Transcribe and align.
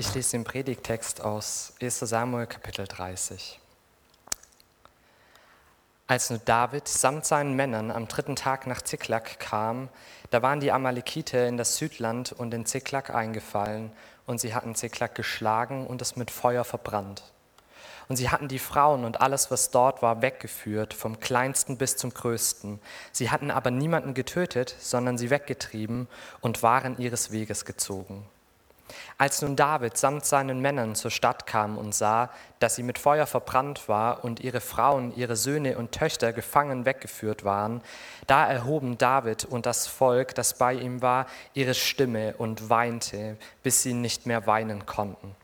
Ich 0.00 0.14
lese 0.14 0.30
den 0.30 0.44
Predigtext 0.44 1.20
aus 1.20 1.74
1 1.82 1.98
Samuel 1.98 2.46
Kapitel 2.46 2.86
30. 2.86 3.60
Als 6.06 6.30
nun 6.30 6.40
David 6.46 6.88
samt 6.88 7.26
seinen 7.26 7.52
Männern 7.52 7.90
am 7.90 8.08
dritten 8.08 8.34
Tag 8.34 8.66
nach 8.66 8.80
Ziklag 8.80 9.38
kam, 9.38 9.90
da 10.30 10.40
waren 10.40 10.60
die 10.60 10.72
Amalekiter 10.72 11.46
in 11.46 11.58
das 11.58 11.76
Südland 11.76 12.32
und 12.32 12.54
in 12.54 12.64
Ziklag 12.64 13.10
eingefallen, 13.10 13.92
und 14.24 14.40
sie 14.40 14.54
hatten 14.54 14.74
Ziklag 14.74 15.14
geschlagen 15.14 15.86
und 15.86 16.00
es 16.00 16.16
mit 16.16 16.30
Feuer 16.30 16.64
verbrannt. 16.64 17.22
Und 18.08 18.16
sie 18.16 18.30
hatten 18.30 18.48
die 18.48 18.58
Frauen 18.58 19.04
und 19.04 19.20
alles, 19.20 19.50
was 19.50 19.70
dort 19.70 20.00
war, 20.00 20.22
weggeführt, 20.22 20.94
vom 20.94 21.20
kleinsten 21.20 21.76
bis 21.76 21.98
zum 21.98 22.14
größten. 22.14 22.80
Sie 23.12 23.30
hatten 23.30 23.50
aber 23.50 23.70
niemanden 23.70 24.14
getötet, 24.14 24.74
sondern 24.80 25.18
sie 25.18 25.28
weggetrieben 25.28 26.08
und 26.40 26.62
waren 26.62 26.96
ihres 26.96 27.32
Weges 27.32 27.66
gezogen. 27.66 28.26
Als 29.18 29.42
nun 29.42 29.56
David 29.56 29.96
samt 29.96 30.24
seinen 30.24 30.60
Männern 30.60 30.94
zur 30.94 31.10
Stadt 31.10 31.46
kam 31.46 31.78
und 31.78 31.94
sah, 31.94 32.30
dass 32.58 32.74
sie 32.74 32.82
mit 32.82 32.98
Feuer 32.98 33.26
verbrannt 33.26 33.88
war 33.88 34.24
und 34.24 34.40
ihre 34.40 34.60
Frauen, 34.60 35.14
ihre 35.16 35.36
Söhne 35.36 35.78
und 35.78 35.92
Töchter 35.92 36.32
gefangen 36.32 36.84
weggeführt 36.84 37.44
waren, 37.44 37.82
da 38.26 38.46
erhoben 38.46 38.98
David 38.98 39.44
und 39.44 39.66
das 39.66 39.86
Volk, 39.86 40.34
das 40.34 40.58
bei 40.58 40.74
ihm 40.74 41.02
war, 41.02 41.26
ihre 41.54 41.74
Stimme 41.74 42.34
und 42.36 42.70
weinte, 42.70 43.36
bis 43.62 43.82
sie 43.82 43.94
nicht 43.94 44.26
mehr 44.26 44.46
weinen 44.46 44.86
konnten. 44.86 45.34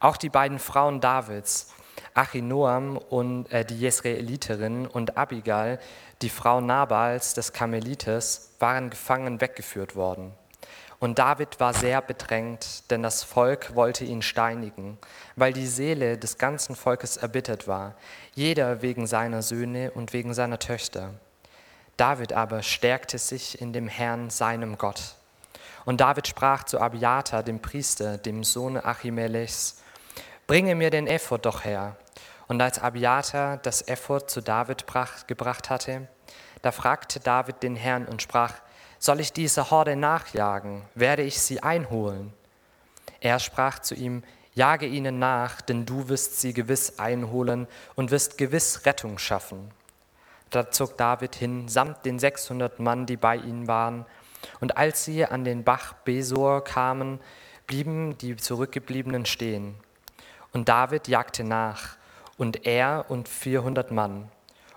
Auch 0.00 0.16
die 0.16 0.30
beiden 0.30 0.58
Frauen 0.58 1.00
Davids, 1.00 1.72
Achinoam 2.14 2.96
und 2.96 3.50
äh, 3.52 3.64
die 3.64 3.78
Jesraeliterin 3.78 4.86
und 4.86 5.16
Abigail, 5.16 5.78
die 6.22 6.28
Frau 6.28 6.60
Nabals 6.60 7.34
des 7.34 7.52
Karmelites, 7.52 8.54
waren 8.58 8.90
gefangen 8.90 9.40
weggeführt 9.40 9.96
worden. 9.96 10.32
Und 11.02 11.18
David 11.18 11.58
war 11.58 11.74
sehr 11.74 12.00
bedrängt, 12.00 12.88
denn 12.92 13.02
das 13.02 13.24
Volk 13.24 13.74
wollte 13.74 14.04
ihn 14.04 14.22
steinigen, 14.22 14.98
weil 15.34 15.52
die 15.52 15.66
Seele 15.66 16.16
des 16.16 16.38
ganzen 16.38 16.76
Volkes 16.76 17.16
erbittert 17.16 17.66
war, 17.66 17.96
jeder 18.36 18.82
wegen 18.82 19.08
seiner 19.08 19.42
Söhne 19.42 19.90
und 19.90 20.12
wegen 20.12 20.32
seiner 20.32 20.60
Töchter. 20.60 21.14
David 21.96 22.32
aber 22.32 22.62
stärkte 22.62 23.18
sich 23.18 23.60
in 23.60 23.72
dem 23.72 23.88
Herrn, 23.88 24.30
seinem 24.30 24.78
Gott. 24.78 25.16
Und 25.84 26.00
David 26.00 26.28
sprach 26.28 26.62
zu 26.62 26.80
Abiathar, 26.80 27.42
dem 27.42 27.60
Priester, 27.60 28.16
dem 28.16 28.44
Sohn 28.44 28.76
Achimelechs, 28.76 29.82
bringe 30.46 30.76
mir 30.76 30.90
den 30.90 31.08
Ephod 31.08 31.46
doch 31.46 31.64
her. 31.64 31.96
Und 32.46 32.62
als 32.62 32.78
Abiathar 32.78 33.56
das 33.56 33.88
Ephod 33.88 34.30
zu 34.30 34.40
David 34.40 34.86
gebracht 35.26 35.68
hatte, 35.68 36.06
da 36.62 36.70
fragte 36.70 37.18
David 37.18 37.64
den 37.64 37.74
Herrn 37.74 38.06
und 38.06 38.22
sprach, 38.22 38.54
soll 39.02 39.18
ich 39.18 39.32
diese 39.32 39.70
Horde 39.70 39.96
nachjagen? 39.96 40.82
Werde 40.94 41.22
ich 41.22 41.40
sie 41.40 41.60
einholen? 41.60 42.32
Er 43.20 43.40
sprach 43.40 43.80
zu 43.80 43.96
ihm, 43.96 44.22
Jage 44.54 44.86
ihnen 44.86 45.18
nach, 45.18 45.62
denn 45.62 45.86
du 45.86 46.08
wirst 46.08 46.40
sie 46.40 46.52
gewiss 46.52 46.98
einholen 46.98 47.66
und 47.94 48.10
wirst 48.10 48.36
gewiss 48.36 48.84
Rettung 48.84 49.18
schaffen. 49.18 49.70
Da 50.50 50.70
zog 50.70 50.98
David 50.98 51.34
hin, 51.34 51.68
samt 51.68 52.04
den 52.04 52.18
600 52.18 52.78
Mann, 52.78 53.06
die 53.06 53.16
bei 53.16 53.36
ihnen 53.36 53.66
waren. 53.66 54.04
Und 54.60 54.76
als 54.76 55.04
sie 55.04 55.24
an 55.24 55.44
den 55.44 55.64
Bach 55.64 55.94
Besor 56.04 56.62
kamen, 56.62 57.18
blieben 57.66 58.18
die 58.18 58.36
Zurückgebliebenen 58.36 59.24
stehen. 59.24 59.74
Und 60.52 60.68
David 60.68 61.08
jagte 61.08 61.42
nach, 61.44 61.96
und 62.36 62.66
er 62.66 63.06
und 63.08 63.28
400 63.28 63.90
Mann. 63.90 64.30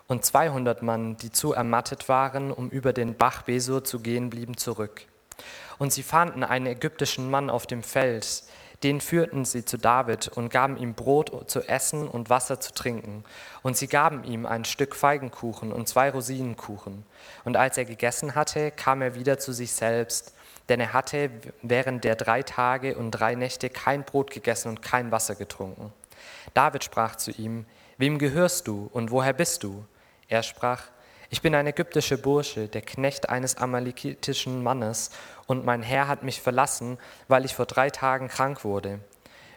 Und 0.08 0.24
200 0.24 0.84
Mann, 0.84 1.18
die 1.18 1.32
zu 1.32 1.54
ermattet 1.54 2.10
waren, 2.10 2.52
um 2.52 2.70
über 2.70 2.94
den 2.94 3.16
Bach 3.16 3.42
Besur 3.44 3.84
zu 3.84 4.00
gehen, 4.00 4.30
blieben 4.30 4.56
zurück. 4.56 5.08
Und 5.80 5.92
sie 5.92 6.04
fanden 6.04 6.44
einen 6.44 6.68
ägyptischen 6.68 7.30
Mann 7.30 7.50
auf 7.50 7.66
dem 7.66 7.84
Feld, 7.84 8.44
den 8.84 9.02
führten 9.02 9.46
sie 9.46 9.66
zu 9.66 9.78
David 9.78 10.28
und 10.28 10.50
gaben 10.50 10.78
ihm 10.78 10.94
Brot 10.94 11.50
zu 11.50 11.68
essen 11.68 12.08
und 12.08 12.30
Wasser 12.30 12.60
zu 12.60 12.74
trinken. 12.74 13.24
Und 13.64 13.78
sie 13.78 13.88
gaben 13.88 14.24
ihm 14.24 14.46
ein 14.46 14.64
Stück 14.64 14.96
Feigenkuchen 14.96 15.72
und 15.72 15.88
zwei 15.88 16.12
Rosinenkuchen. 16.12 17.04
Und 17.46 17.58
als 17.58 17.78
er 17.78 17.86
gegessen 17.86 18.36
hatte, 18.36 18.70
kam 18.72 19.02
er 19.02 19.16
wieder 19.16 19.40
zu 19.40 19.54
sich 19.54 19.72
selbst, 19.74 20.36
denn 20.70 20.80
er 20.80 20.94
hatte 20.94 21.32
während 21.64 22.04
der 22.04 22.16
drei 22.16 22.44
Tage 22.44 22.96
und 22.96 23.12
drei 23.12 23.34
Nächte 23.34 23.72
kein 23.72 24.04
Brot 24.04 24.30
gegessen 24.30 24.70
und 24.70 24.82
kein 24.82 25.12
Wasser 25.12 25.34
getrunken. 25.34 25.92
David 26.54 26.84
sprach 26.84 27.16
zu 27.16 27.32
ihm, 27.32 27.66
Wem 27.98 28.20
gehörst 28.20 28.68
du 28.68 28.90
und 28.92 29.10
woher 29.10 29.34
bist 29.34 29.64
du? 29.64 29.86
Er 30.28 30.44
sprach, 30.44 30.84
ich 31.30 31.42
bin 31.42 31.56
ein 31.56 31.68
ägyptischer 31.68 32.18
Bursche, 32.18 32.68
der 32.68 32.82
Knecht 32.82 33.30
eines 33.30 33.58
amalekitischen 33.58 34.64
Mannes, 34.64 35.10
und 35.48 35.66
mein 35.66 35.84
Herr 35.84 36.08
hat 36.08 36.24
mich 36.24 36.42
verlassen, 36.42 36.98
weil 37.28 37.46
ich 37.46 37.56
vor 37.56 37.66
drei 37.66 37.90
Tagen 37.90 38.28
krank 38.28 38.64
wurde. 38.64 39.00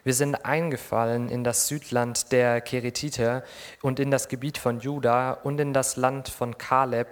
Wir 0.03 0.13
sind 0.13 0.45
eingefallen 0.45 1.29
in 1.29 1.43
das 1.43 1.67
Südland 1.67 2.31
der 2.31 2.61
Keretiter 2.61 3.43
und 3.81 3.99
in 3.99 4.11
das 4.11 4.27
Gebiet 4.27 4.57
von 4.57 4.79
Juda 4.79 5.33
und 5.33 5.59
in 5.59 5.73
das 5.73 5.97
Land 5.97 6.29
von 6.29 6.57
Kaleb 6.57 7.07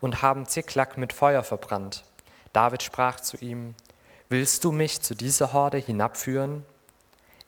und 0.00 0.22
haben 0.22 0.46
Ziklag 0.46 0.96
mit 0.98 1.12
Feuer 1.12 1.44
verbrannt. 1.44 2.04
David 2.52 2.82
sprach 2.82 3.20
zu 3.20 3.36
ihm, 3.38 3.74
Willst 4.28 4.64
du 4.64 4.72
mich 4.72 5.02
zu 5.02 5.14
dieser 5.14 5.52
Horde 5.52 5.78
hinabführen? 5.78 6.64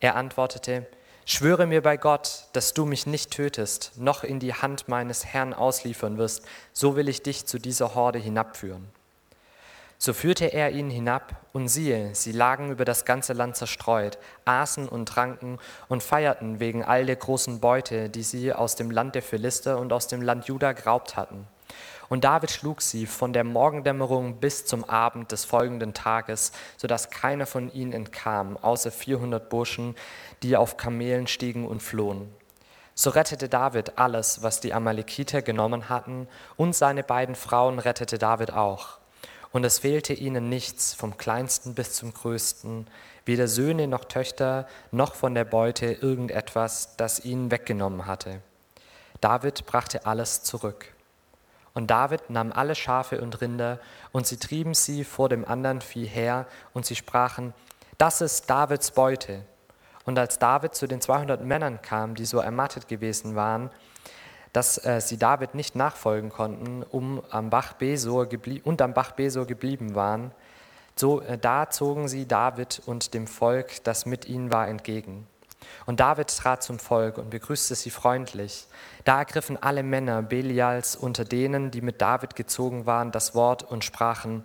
Er 0.00 0.16
antwortete, 0.16 0.86
Schwöre 1.26 1.66
mir 1.66 1.80
bei 1.80 1.96
Gott, 1.96 2.48
dass 2.52 2.74
du 2.74 2.84
mich 2.84 3.06
nicht 3.06 3.30
tötest, 3.30 3.92
noch 3.96 4.24
in 4.24 4.40
die 4.40 4.52
Hand 4.52 4.88
meines 4.88 5.24
Herrn 5.24 5.54
ausliefern 5.54 6.18
wirst, 6.18 6.44
so 6.74 6.96
will 6.96 7.08
ich 7.08 7.22
dich 7.22 7.46
zu 7.46 7.58
dieser 7.58 7.94
Horde 7.94 8.18
hinabführen. 8.18 8.86
So 9.96 10.12
führte 10.12 10.52
er 10.52 10.72
ihn 10.72 10.90
hinab, 10.90 11.40
und 11.54 11.68
siehe, 11.68 12.14
sie 12.14 12.32
lagen 12.32 12.70
über 12.70 12.84
das 12.84 13.06
ganze 13.06 13.32
Land 13.32 13.56
zerstreut, 13.56 14.18
aßen 14.44 14.86
und 14.86 15.06
tranken 15.06 15.58
und 15.88 16.02
feierten 16.02 16.60
wegen 16.60 16.84
all 16.84 17.06
der 17.06 17.16
großen 17.16 17.58
Beute, 17.58 18.10
die 18.10 18.22
sie 18.22 18.52
aus 18.52 18.74
dem 18.74 18.90
Land 18.90 19.14
der 19.14 19.22
Philister 19.22 19.78
und 19.78 19.94
aus 19.94 20.08
dem 20.08 20.20
Land 20.20 20.46
Juda 20.46 20.72
geraubt 20.72 21.16
hatten. 21.16 21.46
Und 22.08 22.24
David 22.24 22.50
schlug 22.50 22.82
sie 22.82 23.06
von 23.06 23.32
der 23.32 23.44
Morgendämmerung 23.44 24.36
bis 24.36 24.66
zum 24.66 24.84
Abend 24.84 25.32
des 25.32 25.44
folgenden 25.44 25.94
Tages, 25.94 26.52
sodass 26.76 27.10
keiner 27.10 27.46
von 27.46 27.72
ihnen 27.72 27.92
entkam, 27.92 28.56
außer 28.56 28.90
400 28.90 29.48
Burschen, 29.48 29.94
die 30.42 30.56
auf 30.56 30.76
Kamelen 30.76 31.26
stiegen 31.26 31.66
und 31.66 31.82
flohen. 31.82 32.30
So 32.94 33.10
rettete 33.10 33.48
David 33.48 33.98
alles, 33.98 34.42
was 34.42 34.60
die 34.60 34.72
Amalekiter 34.72 35.42
genommen 35.42 35.88
hatten, 35.88 36.28
und 36.56 36.76
seine 36.76 37.02
beiden 37.02 37.34
Frauen 37.34 37.78
rettete 37.80 38.18
David 38.18 38.52
auch. 38.52 38.98
Und 39.50 39.64
es 39.64 39.80
fehlte 39.80 40.12
ihnen 40.12 40.48
nichts, 40.48 40.94
vom 40.94 41.16
kleinsten 41.16 41.74
bis 41.74 41.94
zum 41.94 42.12
größten, 42.12 42.86
weder 43.24 43.48
Söhne 43.48 43.88
noch 43.88 44.04
Töchter, 44.04 44.68
noch 44.90 45.14
von 45.14 45.34
der 45.34 45.44
Beute 45.44 45.86
irgendetwas, 45.86 46.96
das 46.96 47.24
ihnen 47.24 47.50
weggenommen 47.50 48.06
hatte. 48.06 48.40
David 49.20 49.64
brachte 49.66 50.06
alles 50.06 50.42
zurück. 50.42 50.93
Und 51.74 51.90
David 51.90 52.30
nahm 52.30 52.52
alle 52.52 52.74
Schafe 52.74 53.20
und 53.20 53.40
Rinder, 53.40 53.80
und 54.12 54.26
sie 54.26 54.36
trieben 54.36 54.74
sie 54.74 55.04
vor 55.04 55.28
dem 55.28 55.44
anderen 55.44 55.80
Vieh 55.80 56.06
her, 56.06 56.46
und 56.72 56.86
sie 56.86 56.94
sprachen, 56.94 57.52
das 57.98 58.20
ist 58.20 58.48
Davids 58.48 58.92
Beute. 58.92 59.44
Und 60.04 60.18
als 60.18 60.38
David 60.38 60.74
zu 60.74 60.86
den 60.86 61.00
200 61.00 61.44
Männern 61.44 61.82
kam, 61.82 62.14
die 62.14 62.24
so 62.24 62.38
ermattet 62.38 62.88
gewesen 62.88 63.34
waren, 63.34 63.70
dass 64.52 64.84
äh, 64.84 65.00
sie 65.00 65.18
David 65.18 65.54
nicht 65.54 65.74
nachfolgen 65.74 66.30
konnten, 66.30 66.84
um 66.84 67.22
am 67.30 67.50
Bach 67.50 67.72
Besor 67.72 68.28
und 68.62 68.80
am 68.80 68.94
Bach 68.94 69.12
Besor 69.12 69.46
geblieben 69.46 69.94
waren, 69.96 70.30
so, 70.96 71.20
äh, 71.22 71.36
da 71.36 71.70
zogen 71.70 72.06
sie 72.06 72.26
David 72.26 72.80
und 72.86 73.14
dem 73.14 73.26
Volk, 73.26 73.82
das 73.82 74.06
mit 74.06 74.26
ihnen 74.26 74.52
war, 74.52 74.68
entgegen. 74.68 75.26
Und 75.86 76.00
David 76.00 76.28
trat 76.28 76.62
zum 76.62 76.78
Volk 76.78 77.18
und 77.18 77.30
begrüßte 77.30 77.74
sie 77.74 77.90
freundlich. 77.90 78.66
Da 79.04 79.18
ergriffen 79.18 79.62
alle 79.62 79.82
Männer 79.82 80.22
Belials 80.22 80.96
unter 80.96 81.24
denen, 81.24 81.70
die 81.70 81.80
mit 81.80 82.00
David 82.00 82.36
gezogen 82.36 82.86
waren, 82.86 83.12
das 83.12 83.34
Wort 83.34 83.62
und 83.62 83.84
sprachen, 83.84 84.44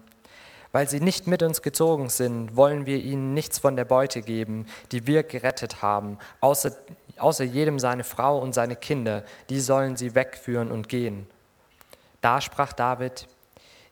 weil 0.72 0.88
sie 0.88 1.00
nicht 1.00 1.28
mit 1.28 1.42
uns 1.42 1.62
gezogen 1.62 2.10
sind, 2.10 2.56
wollen 2.56 2.86
wir 2.86 2.98
ihnen 2.98 3.34
nichts 3.34 3.60
von 3.60 3.76
der 3.76 3.86
Beute 3.86 4.22
geben, 4.22 4.68
die 4.92 5.08
wir 5.08 5.24
gerettet 5.24 5.82
haben, 5.82 6.18
außer, 6.42 6.72
außer 7.18 7.44
jedem 7.44 7.80
seine 7.80 8.04
Frau 8.04 8.40
und 8.40 8.54
seine 8.54 8.76
Kinder, 8.76 9.24
die 9.50 9.60
sollen 9.60 9.98
sie 9.98 10.14
wegführen 10.14 10.72
und 10.72 10.90
gehen. 10.90 11.28
Da 12.22 12.42
sprach 12.42 12.74
David, 12.74 13.28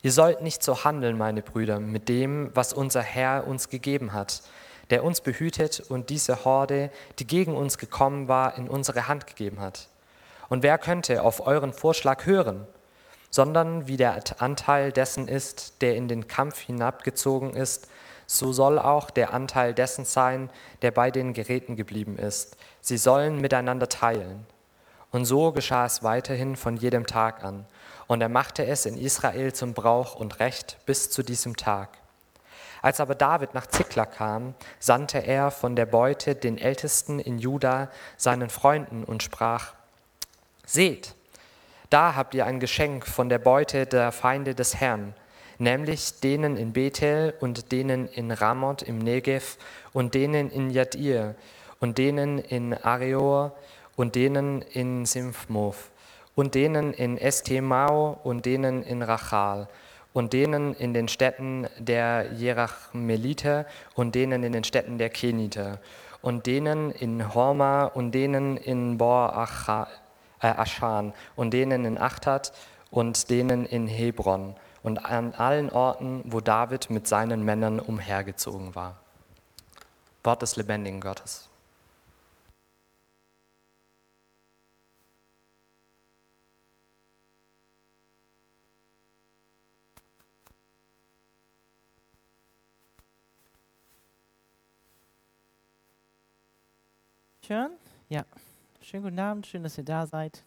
ihr 0.04 0.12
sollt 0.12 0.42
nicht 0.42 0.62
so 0.62 0.84
handeln, 0.84 1.18
meine 1.18 1.42
Brüder, 1.42 1.80
mit 1.80 2.10
dem, 2.10 2.52
was 2.54 2.74
unser 2.74 3.02
Herr 3.02 3.48
uns 3.48 3.70
gegeben 3.70 4.14
hat 4.14 4.44
der 4.90 5.04
uns 5.04 5.22
behütet 5.22 5.80
und 5.80 6.10
diese 6.10 6.46
Horde, 6.46 6.92
die 7.20 7.28
gegen 7.28 7.56
uns 7.56 7.78
gekommen 7.78 8.28
war, 8.28 8.58
in 8.58 8.70
unsere 8.70 9.08
Hand 9.08 9.28
gegeben 9.28 9.60
hat. 9.60 9.90
Und 10.50 10.64
wer 10.64 10.78
könnte 10.78 11.24
auf 11.24 11.46
euren 11.46 11.74
Vorschlag 11.74 12.26
hören, 12.26 12.68
sondern 13.30 13.88
wie 13.88 13.98
der 13.98 14.22
Anteil 14.40 14.92
dessen 14.92 15.28
ist, 15.28 15.82
der 15.82 15.96
in 15.96 16.08
den 16.08 16.28
Kampf 16.28 16.60
hinabgezogen 16.60 17.54
ist, 17.54 17.88
so 18.26 18.52
soll 18.52 18.78
auch 18.78 19.10
der 19.10 19.34
Anteil 19.34 19.74
dessen 19.74 20.06
sein, 20.06 20.50
der 20.82 20.92
bei 20.92 21.12
den 21.12 21.34
Geräten 21.34 21.76
geblieben 21.76 22.18
ist. 22.18 22.58
Sie 22.82 22.98
sollen 22.98 23.40
miteinander 23.40 23.90
teilen. 23.90 24.46
Und 25.12 25.26
so 25.26 25.54
geschah 25.54 25.86
es 25.86 26.04
weiterhin 26.04 26.58
von 26.58 26.76
jedem 26.76 27.08
Tag 27.08 27.44
an. 27.44 27.66
Und 28.08 28.22
er 28.22 28.30
machte 28.30 28.66
es 28.66 28.86
in 28.86 28.98
Israel 28.98 29.54
zum 29.54 29.74
Brauch 29.74 30.16
und 30.16 30.40
Recht 30.40 30.78
bis 30.86 31.10
zu 31.10 31.24
diesem 31.24 31.56
Tag. 31.56 31.98
Als 32.82 33.00
aber 33.00 33.16
David 33.16 33.54
nach 33.54 33.68
Ziklag 33.68 34.14
kam, 34.14 34.54
sandte 34.80 35.20
er 35.20 35.52
von 35.52 35.76
der 35.76 35.86
Beute 35.86 36.36
den 36.36 36.58
Ältesten 36.58 37.20
in 37.20 37.40
Juda 37.40 37.90
seinen 38.18 38.50
Freunden 38.50 39.04
und 39.04 39.24
sprach, 39.24 39.74
Seht, 40.66 41.16
da 41.90 42.16
habt 42.16 42.36
ihr 42.36 42.46
ein 42.46 42.60
Geschenk 42.60 43.08
von 43.08 43.30
der 43.30 43.40
Beute 43.40 43.86
der 43.86 44.12
Feinde 44.12 44.54
des 44.54 44.76
Herrn, 44.76 45.14
nämlich 45.58 46.20
denen 46.20 46.58
in 46.58 46.74
Bethel 46.74 47.34
und 47.40 47.72
denen 47.72 48.08
in 48.10 48.32
Ramoth 48.32 48.82
im 48.82 49.00
Negev 49.00 49.58
und 49.94 50.14
denen 50.14 50.52
in 50.52 50.70
Jadir 50.70 51.36
und 51.80 51.98
denen 51.98 52.40
in 52.40 52.74
Arior 52.74 53.56
und 53.96 54.16
denen 54.16 54.62
in 54.62 55.06
Simphmoth 55.06 55.78
und 56.36 56.54
denen 56.54 56.94
in 56.94 57.18
Estemau 57.18 58.20
und 58.24 58.46
denen 58.46 58.84
in 58.84 59.02
Rachal 59.02 59.68
und 60.18 60.34
denen 60.34 60.74
in 60.74 60.96
den 60.96 61.10
Städten 61.10 61.68
der 61.78 62.34
Jerachmeliter 62.34 63.68
und 63.94 64.16
denen 64.16 64.42
in 64.42 64.52
den 64.52 64.64
Städten 64.64 64.98
der 64.98 65.12
Keniter 65.12 65.78
und 66.24 66.48
denen 66.48 66.90
in 66.90 67.36
Horma 67.36 67.84
und 67.86 68.14
denen 68.14 68.58
in 68.58 68.98
Bor 68.98 69.32
äh, 70.42 70.48
Aschan 70.48 71.14
und 71.36 71.52
denen 71.54 71.86
in 71.86 72.00
Achtat 72.00 72.52
und 72.90 73.30
denen 73.30 73.68
in 73.68 73.86
Hebron 73.86 74.56
und 74.82 75.06
an 75.06 75.36
allen 75.36 75.70
Orten, 75.70 76.24
wo 76.26 76.42
David 76.42 76.90
mit 76.90 77.08
seinen 77.08 77.46
Männern 77.46 77.80
umhergezogen 77.80 78.74
war. 78.74 78.96
Wort 80.24 80.42
des 80.42 80.56
lebendigen 80.56 81.00
Gottes. 81.00 81.47
Hören? 97.50 97.72
Ja. 98.10 98.26
Schönen 98.82 99.04
guten 99.04 99.20
Abend, 99.20 99.48
schön, 99.48 99.64
dass 99.64 99.78
ihr 99.78 99.86
da 99.86 100.06
seid. 100.06 100.44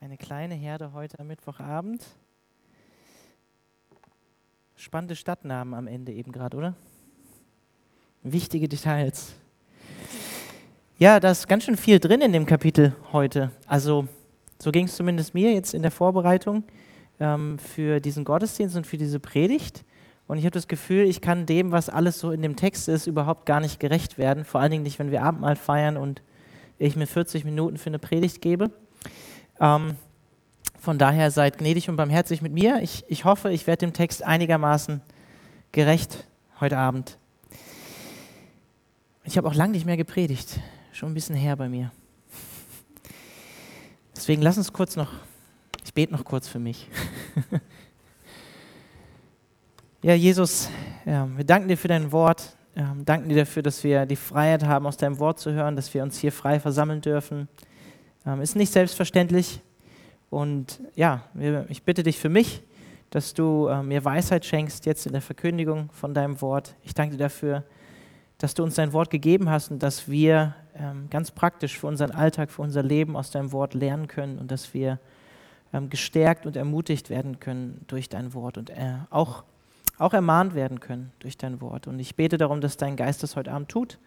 Eine 0.00 0.16
kleine 0.16 0.54
Herde 0.54 0.92
heute 0.92 1.18
am 1.18 1.26
Mittwochabend. 1.26 2.04
Spannende 4.76 5.16
Stadtnamen 5.16 5.74
am 5.74 5.88
Ende 5.88 6.12
eben 6.12 6.30
gerade, 6.30 6.56
oder? 6.56 6.74
Wichtige 8.22 8.68
Details. 8.68 9.32
Ja, 10.96 11.18
da 11.18 11.32
ist 11.32 11.48
ganz 11.48 11.64
schön 11.64 11.76
viel 11.76 11.98
drin 11.98 12.20
in 12.20 12.32
dem 12.32 12.46
Kapitel 12.46 12.94
heute. 13.10 13.50
Also, 13.66 14.06
so 14.60 14.70
ging 14.70 14.84
es 14.84 14.94
zumindest 14.94 15.34
mir 15.34 15.52
jetzt 15.52 15.74
in 15.74 15.82
der 15.82 15.90
Vorbereitung 15.90 16.62
ähm, 17.18 17.58
für 17.58 17.98
diesen 17.98 18.24
Gottesdienst 18.24 18.76
und 18.76 18.86
für 18.86 18.96
diese 18.96 19.18
Predigt. 19.18 19.84
Und 20.26 20.38
ich 20.38 20.44
habe 20.44 20.52
das 20.52 20.68
Gefühl, 20.68 21.04
ich 21.04 21.20
kann 21.20 21.46
dem, 21.46 21.72
was 21.72 21.88
alles 21.88 22.18
so 22.18 22.30
in 22.30 22.42
dem 22.42 22.56
Text 22.56 22.88
ist, 22.88 23.06
überhaupt 23.06 23.46
gar 23.46 23.60
nicht 23.60 23.80
gerecht 23.80 24.18
werden. 24.18 24.44
Vor 24.44 24.60
allen 24.60 24.70
Dingen 24.70 24.82
nicht, 24.82 24.98
wenn 24.98 25.10
wir 25.10 25.22
Abendmahl 25.22 25.56
feiern 25.56 25.96
und 25.96 26.22
ich 26.78 26.96
mir 26.96 27.06
40 27.06 27.44
Minuten 27.44 27.76
für 27.76 27.90
eine 27.90 27.98
Predigt 27.98 28.40
gebe. 28.40 28.70
Ähm, 29.60 29.96
von 30.78 30.98
daher 30.98 31.30
seid 31.30 31.58
gnädig 31.58 31.88
und 31.88 31.96
barmherzig 31.96 32.42
mit 32.42 32.52
mir. 32.52 32.80
Ich, 32.82 33.04
ich 33.08 33.24
hoffe, 33.24 33.52
ich 33.52 33.66
werde 33.66 33.86
dem 33.86 33.92
Text 33.92 34.24
einigermaßen 34.24 35.00
gerecht 35.70 36.26
heute 36.60 36.76
Abend. 36.76 37.18
Ich 39.24 39.36
habe 39.36 39.46
auch 39.46 39.54
lange 39.54 39.72
nicht 39.72 39.86
mehr 39.86 39.96
gepredigt. 39.96 40.58
Schon 40.92 41.12
ein 41.12 41.14
bisschen 41.14 41.36
her 41.36 41.56
bei 41.56 41.68
mir. 41.68 41.92
Deswegen 44.16 44.42
lass 44.42 44.58
uns 44.58 44.72
kurz 44.72 44.96
noch, 44.96 45.12
ich 45.84 45.94
bete 45.94 46.12
noch 46.12 46.24
kurz 46.24 46.48
für 46.48 46.58
mich. 46.58 46.88
Ja, 50.04 50.14
Jesus, 50.14 50.68
ja, 51.04 51.28
wir 51.36 51.44
danken 51.44 51.68
dir 51.68 51.78
für 51.78 51.86
dein 51.86 52.10
Wort. 52.10 52.56
Ja, 52.74 52.92
danken 53.04 53.28
dir 53.28 53.36
dafür, 53.36 53.62
dass 53.62 53.84
wir 53.84 54.04
die 54.04 54.16
Freiheit 54.16 54.64
haben, 54.64 54.84
aus 54.84 54.96
deinem 54.96 55.20
Wort 55.20 55.38
zu 55.38 55.52
hören, 55.52 55.76
dass 55.76 55.94
wir 55.94 56.02
uns 56.02 56.18
hier 56.18 56.32
frei 56.32 56.58
versammeln 56.58 57.00
dürfen. 57.00 57.46
Ähm, 58.26 58.40
ist 58.40 58.56
nicht 58.56 58.72
selbstverständlich. 58.72 59.60
Und 60.28 60.80
ja, 60.96 61.22
ich 61.68 61.84
bitte 61.84 62.02
dich 62.02 62.18
für 62.18 62.30
mich, 62.30 62.64
dass 63.10 63.32
du 63.32 63.70
mir 63.84 64.04
Weisheit 64.04 64.44
schenkst 64.44 64.86
jetzt 64.86 65.06
in 65.06 65.12
der 65.12 65.22
Verkündigung 65.22 65.90
von 65.92 66.14
deinem 66.14 66.40
Wort. 66.40 66.74
Ich 66.82 66.94
danke 66.94 67.16
dir 67.16 67.22
dafür, 67.22 67.62
dass 68.38 68.54
du 68.54 68.64
uns 68.64 68.74
dein 68.74 68.92
Wort 68.92 69.08
gegeben 69.08 69.50
hast 69.50 69.70
und 69.70 69.84
dass 69.84 70.08
wir 70.08 70.56
ähm, 70.74 71.10
ganz 71.10 71.30
praktisch 71.30 71.78
für 71.78 71.86
unseren 71.86 72.10
Alltag, 72.10 72.50
für 72.50 72.62
unser 72.62 72.82
Leben 72.82 73.14
aus 73.14 73.30
deinem 73.30 73.52
Wort 73.52 73.74
lernen 73.74 74.08
können 74.08 74.40
und 74.40 74.50
dass 74.50 74.74
wir 74.74 74.98
ähm, 75.72 75.90
gestärkt 75.90 76.44
und 76.44 76.56
ermutigt 76.56 77.08
werden 77.08 77.38
können 77.38 77.84
durch 77.86 78.08
dein 78.08 78.34
Wort 78.34 78.58
und 78.58 78.70
äh, 78.70 78.94
auch 79.10 79.44
auch 80.02 80.12
ermahnt 80.12 80.54
werden 80.54 80.80
können 80.80 81.12
durch 81.20 81.36
dein 81.36 81.60
Wort. 81.60 81.86
Und 81.86 81.98
ich 81.98 82.16
bete 82.16 82.38
darum, 82.38 82.60
dass 82.60 82.76
dein 82.76 82.96
Geist 82.96 83.22
das 83.22 83.36
heute 83.36 83.52
Abend 83.52 83.68
tut 83.68 83.98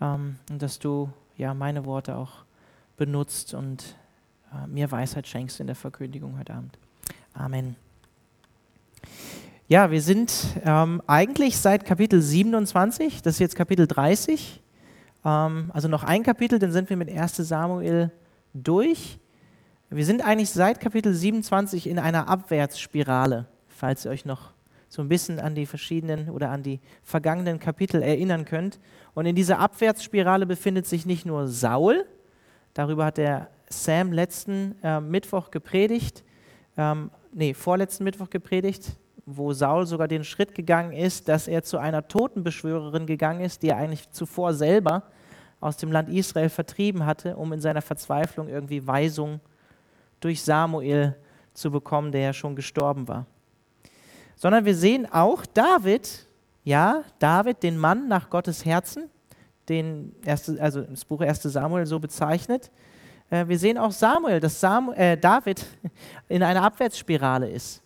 ähm, 0.00 0.36
und 0.50 0.62
dass 0.62 0.78
du 0.78 1.10
ja 1.36 1.54
meine 1.54 1.84
Worte 1.84 2.16
auch 2.16 2.44
benutzt 2.96 3.54
und 3.54 3.96
äh, 4.52 4.66
mir 4.66 4.90
Weisheit 4.90 5.26
schenkst 5.26 5.60
in 5.60 5.66
der 5.66 5.76
Verkündigung 5.76 6.38
heute 6.38 6.54
Abend. 6.54 6.78
Amen. 7.34 7.76
Ja, 9.66 9.90
wir 9.90 10.02
sind 10.02 10.32
ähm, 10.64 11.02
eigentlich 11.06 11.58
seit 11.58 11.84
Kapitel 11.84 12.20
27, 12.20 13.22
das 13.22 13.34
ist 13.34 13.38
jetzt 13.40 13.56
Kapitel 13.56 13.86
30, 13.86 14.62
ähm, 15.24 15.70
also 15.72 15.88
noch 15.88 16.04
ein 16.04 16.22
Kapitel, 16.22 16.58
dann 16.58 16.70
sind 16.70 16.90
wir 16.90 16.96
mit 16.96 17.10
1 17.10 17.36
Samuel 17.36 18.12
durch. 18.52 19.18
Wir 19.90 20.04
sind 20.04 20.24
eigentlich 20.24 20.50
seit 20.50 20.80
Kapitel 20.80 21.14
27 21.14 21.88
in 21.88 21.98
einer 21.98 22.28
Abwärtsspirale, 22.28 23.46
falls 23.68 24.04
ihr 24.04 24.10
euch 24.10 24.24
noch 24.24 24.53
so 24.94 25.02
ein 25.02 25.08
bisschen 25.08 25.40
an 25.40 25.56
die 25.56 25.66
verschiedenen 25.66 26.30
oder 26.30 26.50
an 26.50 26.62
die 26.62 26.78
vergangenen 27.02 27.58
Kapitel 27.58 28.00
erinnern 28.00 28.44
könnt. 28.44 28.78
Und 29.14 29.26
in 29.26 29.34
dieser 29.34 29.58
Abwärtsspirale 29.58 30.46
befindet 30.46 30.86
sich 30.86 31.04
nicht 31.04 31.26
nur 31.26 31.48
Saul, 31.48 32.06
darüber 32.74 33.06
hat 33.06 33.16
der 33.18 33.48
Sam 33.68 34.12
letzten 34.12 34.76
äh, 34.84 35.00
Mittwoch 35.00 35.50
gepredigt, 35.50 36.22
ähm, 36.76 37.10
nee, 37.32 37.54
vorletzten 37.54 38.04
Mittwoch 38.04 38.30
gepredigt, 38.30 38.96
wo 39.26 39.52
Saul 39.52 39.84
sogar 39.86 40.06
den 40.06 40.22
Schritt 40.22 40.54
gegangen 40.54 40.92
ist, 40.92 41.28
dass 41.28 41.48
er 41.48 41.64
zu 41.64 41.78
einer 41.78 42.06
Totenbeschwörerin 42.06 43.06
gegangen 43.06 43.40
ist, 43.40 43.64
die 43.64 43.70
er 43.70 43.78
eigentlich 43.78 44.08
zuvor 44.10 44.54
selber 44.54 45.02
aus 45.60 45.76
dem 45.76 45.90
Land 45.90 46.08
Israel 46.08 46.50
vertrieben 46.50 47.04
hatte, 47.04 47.36
um 47.36 47.52
in 47.52 47.60
seiner 47.60 47.82
Verzweiflung 47.82 48.48
irgendwie 48.48 48.86
Weisung 48.86 49.40
durch 50.20 50.40
Samuel 50.42 51.16
zu 51.52 51.72
bekommen, 51.72 52.12
der 52.12 52.20
ja 52.20 52.32
schon 52.32 52.54
gestorben 52.54 53.08
war 53.08 53.26
sondern 54.36 54.64
wir 54.64 54.74
sehen 54.74 55.10
auch 55.10 55.46
David, 55.46 56.26
ja, 56.64 57.04
David, 57.18 57.62
den 57.62 57.78
Mann 57.78 58.08
nach 58.08 58.30
Gottes 58.30 58.64
Herzen, 58.64 59.10
den 59.68 60.14
erste, 60.24 60.60
also 60.60 60.82
das 60.82 61.04
Buch 61.04 61.20
1 61.20 61.42
Samuel 61.42 61.86
so 61.86 61.98
bezeichnet. 61.98 62.70
Äh, 63.30 63.46
wir 63.48 63.58
sehen 63.58 63.78
auch 63.78 63.92
Samuel, 63.92 64.40
dass 64.40 64.60
Samuel, 64.60 64.98
äh, 64.98 65.16
David 65.16 65.64
in 66.28 66.42
einer 66.42 66.62
Abwärtsspirale 66.62 67.48
ist. 67.48 67.82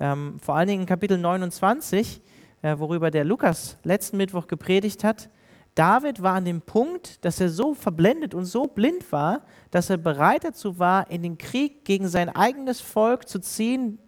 Ähm, 0.00 0.38
vor 0.40 0.56
allen 0.56 0.68
Dingen 0.68 0.82
in 0.82 0.86
Kapitel 0.86 1.18
29, 1.18 2.20
äh, 2.62 2.78
worüber 2.78 3.10
der 3.10 3.24
Lukas 3.24 3.76
letzten 3.84 4.16
Mittwoch 4.16 4.46
gepredigt 4.46 5.04
hat. 5.04 5.28
David 5.74 6.22
war 6.22 6.34
an 6.34 6.44
dem 6.44 6.60
Punkt, 6.60 7.24
dass 7.24 7.40
er 7.40 7.48
so 7.48 7.74
verblendet 7.74 8.32
und 8.32 8.44
so 8.44 8.66
blind 8.66 9.10
war, 9.10 9.42
dass 9.70 9.90
er 9.90 9.96
bereit 9.96 10.44
dazu 10.44 10.78
war, 10.78 11.10
in 11.10 11.22
den 11.22 11.36
Krieg 11.36 11.84
gegen 11.84 12.06
sein 12.06 12.28
eigenes 12.28 12.80
Volk 12.80 13.28
zu 13.28 13.40
ziehen, 13.40 13.98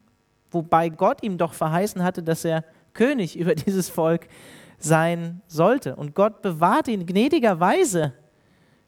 wobei 0.51 0.89
Gott 0.89 1.23
ihm 1.23 1.39
doch 1.39 1.53
verheißen 1.53 2.03
hatte, 2.03 2.23
dass 2.23 2.45
er 2.45 2.65
König 2.95 3.39
über 3.39 3.55
dieses 3.67 3.89
Volk 3.89 4.29
sein 4.79 5.41
sollte. 5.47 5.97
Und 5.97 6.15
Gott 6.15 6.43
bewahrt 6.43 6.89
ihn 6.89 7.07
gnädigerweise, 7.07 8.13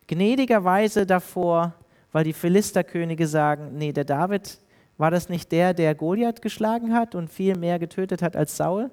gnädigerweise 0.07 1.07
davor, 1.07 1.75
weil 2.13 2.25
die 2.25 2.33
Philisterkönige 2.33 3.27
sagen, 3.27 3.77
nee, 3.77 3.93
der 3.93 4.05
David 4.05 4.59
war 4.97 5.11
das 5.11 5.29
nicht 5.29 5.53
der, 5.53 5.75
der 5.75 5.95
Goliath 5.95 6.43
geschlagen 6.43 6.93
hat 6.93 7.15
und 7.15 7.31
viel 7.31 7.57
mehr 7.57 7.79
getötet 7.79 8.21
hat 8.21 8.37
als 8.37 8.57
Saul? 8.57 8.91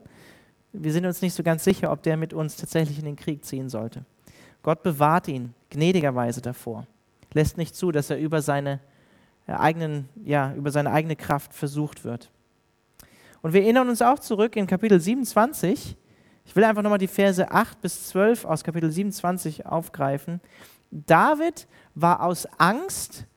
Wir 0.72 0.92
sind 0.92 1.06
uns 1.06 1.22
nicht 1.22 1.34
so 1.34 1.42
ganz 1.42 1.64
sicher, 1.64 1.92
ob 1.92 2.04
der 2.04 2.18
mit 2.18 2.34
uns 2.34 2.58
tatsächlich 2.58 3.00
in 3.00 3.06
den 3.06 3.16
Krieg 3.16 3.44
ziehen 3.44 3.70
sollte. 3.70 4.06
Gott 4.62 4.84
bewahrt 4.84 5.28
ihn 5.28 5.54
gnädigerweise 5.70 6.42
davor, 6.42 6.86
lässt 7.34 7.58
nicht 7.58 7.76
zu, 7.76 7.92
dass 7.92 8.10
er 8.10 8.18
über 8.18 8.42
seine, 8.42 8.80
äh, 9.48 9.54
eigenen, 9.54 10.10
ja, 10.24 10.54
über 10.54 10.72
seine 10.72 10.92
eigene 10.92 11.16
Kraft 11.16 11.54
versucht 11.54 12.04
wird. 12.04 12.32
Und 13.46 13.54
wir 13.54 13.62
erinnern 13.62 13.90
uns 13.90 14.02
auch 14.02 14.18
zurück 14.18 14.56
in 14.56 14.66
Kapitel 14.66 15.00
27. 15.00 15.96
Ich 16.46 16.56
will 16.56 16.64
einfach 16.64 16.82
nochmal 16.82 16.98
die 16.98 17.06
Verse 17.06 17.52
8 17.52 17.80
bis 17.80 18.08
12 18.08 18.44
aus 18.44 18.64
Kapitel 18.64 18.90
27 18.90 19.68
aufgreifen. 19.68 20.42
David 20.90 21.68
war 21.94 22.24
aus 22.24 22.48
Angst 22.58 23.28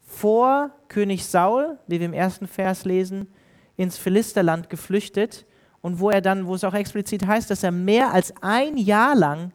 vor 0.00 0.70
König 0.86 1.26
Saul, 1.26 1.76
wie 1.88 1.98
wir 1.98 2.06
im 2.06 2.12
ersten 2.12 2.46
Vers 2.46 2.84
lesen, 2.84 3.26
ins 3.76 3.98
Philisterland 3.98 4.70
geflüchtet 4.70 5.44
und 5.82 5.98
wo 5.98 6.10
er 6.10 6.20
dann, 6.20 6.46
wo 6.46 6.54
es 6.54 6.62
auch 6.62 6.74
explizit 6.74 7.26
heißt, 7.26 7.50
dass 7.50 7.64
er 7.64 7.72
mehr 7.72 8.14
als 8.14 8.32
ein 8.42 8.76
Jahr 8.76 9.16
lang 9.16 9.50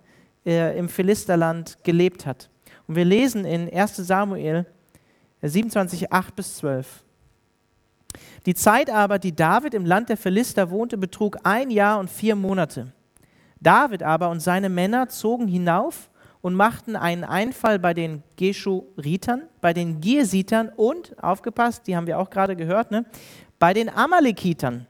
äh, 0.46 0.78
im 0.78 0.90
Philisterland 0.90 1.78
gelebt 1.86 2.26
hat. 2.26 2.50
Und 2.88 2.98
wir 2.98 3.06
lesen 3.06 3.46
in 3.46 3.74
1 3.74 3.96
Samuel 3.96 4.66
27, 5.42 6.12
8 6.12 6.36
bis 6.36 6.58
12. 6.58 7.06
Die 8.46 8.56
Zeit 8.56 8.90
aber, 8.90 9.20
die 9.20 9.36
David 9.36 9.74
im 9.76 9.86
Land 9.86 10.10
der 10.10 10.18
Philister 10.18 10.72
wohnte, 10.72 10.98
betrug 10.98 11.38
ein 11.44 11.70
Jahr 11.70 12.00
und 12.00 12.10
vier 12.10 12.36
Monate. 12.36 12.92
David 13.60 14.02
aber 14.02 14.30
und 14.30 14.40
seine 14.40 14.70
Männer 14.70 15.10
zogen 15.10 15.48
hinauf 15.48 16.10
und 16.42 16.56
machten 16.56 16.96
einen 16.96 17.24
Einfall 17.24 17.78
bei 17.78 17.94
den 17.94 18.24
Geschuritern, 18.38 19.44
bei 19.62 19.74
den 19.74 20.02
Giesitern 20.02 20.72
und, 20.76 21.16
aufgepasst, 21.24 21.86
die 21.86 21.96
haben 21.96 22.08
wir 22.08 22.18
auch 22.18 22.32
gerade 22.32 22.56
gehört, 22.56 22.90
ne, 22.90 23.06
bei 23.60 23.76
den 23.76 23.90
Amalekitern. 23.90 24.88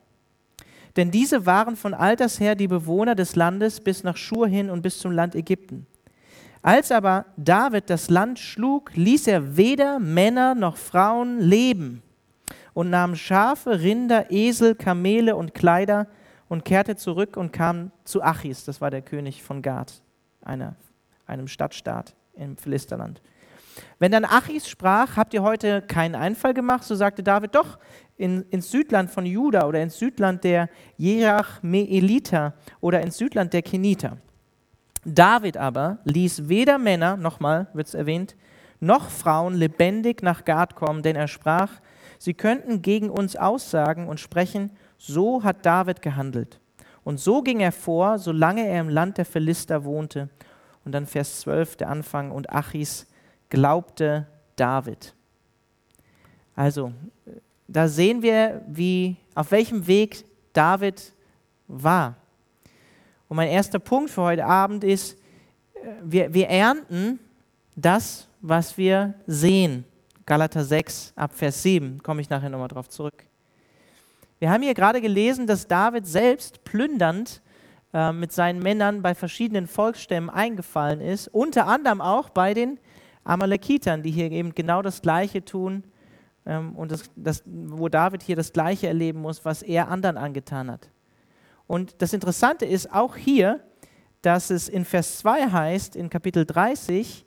Denn 0.95 1.11
diese 1.11 1.45
waren 1.45 1.75
von 1.75 1.93
alters 1.93 2.39
her 2.39 2.55
die 2.55 2.69
Bewohner 2.69 3.15
des 3.15 3.35
Landes 3.35 3.81
bis 3.81 4.03
nach 4.03 4.15
Schur 4.15 4.47
hin 4.47 4.69
und 4.69 4.81
bis 4.81 4.99
zum 4.99 5.11
Land 5.11 5.35
Ägypten. 5.35 5.87
Als 6.61 6.91
aber 6.91 7.25
David 7.35 7.89
das 7.89 8.09
Land 8.09 8.39
schlug, 8.39 8.91
ließ 8.95 9.27
er 9.27 9.57
weder 9.57 9.99
Männer 9.99 10.55
noch 10.55 10.77
Frauen 10.77 11.41
leben 11.41 12.01
und 12.73 12.89
nahm 12.89 13.15
Schafe, 13.15 13.81
Rinder, 13.81 14.31
Esel, 14.31 14.75
Kamele 14.75 15.35
und 15.35 15.53
Kleider 15.53 16.07
und 16.47 16.65
kehrte 16.65 16.95
zurück 16.95 17.37
und 17.37 17.53
kam 17.53 17.91
zu 18.03 18.21
Achis, 18.21 18.65
das 18.65 18.81
war 18.81 18.91
der 18.91 19.01
König 19.01 19.43
von 19.43 19.61
Gad, 19.61 20.01
einer, 20.41 20.75
einem 21.25 21.47
Stadtstaat 21.47 22.15
im 22.35 22.57
Philisterland. 22.57 23.21
Wenn 23.99 24.11
dann 24.11 24.25
Achis 24.25 24.67
sprach, 24.67 25.15
habt 25.15 25.33
ihr 25.33 25.43
heute 25.43 25.81
keinen 25.81 26.15
Einfall 26.15 26.53
gemacht, 26.53 26.83
so 26.83 26.95
sagte 26.95 27.23
David, 27.23 27.55
doch, 27.55 27.79
in, 28.17 28.43
ins 28.49 28.69
Südland 28.69 29.09
von 29.09 29.25
Juda 29.25 29.65
oder 29.65 29.81
ins 29.81 29.97
Südland 29.97 30.43
der 30.43 30.69
Jerachmeeliter 30.97 32.53
oder 32.79 33.01
ins 33.01 33.17
Südland 33.17 33.53
der 33.53 33.61
Keniter. 33.61 34.17
David 35.05 35.57
aber 35.57 35.97
ließ 36.03 36.47
weder 36.47 36.77
Männer, 36.77 37.17
nochmal 37.17 37.67
wird 37.73 37.87
es 37.87 37.93
erwähnt, 37.93 38.35
noch 38.79 39.09
Frauen 39.09 39.55
lebendig 39.55 40.21
nach 40.21 40.45
Gad 40.45 40.75
kommen, 40.75 41.01
denn 41.01 41.15
er 41.15 41.27
sprach, 41.27 41.79
sie 42.21 42.35
könnten 42.35 42.83
gegen 42.83 43.09
uns 43.09 43.35
aussagen 43.35 44.07
und 44.07 44.19
sprechen, 44.19 44.69
so 44.99 45.43
hat 45.43 45.65
David 45.65 46.03
gehandelt. 46.03 46.59
Und 47.03 47.19
so 47.19 47.41
ging 47.41 47.61
er 47.61 47.71
vor, 47.71 48.19
solange 48.19 48.63
er 48.67 48.79
im 48.79 48.89
Land 48.89 49.17
der 49.17 49.25
Philister 49.25 49.83
wohnte. 49.83 50.29
Und 50.85 50.91
dann 50.91 51.07
Vers 51.07 51.41
12, 51.41 51.77
der 51.77 51.89
Anfang, 51.89 52.29
und 52.29 52.51
Achis 52.51 53.07
glaubte 53.49 54.27
David. 54.55 55.15
Also, 56.55 56.93
da 57.67 57.87
sehen 57.87 58.21
wir, 58.21 58.61
wie, 58.67 59.17
auf 59.33 59.49
welchem 59.49 59.87
Weg 59.87 60.23
David 60.53 61.13
war. 61.67 62.17
Und 63.29 63.37
mein 63.37 63.49
erster 63.49 63.79
Punkt 63.79 64.11
für 64.11 64.21
heute 64.21 64.45
Abend 64.45 64.83
ist, 64.83 65.17
wir, 66.03 66.31
wir 66.31 66.49
ernten 66.49 67.17
das, 67.75 68.27
was 68.41 68.77
wir 68.77 69.15
sehen. 69.25 69.85
Galater 70.25 70.63
6 70.63 71.13
ab 71.15 71.33
Vers 71.33 71.63
7, 71.63 72.01
komme 72.03 72.21
ich 72.21 72.29
nachher 72.29 72.49
nochmal 72.49 72.67
drauf 72.67 72.89
zurück. 72.89 73.25
Wir 74.39 74.49
haben 74.49 74.63
hier 74.63 74.73
gerade 74.73 75.01
gelesen, 75.01 75.47
dass 75.47 75.67
David 75.67 76.07
selbst 76.07 76.63
plündernd 76.63 77.41
äh, 77.93 78.11
mit 78.11 78.31
seinen 78.31 78.59
Männern 78.59 79.01
bei 79.01 79.13
verschiedenen 79.13 79.67
Volksstämmen 79.67 80.29
eingefallen 80.29 81.01
ist, 81.01 81.27
unter 81.27 81.67
anderem 81.67 82.01
auch 82.01 82.29
bei 82.29 82.53
den 82.53 82.79
Amalekitern, 83.23 84.01
die 84.01 84.11
hier 84.11 84.31
eben 84.31 84.55
genau 84.55 84.81
das 84.81 85.01
Gleiche 85.01 85.45
tun 85.45 85.83
ähm, 86.45 86.75
und 86.75 86.91
das, 86.91 87.03
das, 87.15 87.43
wo 87.45 87.89
David 87.89 88.23
hier 88.23 88.35
das 88.35 88.53
Gleiche 88.53 88.87
erleben 88.87 89.21
muss, 89.21 89.45
was 89.45 89.61
er 89.61 89.89
anderen 89.89 90.17
angetan 90.17 90.71
hat. 90.71 90.89
Und 91.67 92.01
das 92.01 92.13
Interessante 92.13 92.65
ist 92.65 92.91
auch 92.91 93.15
hier, 93.15 93.59
dass 94.21 94.49
es 94.49 94.69
in 94.69 94.85
Vers 94.85 95.19
2 95.19 95.51
heißt, 95.51 95.95
in 95.95 96.09
Kapitel 96.09 96.45
30, 96.45 97.25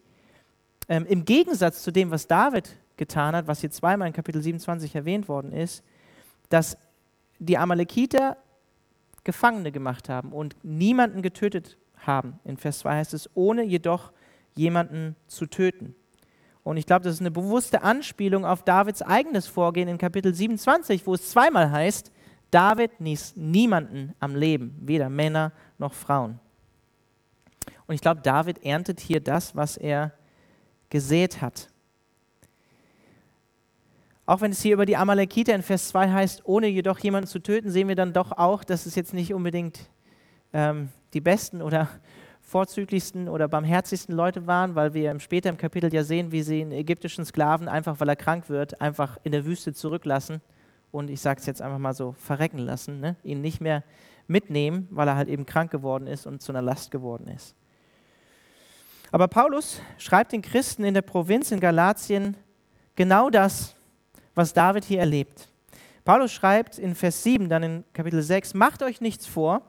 ähm, 0.88 1.06
im 1.06 1.24
Gegensatz 1.24 1.82
zu 1.82 1.90
dem, 1.90 2.10
was 2.10 2.26
David 2.26 2.76
getan 2.96 3.34
hat, 3.34 3.46
was 3.46 3.60
hier 3.60 3.70
zweimal 3.70 4.08
in 4.08 4.14
Kapitel 4.14 4.42
27 4.42 4.94
erwähnt 4.94 5.28
worden 5.28 5.52
ist, 5.52 5.82
dass 6.48 6.76
die 7.38 7.58
Amalekiter 7.58 8.36
Gefangene 9.24 9.72
gemacht 9.72 10.08
haben 10.08 10.32
und 10.32 10.56
niemanden 10.62 11.22
getötet 11.22 11.78
haben. 11.96 12.38
In 12.44 12.56
Vers 12.56 12.80
2 12.80 12.96
heißt 12.96 13.14
es, 13.14 13.30
ohne 13.34 13.62
jedoch 13.62 14.12
jemanden 14.54 15.16
zu 15.26 15.46
töten. 15.46 15.94
Und 16.62 16.76
ich 16.76 16.86
glaube, 16.86 17.04
das 17.04 17.14
ist 17.14 17.20
eine 17.20 17.30
bewusste 17.30 17.82
Anspielung 17.82 18.44
auf 18.44 18.62
Davids 18.62 19.02
eigenes 19.02 19.46
Vorgehen 19.46 19.88
in 19.88 19.98
Kapitel 19.98 20.34
27, 20.34 21.06
wo 21.06 21.14
es 21.14 21.30
zweimal 21.30 21.70
heißt, 21.70 22.12
David 22.50 22.92
ließ 23.00 23.36
niemanden 23.36 24.14
am 24.20 24.36
Leben, 24.36 24.76
weder 24.80 25.08
Männer 25.08 25.52
noch 25.78 25.92
Frauen. 25.92 26.38
Und 27.86 27.94
ich 27.94 28.00
glaube, 28.00 28.20
David 28.22 28.64
erntet 28.64 29.00
hier 29.00 29.20
das, 29.20 29.56
was 29.56 29.76
er 29.76 30.12
gesät 30.88 31.42
hat. 31.42 31.68
Auch 34.26 34.40
wenn 34.40 34.52
es 34.52 34.62
hier 34.62 34.74
über 34.74 34.86
die 34.86 34.96
Amalekiter 34.96 35.54
in 35.54 35.62
Vers 35.62 35.88
2 35.88 36.10
heißt, 36.10 36.42
ohne 36.44 36.66
jedoch 36.66 36.98
jemanden 36.98 37.28
zu 37.28 37.40
töten, 37.40 37.70
sehen 37.70 37.88
wir 37.88 37.94
dann 37.94 38.12
doch 38.12 38.32
auch, 38.32 38.64
dass 38.64 38.86
es 38.86 38.94
jetzt 38.94 39.12
nicht 39.12 39.34
unbedingt 39.34 39.90
ähm, 40.52 40.88
die 41.12 41.20
besten 41.20 41.60
oder 41.60 41.88
vorzüglichsten 42.40 43.28
oder 43.28 43.48
barmherzigsten 43.48 44.14
Leute 44.14 44.46
waren, 44.46 44.74
weil 44.74 44.94
wir 44.94 45.18
später 45.20 45.50
im 45.50 45.56
Kapitel 45.56 45.92
ja 45.92 46.04
sehen, 46.04 46.32
wie 46.32 46.42
sie 46.42 46.62
einen 46.62 46.72
ägyptischen 46.72 47.24
Sklaven 47.24 47.68
einfach, 47.68 48.00
weil 48.00 48.08
er 48.08 48.16
krank 48.16 48.48
wird, 48.48 48.80
einfach 48.80 49.18
in 49.24 49.32
der 49.32 49.44
Wüste 49.44 49.72
zurücklassen 49.72 50.40
und 50.90 51.10
ich 51.10 51.20
sage 51.20 51.40
es 51.40 51.46
jetzt 51.46 51.60
einfach 51.60 51.78
mal 51.78 51.94
so, 51.94 52.12
verrecken 52.12 52.58
lassen, 52.58 53.00
ne? 53.00 53.16
ihn 53.24 53.40
nicht 53.40 53.60
mehr 53.60 53.82
mitnehmen, 54.26 54.88
weil 54.90 55.08
er 55.08 55.16
halt 55.16 55.28
eben 55.28 55.44
krank 55.44 55.70
geworden 55.70 56.06
ist 56.06 56.26
und 56.26 56.40
zu 56.40 56.52
einer 56.52 56.62
Last 56.62 56.90
geworden 56.90 57.28
ist. 57.28 57.54
Aber 59.10 59.28
Paulus 59.28 59.80
schreibt 59.98 60.32
den 60.32 60.42
Christen 60.42 60.84
in 60.84 60.94
der 60.94 61.02
Provinz 61.02 61.50
in 61.50 61.60
Galatien 61.60 62.36
genau 62.96 63.30
das, 63.30 63.76
was 64.34 64.52
David 64.52 64.84
hier 64.84 65.00
erlebt. 65.00 65.48
Paulus 66.04 66.32
schreibt 66.32 66.78
in 66.78 66.94
Vers 66.94 67.22
7, 67.22 67.48
dann 67.48 67.62
in 67.62 67.84
Kapitel 67.92 68.22
6, 68.22 68.54
macht 68.54 68.82
euch 68.82 69.00
nichts 69.00 69.26
vor, 69.26 69.62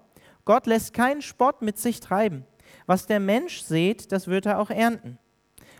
Gott 0.44 0.68
lässt 0.68 0.94
keinen 0.94 1.22
Spott 1.22 1.62
mit 1.62 1.78
sich 1.78 2.00
treiben. 2.00 2.46
Was 2.86 3.08
der 3.08 3.20
Mensch 3.20 3.62
sät, 3.62 4.12
das 4.12 4.28
wird 4.28 4.46
er 4.46 4.60
auch 4.60 4.70
ernten. 4.70 5.18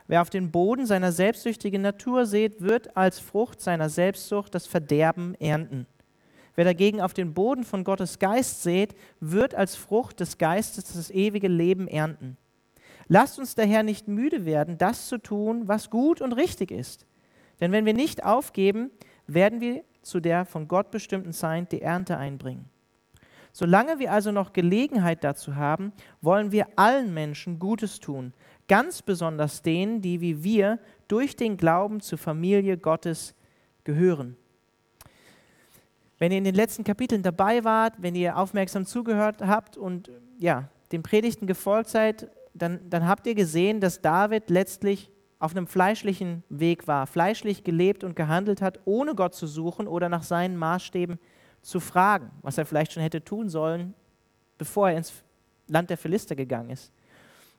Wer 0.08 0.22
auf 0.22 0.30
den 0.30 0.52
Boden 0.52 0.86
seiner 0.86 1.12
selbstsüchtigen 1.12 1.82
Natur 1.82 2.26
sät, 2.26 2.62
wird 2.62 2.96
als 2.96 3.20
Frucht 3.20 3.60
seiner 3.60 3.90
Selbstsucht 3.90 4.54
das 4.54 4.68
Verderben 4.68 5.36
ernten. 5.40 5.88
Wer 6.56 6.66
dagegen 6.66 7.02
auf 7.02 7.14
den 7.14 7.34
Boden 7.34 7.64
von 7.64 7.84
Gottes 7.84 8.20
Geist 8.20 8.64
sät, 8.64 8.96
wird 9.20 9.56
als 9.56 9.76
Frucht 9.76 10.20
des 10.20 10.38
Geistes 10.38 10.94
das 10.94 11.10
ewige 11.12 11.48
Leben 11.48 11.88
ernten. 11.88 12.38
Lasst 13.08 13.40
uns 13.40 13.56
daher 13.56 13.84
nicht 13.84 14.08
müde 14.08 14.46
werden, 14.46 14.78
das 14.78 15.08
zu 15.08 15.18
tun, 15.18 15.68
was 15.68 15.90
gut 15.90 16.22
und 16.22 16.34
richtig 16.34 16.72
ist. 16.72 17.06
Denn 17.60 17.72
wenn 17.72 17.86
wir 17.86 17.94
nicht 17.94 18.24
aufgeben, 18.24 18.92
werden 19.28 19.62
wir 19.62 19.84
zu 20.02 20.20
der 20.20 20.46
von 20.46 20.68
Gott 20.68 20.92
bestimmten 20.92 21.34
Zeit 21.34 21.72
die 21.72 21.82
Ernte 21.82 22.18
einbringen. 22.18 22.70
Solange 23.52 24.00
wir 24.00 24.12
also 24.12 24.32
noch 24.32 24.52
Gelegenheit 24.52 25.24
dazu 25.24 25.56
haben, 25.56 25.94
wollen 26.22 26.52
wir 26.52 26.68
allen 26.76 27.14
Menschen 27.14 27.58
Gutes 27.58 28.00
tun, 28.00 28.34
ganz 28.68 29.02
besonders 29.02 29.62
denen, 29.62 30.02
die 30.02 30.20
wie 30.20 30.44
wir 30.44 30.80
durch 31.08 31.36
den 31.36 31.56
Glauben 31.56 32.02
zur 32.02 32.18
Familie 32.18 32.78
Gottes 32.78 33.34
gehören. 33.86 34.36
Wenn 36.20 36.32
ihr 36.32 36.38
in 36.38 36.44
den 36.44 36.56
letzten 36.56 36.84
Kapiteln 36.84 37.24
dabei 37.24 37.64
wart, 37.64 37.94
wenn 37.98 38.16
ihr 38.16 38.38
aufmerksam 38.38 38.86
zugehört 38.86 39.42
habt 39.42 39.78
und 39.78 40.12
ja, 40.38 40.70
den 40.92 41.04
Predigten 41.04 41.48
gefolgt 41.48 41.90
seid, 41.90 42.30
dann, 42.54 42.90
dann 42.90 43.08
habt 43.08 43.28
ihr 43.28 43.36
gesehen, 43.36 43.80
dass 43.80 44.02
David 44.02 44.50
letztlich 44.50 45.12
auf 45.40 45.52
einem 45.52 45.68
fleischlichen 45.68 46.44
Weg 46.50 46.88
war, 46.88 47.08
fleischlich 47.08 47.64
gelebt 47.64 48.04
und 48.04 48.16
gehandelt 48.16 48.62
hat, 48.62 48.80
ohne 48.86 49.16
Gott 49.16 49.36
zu 49.36 49.48
suchen 49.48 49.88
oder 49.88 50.10
nach 50.10 50.24
seinen 50.24 50.58
Maßstäben 50.58 51.20
zu 51.62 51.80
fragen, 51.80 52.32
was 52.42 52.58
er 52.58 52.66
vielleicht 52.66 52.94
schon 52.94 53.04
hätte 53.04 53.24
tun 53.24 53.50
sollen, 53.50 53.94
bevor 54.58 54.90
er 54.90 54.98
ins 54.98 55.14
Land 55.68 55.90
der 55.90 55.98
Philister 55.98 56.36
gegangen 56.36 56.70
ist. 56.70 56.92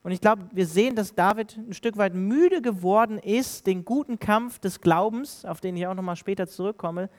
Und 0.03 0.13
ich 0.13 0.21
glaube, 0.21 0.49
wir 0.53 0.67
sehen, 0.67 0.95
dass 0.95 1.15
David 1.15 1.57
ein 1.57 1.73
Stück 1.73 1.97
weit 1.97 2.15
müde 2.15 2.63
geworden 2.63 3.19
ist, 3.19 3.67
den 3.67 3.85
guten 3.85 4.21
Kampf 4.21 4.61
des 4.61 4.81
Glaubens, 4.81 5.45
auf 5.45 5.61
den 5.61 5.77
ich 5.77 5.87
auch 5.87 5.95
nochmal 5.95 6.15
später 6.15 6.47
zurückkomme, 6.47 7.11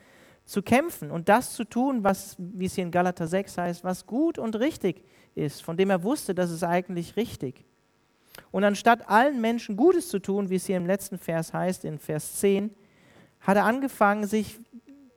zu 0.46 0.62
kämpfen 0.62 1.10
und 1.10 1.28
das 1.28 1.52
zu 1.52 1.64
tun, 1.64 2.02
was, 2.02 2.34
wie 2.38 2.64
es 2.64 2.74
hier 2.74 2.84
in 2.84 2.90
Galater 2.90 3.26
6 3.26 3.58
heißt, 3.58 3.84
was 3.84 4.06
gut 4.06 4.38
und 4.38 4.56
richtig 4.56 5.02
ist, 5.34 5.62
von 5.62 5.76
dem 5.76 5.90
er 5.90 6.02
wusste, 6.02 6.34
dass 6.34 6.48
es 6.48 6.64
eigentlich 6.64 7.16
richtig. 7.16 7.66
Und 8.50 8.64
anstatt 8.64 9.08
allen 9.08 9.40
Menschen 9.40 9.76
Gutes 9.76 10.08
zu 10.08 10.18
tun, 10.18 10.50
wie 10.50 10.56
es 10.56 10.66
hier 10.66 10.76
im 10.76 10.86
letzten 10.86 11.18
Vers 11.18 11.52
heißt, 11.52 11.84
in 11.84 11.98
Vers 11.98 12.36
10, 12.36 12.70
hat 13.40 13.56
er 13.56 13.64
angefangen, 13.64 14.26
sich 14.26 14.60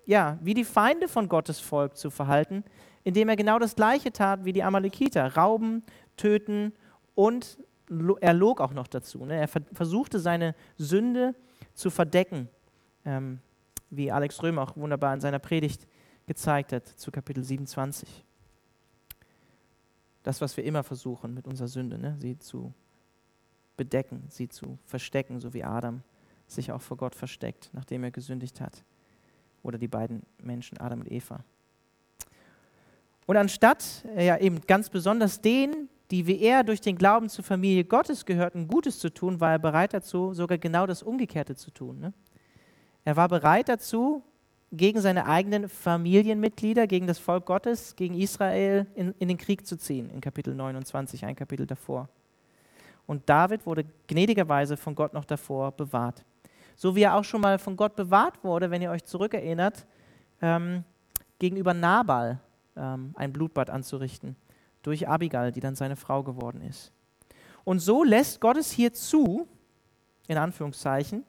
ja, 0.06 0.38
wie 0.42 0.54
die 0.54 0.66
Feinde 0.66 1.08
von 1.08 1.30
Gottes 1.30 1.60
Volk 1.60 1.98
zu 1.98 2.10
verhalten, 2.10 2.64
indem 3.04 3.30
er 3.30 3.36
genau 3.36 3.60
das 3.60 3.76
Gleiche 3.76 4.12
tat 4.12 4.46
wie 4.46 4.54
die 4.54 4.64
Amalekiter, 4.64 5.36
rauben, 5.36 5.84
töten 6.18 6.74
und 7.16 7.58
er 8.22 8.34
log 8.34 8.62
auch 8.62 8.74
noch 8.74 8.88
dazu. 8.88 9.26
Ne? 9.26 9.36
Er 9.36 9.48
versuchte 9.48 10.20
seine 10.20 10.56
Sünde 10.78 11.36
zu 11.74 11.90
verdecken, 11.90 12.48
ähm, 13.06 13.40
wie 13.90 14.12
Alex 14.12 14.42
Römer 14.42 14.64
auch 14.64 14.78
wunderbar 14.78 15.14
in 15.14 15.20
seiner 15.20 15.40
Predigt 15.40 15.88
gezeigt 16.26 16.72
hat 16.72 16.88
zu 16.88 17.12
Kapitel 17.12 17.44
27. 17.44 18.24
Das, 20.24 20.40
was 20.40 20.56
wir 20.56 20.64
immer 20.64 20.84
versuchen 20.84 21.34
mit 21.34 21.48
unserer 21.48 21.68
Sünde, 21.68 21.98
ne? 21.98 22.16
sie 22.20 22.38
zu 22.38 22.74
bedecken, 23.82 24.26
sie 24.30 24.48
zu 24.48 24.78
verstecken, 24.86 25.40
so 25.40 25.56
wie 25.56 25.64
Adam 25.64 26.04
sich 26.46 26.72
auch 26.72 26.82
vor 26.82 26.98
Gott 26.98 27.16
versteckt, 27.16 27.72
nachdem 27.74 28.04
er 28.04 28.12
gesündigt 28.12 28.62
hat. 28.62 28.84
oder 29.64 29.78
die 29.78 29.88
beiden 29.88 30.24
Menschen, 30.42 30.80
Adam 30.80 31.02
und 31.02 31.12
Eva. 31.12 31.44
Und 33.28 33.38
anstatt 33.38 34.04
äh, 34.16 34.26
ja 34.26 34.38
eben 34.38 34.62
ganz 34.62 34.90
besonders 34.90 35.40
denen, 35.40 35.88
die 36.10 36.26
wie 36.26 36.40
er 36.40 36.64
durch 36.64 36.82
den 36.82 36.98
Glauben 36.98 37.30
zur 37.30 37.44
Familie 37.44 37.84
Gottes 37.84 38.26
gehörten, 38.26 38.68
Gutes 38.68 38.98
zu 39.00 39.10
tun, 39.10 39.40
war 39.40 39.52
er 39.52 39.60
bereit 39.60 39.94
dazu, 39.94 40.34
sogar 40.34 40.58
genau 40.58 40.88
das 40.88 41.04
Umgekehrte 41.04 41.56
zu 41.56 41.72
tun. 41.72 42.00
Ne? 42.00 42.14
Er 43.06 43.16
war 43.16 43.30
bereit 43.30 43.70
dazu, 43.70 44.24
gegen 44.72 45.02
seine 45.02 45.26
eigenen 45.28 45.70
Familienmitglieder, 45.70 46.88
gegen 46.88 47.06
das 47.06 47.20
Volk 47.20 47.46
Gottes, 47.46 47.96
gegen 47.96 48.16
Israel 48.16 48.88
in, 48.96 49.14
in 49.20 49.28
den 49.28 49.38
Krieg 49.38 49.68
zu 49.68 49.78
ziehen, 49.78 50.10
in 50.10 50.22
Kapitel 50.22 50.56
29, 50.56 51.26
ein 51.26 51.36
Kapitel 51.36 51.68
davor. 51.68 52.10
Und 53.12 53.28
David 53.28 53.66
wurde 53.66 53.84
gnädigerweise 54.08 54.78
von 54.78 54.96
Gott 54.96 55.12
noch 55.12 55.26
davor 55.26 55.74
bewahrt. 55.74 56.24
So 56.78 56.96
wie 56.96 57.02
er 57.02 57.16
auch 57.16 57.26
schon 57.26 57.42
mal 57.42 57.60
von 57.60 57.76
Gott 57.76 57.98
bewahrt 57.98 58.42
wurde, 58.42 58.72
wenn 58.72 58.82
ihr 58.82 58.90
euch 58.90 59.04
zurückerinnert, 59.04 59.86
ähm, 60.42 60.86
gegenüber 61.38 61.74
Nabal 61.74 62.40
ähm, 62.78 63.14
ein 63.18 63.34
Blutbad 63.34 63.70
anzurichten, 63.70 64.38
durch 64.82 65.10
Abigail, 65.10 65.52
die 65.52 65.60
dann 65.60 65.76
seine 65.76 65.98
Frau 65.98 66.24
geworden 66.24 66.62
ist. 66.62 66.94
Und 67.66 67.80
so 67.80 68.06
lässt 68.06 68.40
Gott 68.40 68.56
es 68.56 68.72
hier 68.72 68.94
zu, 68.94 69.46
in 70.30 70.38
Anführungszeichen, 70.38 71.26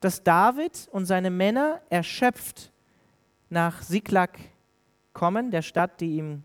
dass 0.00 0.22
David 0.22 0.90
und 0.92 1.06
seine 1.06 1.30
Männer 1.30 1.80
erschöpft 1.88 2.70
nach 3.48 3.80
Siklag 3.80 4.38
kommen, 5.14 5.52
der 5.52 5.62
Stadt, 5.62 6.02
die 6.02 6.18
ihm 6.18 6.42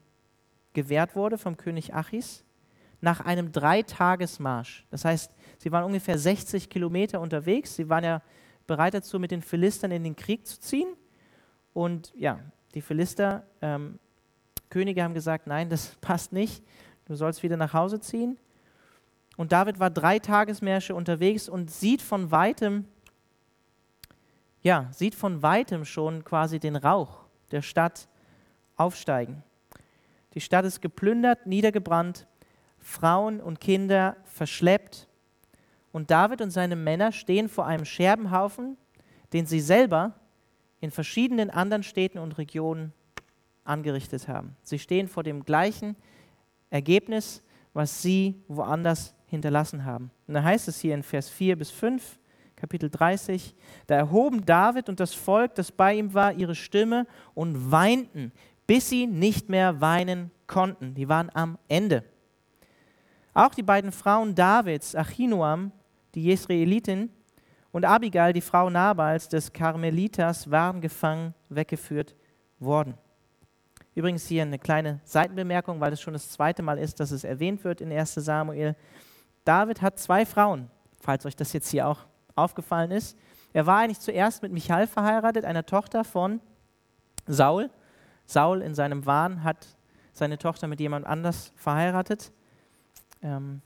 gewährt 0.72 1.18
wurde 1.18 1.38
vom 1.38 1.58
König 1.58 1.94
Achis, 1.94 2.46
nach 3.04 3.20
einem 3.20 3.52
Dreitagesmarsch. 3.52 4.86
Das 4.90 5.06
heißt, 5.06 5.32
sie 5.58 5.72
waren 5.72 5.84
ungefähr 5.84 6.18
60 6.18 6.70
Kilometer 6.70 7.20
unterwegs. 7.20 7.76
Sie 7.76 7.90
waren 7.90 8.04
ja 8.04 8.22
bereit 8.66 8.94
dazu, 8.94 9.20
mit 9.20 9.32
den 9.32 9.42
Philistern 9.42 9.92
in 9.92 10.04
den 10.04 10.16
Krieg 10.16 10.48
zu 10.48 10.60
ziehen. 10.60 10.88
Und 11.74 12.14
ja, 12.16 12.40
die 12.74 12.82
Philister, 12.82 13.46
ähm, 13.62 14.00
Könige 14.70 15.04
haben 15.04 15.14
gesagt, 15.14 15.48
nein, 15.48 15.70
das 15.70 15.96
passt 16.02 16.32
nicht. 16.32 16.64
Du 17.06 17.16
sollst 17.16 17.44
wieder 17.44 17.58
nach 17.58 17.74
Hause 17.74 18.00
ziehen. 18.00 18.38
Und 19.36 19.52
David 19.52 19.80
war 19.80 19.90
drei 19.90 20.20
Tagesmärsche 20.20 20.96
unterwegs 20.96 21.50
und 21.50 21.70
sieht 21.70 22.02
von 22.02 22.32
weitem 22.32 22.86
ja, 24.64 24.88
sieht 24.92 25.14
von 25.14 25.44
weitem 25.44 25.84
schon 25.84 26.24
quasi 26.24 26.58
den 26.58 26.78
Rauch 26.78 27.26
der 27.52 27.62
Stadt 27.62 28.08
aufsteigen. 28.78 29.44
Die 30.34 30.42
Stadt 30.42 30.66
ist 30.66 30.82
geplündert, 30.82 31.46
niedergebrannt, 31.46 32.26
Frauen 32.84 33.40
und 33.40 33.60
Kinder 33.60 34.18
verschleppt. 34.26 35.08
Und 35.92 36.12
David 36.12 36.42
und 36.42 36.52
seine 36.52 36.76
Männer 36.76 37.12
stehen 37.12 37.50
vor 37.50 37.66
einem 37.66 37.86
Scherbenhaufen, 37.86 38.78
den 39.32 39.46
sie 39.46 39.60
selber 39.60 40.14
in 40.82 40.92
verschiedenen 40.92 41.50
anderen 41.50 41.84
Städten 41.84 42.20
und 42.20 42.38
Regionen 42.38 42.94
angerichtet 43.64 44.28
haben. 44.28 44.56
Sie 44.62 44.80
stehen 44.80 45.08
vor 45.08 45.24
dem 45.24 45.46
gleichen 45.46 45.96
Ergebnis, 46.70 47.42
was 47.74 48.02
sie 48.02 48.36
woanders 48.48 49.16
hinterlassen 49.28 49.86
haben. 49.86 50.12
Und 50.28 50.34
da 50.34 50.44
heißt 50.44 50.68
es 50.68 50.80
hier 50.80 50.94
in 50.94 51.04
Vers 51.04 51.30
4 51.30 51.58
bis 51.58 51.72
5, 51.72 52.20
Kapitel 52.56 52.90
30. 52.90 53.56
Da 53.88 53.96
erhoben 53.96 54.46
David 54.46 54.90
und 54.90 55.00
das 55.00 55.14
Volk, 55.14 55.56
das 55.56 55.72
bei 55.72 55.96
ihm 55.96 56.14
war, 56.14 56.34
ihre 56.34 56.56
Stimme 56.56 57.08
und 57.34 57.72
weinten, 57.72 58.32
bis 58.68 58.90
sie 58.90 59.08
nicht 59.08 59.50
mehr 59.50 59.82
weinen 59.82 60.32
konnten. 60.48 60.94
Die 60.96 61.08
waren 61.08 61.30
am 61.34 61.58
Ende. 61.68 62.04
Auch 63.34 63.54
die 63.54 63.64
beiden 63.64 63.92
Frauen 63.92 64.36
Davids, 64.36 64.96
Achinoam, 64.96 65.72
die 66.16 66.24
Jesraelitin, 66.24 67.10
und 67.72 67.86
Abigail, 67.86 68.34
die 68.34 68.42
Frau 68.42 68.70
Nabals 68.70 69.28
des 69.28 69.52
Karmeliters, 69.52 70.52
waren 70.52 70.80
gefangen 70.80 71.34
weggeführt 71.50 72.16
worden. 72.60 72.94
Übrigens 73.96 74.28
hier 74.28 74.44
eine 74.44 74.60
kleine 74.60 75.02
Seitenbemerkung, 75.04 75.80
weil 75.80 75.92
es 75.92 76.00
schon 76.00 76.14
das 76.14 76.30
zweite 76.30 76.62
Mal 76.62 76.78
ist, 76.78 77.00
dass 77.00 77.10
es 77.10 77.24
erwähnt 77.24 77.64
wird 77.64 77.82
in 77.82 77.92
1 77.92 78.14
Samuel. 78.14 78.76
David 79.44 79.82
hat 79.82 80.00
zwei 80.00 80.26
Frauen, 80.26 80.70
falls 81.00 81.26
euch 81.26 81.36
das 81.36 81.52
jetzt 81.54 81.70
hier 81.70 81.88
auch 81.88 82.06
aufgefallen 82.36 82.92
ist. 82.92 83.18
Er 83.54 83.66
war 83.66 83.80
eigentlich 83.80 84.00
zuerst 84.00 84.44
mit 84.44 84.52
Michal 84.52 84.86
verheiratet, 84.86 85.44
einer 85.44 85.66
Tochter 85.66 86.04
von 86.04 86.42
Saul. 87.26 87.72
Saul 88.26 88.62
in 88.62 88.76
seinem 88.76 89.06
Wahn 89.06 89.44
hat 89.44 89.68
seine 90.12 90.38
Tochter 90.38 90.68
mit 90.68 90.80
jemand 90.80 91.08
anders 91.08 91.52
verheiratet. 91.56 92.32
Ähm, 93.24 93.62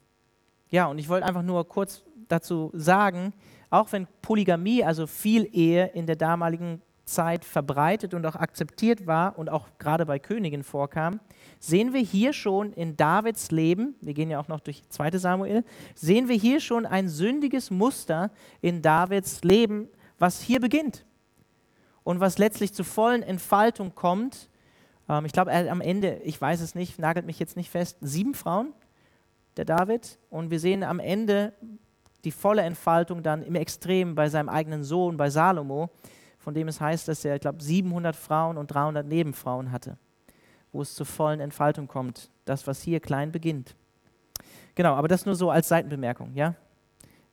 ja, 0.70 0.86
und 0.88 0.98
ich 0.98 1.10
wollte 1.10 1.26
einfach 1.26 1.43
nur 1.43 1.67
kurz 1.67 2.04
dazu 2.28 2.72
sagen, 2.74 3.34
auch 3.70 3.91
wenn 3.91 4.08
Polygamie, 4.22 4.84
also 4.84 5.08
viel 5.08 5.50
Ehe 5.52 5.88
in 5.88 6.06
der 6.06 6.15
damaligen 6.15 6.82
Zeit 7.06 7.46
verbreitet 7.46 8.13
und 8.13 8.26
auch 8.26 8.36
akzeptiert 8.36 9.08
war 9.08 9.38
und 9.39 9.50
auch 9.50 9.67
gerade 9.80 10.06
bei 10.06 10.20
Königen 10.20 10.63
vorkam, 10.63 11.20
sehen 11.60 11.93
wir 11.93 12.02
hier 12.02 12.34
schon 12.34 12.74
in 12.74 12.98
Davids 12.98 13.50
Leben, 13.50 13.96
wir 14.02 14.13
gehen 14.13 14.30
ja 14.30 14.39
auch 14.39 14.50
noch 14.50 14.60
durch 14.60 14.84
2 14.89 15.17
Samuel, 15.17 15.63
sehen 15.96 16.28
wir 16.28 16.36
hier 16.36 16.60
schon 16.60 16.86
ein 16.86 17.08
sündiges 17.08 17.72
Muster 17.72 18.30
in 18.62 18.82
Davids 18.82 19.43
Leben, 19.43 19.88
was 20.20 20.41
hier 20.41 20.60
beginnt 20.60 21.06
und 22.04 22.20
was 22.20 22.38
letztlich 22.38 22.74
zur 22.74 22.86
vollen 22.86 23.24
Entfaltung 23.24 23.96
kommt. 23.96 24.50
Ähm, 25.08 25.26
ich 25.26 25.32
glaube, 25.32 25.52
am 25.52 25.82
Ende, 25.82 26.17
ich 26.24 26.39
weiß 26.39 26.60
es 26.62 26.76
nicht, 26.76 27.00
nagelt 27.00 27.26
mich 27.26 27.39
jetzt 27.39 27.56
nicht 27.56 27.70
fest, 27.70 27.98
sieben 28.02 28.34
Frauen, 28.34 28.74
der 29.58 29.65
David, 29.65 30.20
und 30.30 30.52
wir 30.52 30.60
sehen 30.60 30.84
am 30.84 31.00
Ende 31.00 31.54
die 32.24 32.32
volle 32.32 32.62
Entfaltung 32.62 33.24
dann 33.24 33.41
im 33.43 33.56
Extrem 33.56 34.15
bei 34.15 34.30
seinem 34.30 34.50
eigenen 34.50 34.84
Sohn, 34.84 35.17
bei 35.17 35.30
Salomo, 35.30 35.89
von 36.38 36.54
dem 36.54 36.67
es 36.67 36.80
heißt, 36.80 37.08
dass 37.08 37.26
er, 37.26 37.36
ich 37.36 37.41
glaube, 37.41 37.62
700 37.62 38.15
Frauen 38.15 38.58
und 38.58 38.67
300 38.67 39.06
Nebenfrauen 39.06 39.72
hatte, 39.72 39.98
wo 40.72 40.82
es 40.82 40.96
zur 40.96 41.06
vollen 41.06 41.39
Entfaltung 41.39 41.88
kommt. 41.88 42.30
Das, 42.46 42.67
was 42.67 42.82
hier 42.82 43.00
klein 43.00 43.32
beginnt. 43.32 43.76
Genau, 44.76 44.93
aber 44.93 45.08
das 45.08 45.26
nur 45.26 45.36
so 45.36 45.50
als 45.50 45.67
Seitenbemerkung, 45.67 46.34
ja? 46.36 46.56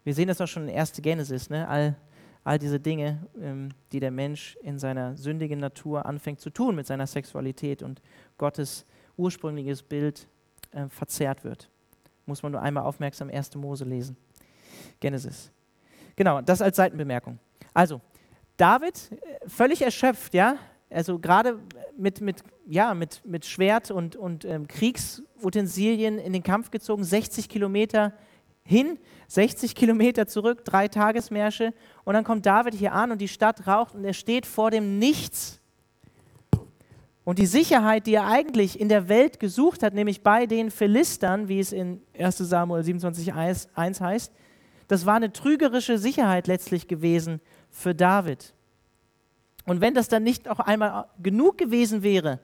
Wir 0.02 0.14
sehen 0.14 0.28
das 0.28 0.40
auch 0.40 0.46
schon 0.46 0.68
in 0.68 0.76
1. 0.76 0.92
Genesis, 1.00 1.48
ne? 1.48 1.66
all, 1.68 1.96
all 2.42 2.58
diese 2.58 2.78
Dinge, 2.78 3.26
ähm, 3.40 3.70
die 3.92 4.00
der 4.00 4.10
Mensch 4.10 4.56
in 4.62 4.78
seiner 4.78 5.16
sündigen 5.16 5.60
Natur 5.60 6.04
anfängt 6.04 6.40
zu 6.40 6.50
tun 6.50 6.74
mit 6.74 6.86
seiner 6.86 7.06
Sexualität 7.06 7.82
und 7.82 8.02
Gottes 8.36 8.84
ursprüngliches 9.16 9.82
Bild 9.82 10.28
äh, 10.72 10.88
verzerrt 10.88 11.44
wird. 11.44 11.70
Muss 12.26 12.42
man 12.42 12.52
nur 12.52 12.62
einmal 12.62 12.84
aufmerksam 12.84 13.30
1. 13.30 13.54
Mose 13.56 13.84
lesen. 13.84 14.16
Genesis. 15.00 15.50
Genau, 16.16 16.40
das 16.40 16.62
als 16.62 16.76
Seitenbemerkung. 16.76 17.38
Also, 17.72 18.00
David, 18.56 19.10
äh, 19.10 19.48
völlig 19.48 19.82
erschöpft, 19.82 20.32
ja, 20.34 20.56
also 20.90 21.18
gerade 21.18 21.58
mit, 21.96 22.20
mit, 22.20 22.42
ja, 22.66 22.94
mit, 22.94 23.22
mit 23.24 23.44
Schwert 23.44 23.90
und, 23.90 24.14
und 24.16 24.44
ähm, 24.44 24.68
Kriegsutensilien 24.68 26.18
in 26.18 26.32
den 26.32 26.42
Kampf 26.42 26.70
gezogen, 26.70 27.02
60 27.02 27.48
Kilometer 27.48 28.12
hin, 28.62 28.98
60 29.28 29.74
Kilometer 29.74 30.26
zurück, 30.26 30.64
drei 30.64 30.88
Tagesmärsche. 30.88 31.74
Und 32.04 32.14
dann 32.14 32.24
kommt 32.24 32.46
David 32.46 32.74
hier 32.74 32.92
an 32.92 33.10
und 33.10 33.20
die 33.20 33.28
Stadt 33.28 33.66
raucht 33.66 33.94
und 33.94 34.04
er 34.04 34.14
steht 34.14 34.46
vor 34.46 34.70
dem 34.70 34.98
Nichts. 34.98 35.60
Und 37.24 37.38
die 37.38 37.46
Sicherheit, 37.46 38.06
die 38.06 38.14
er 38.14 38.26
eigentlich 38.26 38.78
in 38.78 38.90
der 38.90 39.08
Welt 39.08 39.40
gesucht 39.40 39.82
hat, 39.82 39.94
nämlich 39.94 40.22
bei 40.22 40.46
den 40.46 40.70
Philistern, 40.70 41.48
wie 41.48 41.58
es 41.58 41.72
in 41.72 42.02
1 42.18 42.36
Samuel 42.38 42.82
27,1 42.82 44.00
heißt, 44.00 44.32
das 44.88 45.06
war 45.06 45.14
eine 45.14 45.32
trügerische 45.32 45.96
Sicherheit 45.96 46.46
letztlich 46.46 46.86
gewesen 46.86 47.40
für 47.70 47.94
David. 47.94 48.52
Und 49.64 49.80
wenn 49.80 49.94
das 49.94 50.08
dann 50.08 50.22
nicht 50.22 50.48
auch 50.48 50.60
einmal 50.60 51.06
genug 51.22 51.56
gewesen 51.56 52.02
wäre, 52.02 52.40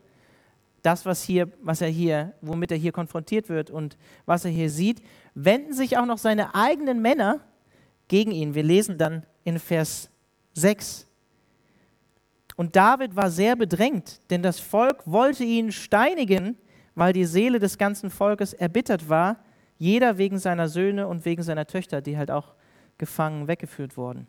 das, 0.82 1.04
was, 1.04 1.22
hier, 1.22 1.52
was 1.62 1.82
er 1.82 1.88
hier, 1.88 2.32
womit 2.40 2.72
er 2.72 2.78
hier 2.78 2.92
konfrontiert 2.92 3.50
wird 3.50 3.70
und 3.70 3.98
was 4.24 4.46
er 4.46 4.50
hier 4.50 4.70
sieht, 4.70 5.02
wenden 5.34 5.74
sich 5.74 5.98
auch 5.98 6.06
noch 6.06 6.16
seine 6.16 6.54
eigenen 6.54 7.02
Männer 7.02 7.40
gegen 8.08 8.30
ihn. 8.30 8.54
Wir 8.54 8.62
lesen 8.62 8.96
dann 8.96 9.26
in 9.44 9.58
Vers 9.58 10.08
6. 10.54 11.06
Und 12.60 12.76
David 12.76 13.16
war 13.16 13.30
sehr 13.30 13.56
bedrängt, 13.56 14.20
denn 14.28 14.42
das 14.42 14.60
Volk 14.60 15.06
wollte 15.06 15.44
ihn 15.44 15.72
steinigen, 15.72 16.58
weil 16.94 17.14
die 17.14 17.24
Seele 17.24 17.58
des 17.58 17.78
ganzen 17.78 18.10
Volkes 18.10 18.52
erbittert 18.52 19.08
war, 19.08 19.38
jeder 19.78 20.18
wegen 20.18 20.38
seiner 20.38 20.68
Söhne 20.68 21.08
und 21.08 21.24
wegen 21.24 21.42
seiner 21.42 21.66
Töchter, 21.66 22.02
die 22.02 22.18
halt 22.18 22.30
auch 22.30 22.52
gefangen 22.98 23.48
weggeführt 23.48 23.96
wurden. 23.96 24.26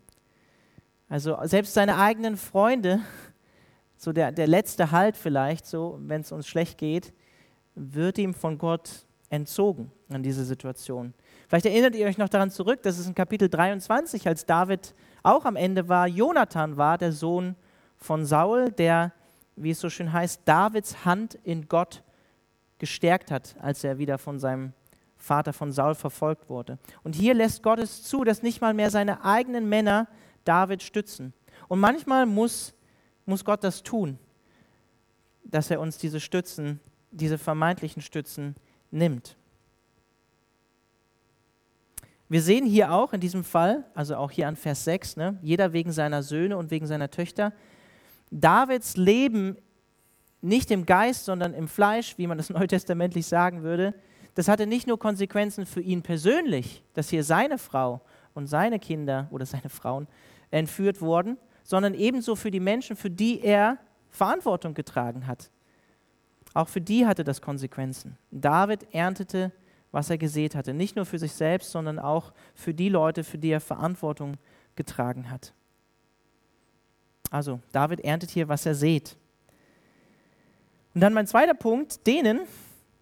Also 1.10 1.38
selbst 1.44 1.74
seine 1.74 1.98
eigenen 1.98 2.38
Freunde, 2.38 3.02
so 3.98 4.13
der, 4.13 4.32
der 4.32 4.48
letzte 4.48 4.91
Halt 4.91 5.17
vielleicht, 5.17 5.65
so 5.65 6.00
wenn 6.00 6.22
es 6.22 6.32
uns 6.32 6.48
schlecht 6.48 6.78
geht, 6.78 7.12
wird 7.76 8.17
ihm 8.17 8.34
von 8.34 8.58
Gott 8.58 9.06
entzogen 9.30 9.91
an 10.08 10.24
diese 10.24 10.46
Situation. 10.46 11.13
Vielleicht 11.50 11.65
erinnert 11.65 11.96
ihr 11.96 12.08
euch 12.08 12.17
noch 12.17 12.30
daran 12.30 12.50
zurück, 12.50 12.82
dass 12.84 12.98
es 12.98 13.08
in 13.08 13.13
Kapitel 13.13 13.50
23, 13.50 14.26
als 14.26 14.46
David 14.46 14.96
auch 15.22 15.44
am 15.44 15.58
Ende 15.58 15.89
war, 15.89 16.08
Jonathan 16.08 16.78
war, 16.78 16.98
der 16.98 17.12
Sohn 17.12 17.58
von 18.02 18.26
Saul, 18.26 18.72
der, 18.72 19.14
wie 19.56 19.72
es 19.72 19.80
so 19.80 19.90
schön 19.90 20.12
heißt, 20.12 20.42
Davids 20.46 21.06
Hand 21.06 21.36
in 21.44 21.68
Gott 21.68 22.04
gestärkt 22.80 23.32
hat, 23.32 23.56
als 23.62 23.84
er 23.84 24.00
wieder 24.00 24.18
von 24.18 24.40
seinem 24.40 24.74
Vater 25.18 25.54
von 25.54 25.72
Saul 25.72 25.94
verfolgt 25.94 26.50
wurde. 26.50 26.80
Und 27.04 27.16
hier 27.16 27.36
lässt 27.36 27.62
Gott 27.62 27.78
es 27.80 28.04
zu, 28.04 28.24
dass 28.24 28.42
nicht 28.42 28.60
mal 28.60 28.74
mehr 28.74 28.90
seine 28.90 29.24
eigenen 29.24 29.70
Männer 29.70 30.08
David 30.44 30.82
stützen. 30.82 31.34
Und 31.68 31.80
manchmal 31.80 32.26
muss, 32.26 32.74
muss 33.26 33.46
Gott 33.46 33.64
das 33.64 33.84
tun, 33.84 34.18
dass 35.44 35.70
er 35.70 35.80
uns 35.80 36.00
diese 36.00 36.20
Stützen, 36.20 36.80
diese 37.12 37.38
vermeintlichen 37.38 38.02
Stützen 38.02 38.56
nimmt. 38.90 39.38
Wir 42.30 42.42
sehen 42.42 42.66
hier 42.66 42.92
auch 42.94 43.14
in 43.14 43.20
diesem 43.20 43.44
Fall, 43.44 43.84
also 43.94 44.16
auch 44.16 44.32
hier 44.32 44.48
an 44.48 44.56
Vers 44.56 44.86
6, 44.86 45.18
ne, 45.18 45.38
jeder 45.42 45.74
wegen 45.74 45.92
seiner 45.92 46.24
Söhne 46.24 46.58
und 46.58 46.72
wegen 46.72 46.88
seiner 46.88 47.12
Töchter, 47.12 47.52
Davids 48.32 48.98
Leben 48.98 49.58
nicht 50.41 50.72
im 50.72 50.86
Geist, 50.86 51.26
sondern 51.26 51.54
im 51.54 51.67
Fleisch, 51.67 52.17
wie 52.17 52.28
man 52.28 52.38
das 52.38 52.50
neutestamentlich 52.50 53.28
sagen 53.28 53.63
würde, 53.63 53.94
das 54.34 54.48
hatte 54.48 54.65
nicht 54.65 54.88
nur 54.88 54.98
Konsequenzen 54.98 55.65
für 55.65 55.82
ihn 55.82 56.02
persönlich, 56.02 56.84
dass 56.94 57.10
hier 57.10 57.24
seine 57.24 57.58
Frau 57.58 58.02
und 58.34 58.48
seine 58.48 58.80
Kinder 58.80 59.28
oder 59.30 59.46
seine 59.46 59.70
Frauen 59.70 60.08
entführt 60.50 61.02
wurden, 61.02 61.38
sondern 61.63 61.94
ebenso 61.94 62.36
für 62.36 62.50
die 62.50 62.62
Menschen, 62.62 62.96
für 62.96 63.10
die 63.10 63.41
er 63.41 63.78
Verantwortung 64.10 64.74
getragen 64.74 65.28
hat. 65.28 65.52
Auch 66.54 66.70
für 66.70 66.82
die 66.82 67.06
hatte 67.06 67.24
das 67.24 67.41
Konsequenzen. 67.41 68.17
David 68.32 68.94
erntete 68.94 69.52
was 69.91 70.10
er 70.10 70.17
gesät 70.17 70.56
hatte. 70.56 70.74
Nicht 70.74 70.96
nur 70.96 71.06
für 71.06 71.20
sich 71.20 71.34
selbst, 71.34 71.72
sondern 71.72 72.00
auch 72.00 72.34
für 72.56 72.74
die 72.74 72.89
Leute, 72.89 73.24
für 73.24 73.38
die 73.38 73.50
er 73.50 73.60
Verantwortung 73.60 74.38
getragen 74.76 75.30
hat. 75.30 75.54
Also, 77.32 77.60
David 77.72 78.02
erntet 78.02 78.30
hier, 78.30 78.48
was 78.48 78.65
er 78.67 78.76
sät. 78.76 79.17
Und 80.94 81.02
dann 81.02 81.13
mein 81.13 81.26
zweiter 81.26 81.56
Punkt, 81.56 82.06
denen, 82.06 82.41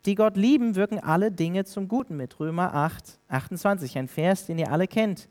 die 0.05 0.15
Gott 0.15 0.37
lieben, 0.37 0.75
wirken 0.75 0.99
alle 0.99 1.31
Dinge 1.31 1.65
zum 1.65 1.89
Guten 1.89 2.15
mit. 2.15 2.39
Römer 2.39 2.73
8, 2.73 3.19
28, 3.27 3.97
ein 3.97 4.07
Vers, 4.07 4.45
den 4.45 4.57
ihr 4.57 4.71
alle 4.71 4.87
kennt. 4.87 5.27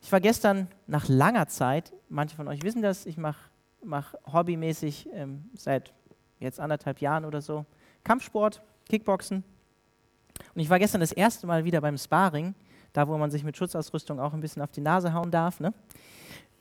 Ich 0.00 0.10
war 0.10 0.20
gestern 0.20 0.68
nach 0.86 1.08
langer 1.08 1.48
Zeit, 1.48 1.92
manche 2.08 2.36
von 2.36 2.48
euch 2.48 2.62
wissen 2.62 2.80
das, 2.80 3.04
ich 3.04 3.18
mache 3.18 3.50
mach 3.84 4.14
hobbymäßig 4.32 5.08
ähm, 5.12 5.50
seit 5.54 5.92
jetzt 6.40 6.58
anderthalb 6.58 7.00
Jahren 7.00 7.26
oder 7.26 7.42
so 7.42 7.66
Kampfsport, 8.02 8.62
Kickboxen, 8.88 9.44
und 10.54 10.60
ich 10.60 10.70
war 10.70 10.78
gestern 10.78 11.00
das 11.00 11.12
erste 11.12 11.46
Mal 11.46 11.64
wieder 11.64 11.80
beim 11.80 11.98
Sparring, 11.98 12.54
da 12.92 13.08
wo 13.08 13.16
man 13.18 13.30
sich 13.30 13.44
mit 13.44 13.56
Schutzausrüstung 13.56 14.20
auch 14.20 14.32
ein 14.32 14.40
bisschen 14.40 14.62
auf 14.62 14.70
die 14.70 14.80
Nase 14.80 15.12
hauen 15.12 15.30
darf. 15.30 15.60
Ne? 15.60 15.72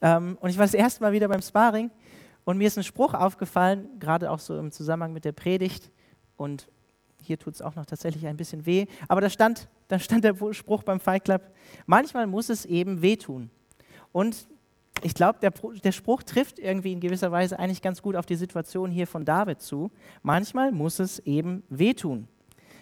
Ähm, 0.02 0.38
und 0.40 0.50
ich 0.50 0.58
war 0.58 0.66
das 0.66 0.74
erste 0.74 1.04
Mal 1.04 1.12
wieder 1.12 1.28
beim 1.28 1.42
Sparring 1.42 1.92
und 2.46 2.58
mir 2.58 2.68
ist 2.68 2.78
ein 2.78 2.84
Spruch 2.84 3.14
aufgefallen, 3.14 3.90
gerade 4.00 4.32
auch 4.32 4.40
so 4.40 4.58
im 4.58 4.72
Zusammenhang 4.72 5.14
mit 5.14 5.26
der 5.26 5.34
Predigt. 5.34 5.92
Und 6.38 6.70
hier 7.22 7.38
tut 7.38 7.56
es 7.56 7.62
auch 7.62 7.76
noch 7.76 7.86
tatsächlich 7.86 8.26
ein 8.26 8.38
bisschen 8.38 8.66
weh. 8.66 8.86
Aber 9.08 9.22
da 9.22 9.30
stand, 9.30 9.68
da 9.88 10.00
stand 10.00 10.24
der 10.24 10.36
Spruch 10.54 10.84
beim 10.84 11.00
Fight 11.00 11.26
Club, 11.26 11.42
manchmal 11.86 12.28
muss 12.28 12.50
es 12.50 12.66
eben 12.66 13.02
wehtun. 13.02 13.50
Und 14.12 14.48
ich 15.04 15.14
glaube, 15.14 15.40
der, 15.40 15.52
der, 15.52 15.92
Spruch 15.92 16.24
trifft 16.24 16.58
irgendwie 16.58 16.94
in 16.94 17.00
gewisser 17.00 17.32
Weise 17.32 17.60
eigentlich 17.60 17.82
ganz 17.82 18.02
gut 18.02 18.16
auf 18.16 18.26
die 18.26 18.36
Situation 18.36 18.90
hier 18.90 19.08
von 19.08 19.26
David 19.26 19.62
zu. 19.62 19.92
Manchmal 20.24 20.72
muss 20.72 21.00
es 21.00 21.20
eben 21.20 21.64
wehtun. 21.70 22.28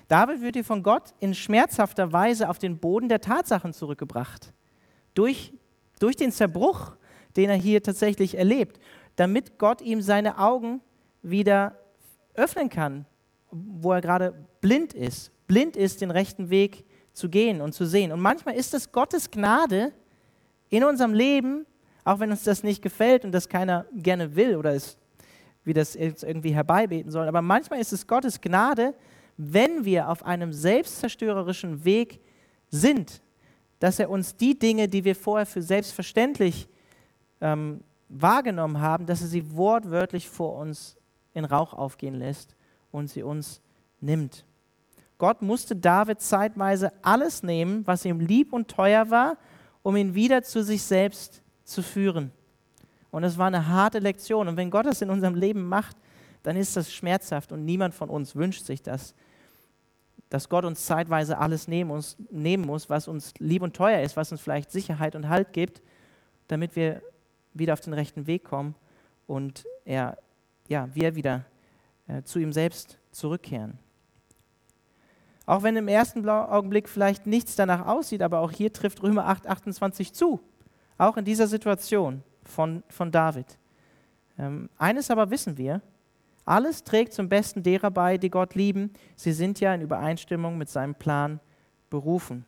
David 0.08 0.41
wird 0.41 0.56
hier 0.56 0.63
von 0.63 0.84
Gott 0.84 1.13
in 1.19 1.34
schmerzhafter 1.34 2.13
Weise 2.13 2.49
auf 2.49 2.60
den 2.60 2.78
Boden 2.78 3.10
der 3.10 3.21
Tatsachen 3.21 3.73
zurückgebracht. 3.73 4.54
Durch, 5.13 5.54
durch 5.99 6.15
den 6.15 6.32
Zerbruch, 6.32 6.95
den 7.36 7.50
er 7.50 7.56
hier 7.56 7.84
tatsächlich 7.84 8.38
erlebt, 8.38 8.80
damit 9.15 9.58
Gott 9.58 9.82
ihm 9.82 10.02
seine 10.02 10.38
Augen 10.38 10.82
wieder 11.21 11.78
öffnen 12.34 12.69
kann, 12.69 13.06
wo 13.52 13.91
er 13.93 14.02
gerade 14.02 14.34
blind 14.62 14.93
ist. 14.93 15.32
Blind 15.48 15.78
ist, 15.78 16.02
den 16.02 16.12
rechten 16.12 16.50
Weg 16.50 16.86
zu 17.13 17.30
gehen 17.30 17.62
und 17.62 17.74
zu 17.74 17.86
sehen. 17.86 18.12
Und 18.12 18.19
manchmal 18.19 18.56
ist 18.56 18.74
es 18.74 18.91
Gottes 18.91 19.32
Gnade 19.32 19.91
in 20.69 20.84
unserem 20.84 21.13
Leben, 21.13 21.65
auch 22.04 22.19
wenn 22.19 22.32
uns 22.32 22.43
das 22.43 22.63
nicht 22.63 22.82
gefällt 22.82 23.26
und 23.26 23.32
das 23.32 23.48
keiner 23.48 23.86
gerne 23.93 24.36
will 24.36 24.56
oder 24.58 24.74
es, 24.74 24.98
wie 25.63 25.74
das 25.74 25.95
irgendwie 25.95 26.54
herbeibeten 26.54 27.12
soll. 27.12 27.28
Aber 27.28 27.41
manchmal 27.41 27.80
ist 27.80 27.93
es 27.93 28.06
Gottes 28.06 28.41
Gnade, 28.41 28.93
wenn 29.38 29.86
wir 29.86 30.10
auf 30.10 30.26
einem 30.26 30.54
selbstzerstörerischen 30.54 31.84
Weg 31.84 32.19
sind, 32.69 33.21
dass 33.80 34.00
er 34.00 34.10
uns 34.10 34.36
die 34.36 34.58
Dinge, 34.58 34.88
die 34.88 35.04
wir 35.04 35.15
vorher 35.15 35.45
für 35.45 35.62
selbstverständlich 35.62 36.67
ähm, 37.41 37.82
wahrgenommen 38.10 38.80
haben, 38.80 39.06
dass 39.06 39.21
er 39.21 39.28
sie 39.28 39.56
wortwörtlich 39.56 40.30
vor 40.30 40.56
uns 40.58 40.95
in 41.34 41.45
Rauch 41.45 41.74
aufgehen 41.74 42.15
lässt 42.15 42.56
und 42.91 43.10
sie 43.10 43.24
uns 43.24 43.62
nimmt. 44.00 44.45
Gott 45.17 45.41
musste 45.41 45.76
David 45.76 46.21
zeitweise 46.21 46.91
alles 47.02 47.43
nehmen, 47.43 47.86
was 47.88 48.06
ihm 48.06 48.19
lieb 48.19 48.54
und 48.54 48.67
teuer 48.67 49.10
war, 49.10 49.38
um 49.82 49.95
ihn 49.95 50.13
wieder 50.13 50.43
zu 50.43 50.63
sich 50.63 50.84
selbst 50.84 51.41
zu 51.63 51.82
führen. 51.82 52.32
Und 53.12 53.24
es 53.24 53.38
war 53.38 53.48
eine 53.48 53.67
harte 53.67 54.00
Lektion. 54.00 54.48
Und 54.48 54.58
wenn 54.58 54.69
Gott 54.69 54.86
das 54.86 55.02
in 55.02 55.10
unserem 55.10 55.36
Leben 55.36 55.67
macht, 55.67 55.95
dann 56.43 56.58
ist 56.58 56.76
das 56.76 56.93
schmerzhaft 56.93 57.52
und 57.52 57.65
niemand 57.65 57.95
von 57.95 58.10
uns 58.10 58.36
wünscht 58.36 58.65
sich 58.65 58.82
das 58.82 59.15
dass 60.30 60.50
Gott 60.50 60.65
uns 60.65 60.86
zeitweise 60.86 61.38
alles 61.38 61.67
nehmen 61.67 61.89
muss, 61.89 62.17
nehmen 62.32 62.65
muss, 62.65 62.89
was 62.89 63.08
uns 63.08 63.34
lieb 63.39 63.62
und 63.62 63.76
teuer 63.76 64.02
ist, 64.02 64.17
was 64.17 64.32
uns 64.32 64.41
vielleicht 64.41 64.71
Sicherheit 64.71 65.15
und 65.15 65.30
Halt 65.30 65.54
gibt, 65.54 65.82
damit 66.48 66.76
wir 66.76 67.02
wieder 67.56 67.74
auf 67.74 67.82
den 67.82 67.94
rechten 67.94 68.28
Weg 68.28 68.44
kommen 68.44 68.76
und 69.26 69.65
er, 69.86 70.18
ja, 70.68 70.88
wir 70.94 71.15
wieder 71.15 71.46
äh, 72.08 72.22
zu 72.22 72.39
ihm 72.39 72.54
selbst 72.54 73.00
zurückkehren. 73.12 73.80
Auch 75.48 75.63
wenn 75.63 75.76
im 75.76 75.88
ersten 75.88 76.28
Augenblick 76.28 76.89
vielleicht 76.89 77.28
nichts 77.28 77.56
danach 77.56 77.86
aussieht, 77.86 78.22
aber 78.22 78.39
auch 78.39 78.52
hier 78.52 78.74
trifft 78.74 79.04
Römer 79.04 79.28
8, 79.28 79.48
28 79.48 80.13
zu. 80.13 80.39
Auch 80.98 81.18
in 81.18 81.26
dieser 81.26 81.48
Situation 81.48 82.24
von, 82.44 82.84
von 82.89 83.12
David. 83.12 83.58
Ähm, 84.38 84.70
eines 84.78 85.12
aber 85.12 85.30
wissen 85.30 85.58
wir, 85.58 85.82
alles 86.46 86.84
trägt 86.84 87.13
zum 87.13 87.30
Besten 87.30 87.63
derer 87.63 87.91
bei, 87.91 88.18
die 88.18 88.30
Gott 88.30 88.56
lieben. 88.56 88.94
Sie 89.15 89.34
sind 89.34 89.60
ja 89.60 89.74
in 89.74 89.82
Übereinstimmung 89.82 90.58
mit 90.58 90.70
seinem 90.70 90.96
Plan 90.96 91.39
berufen. 91.89 92.46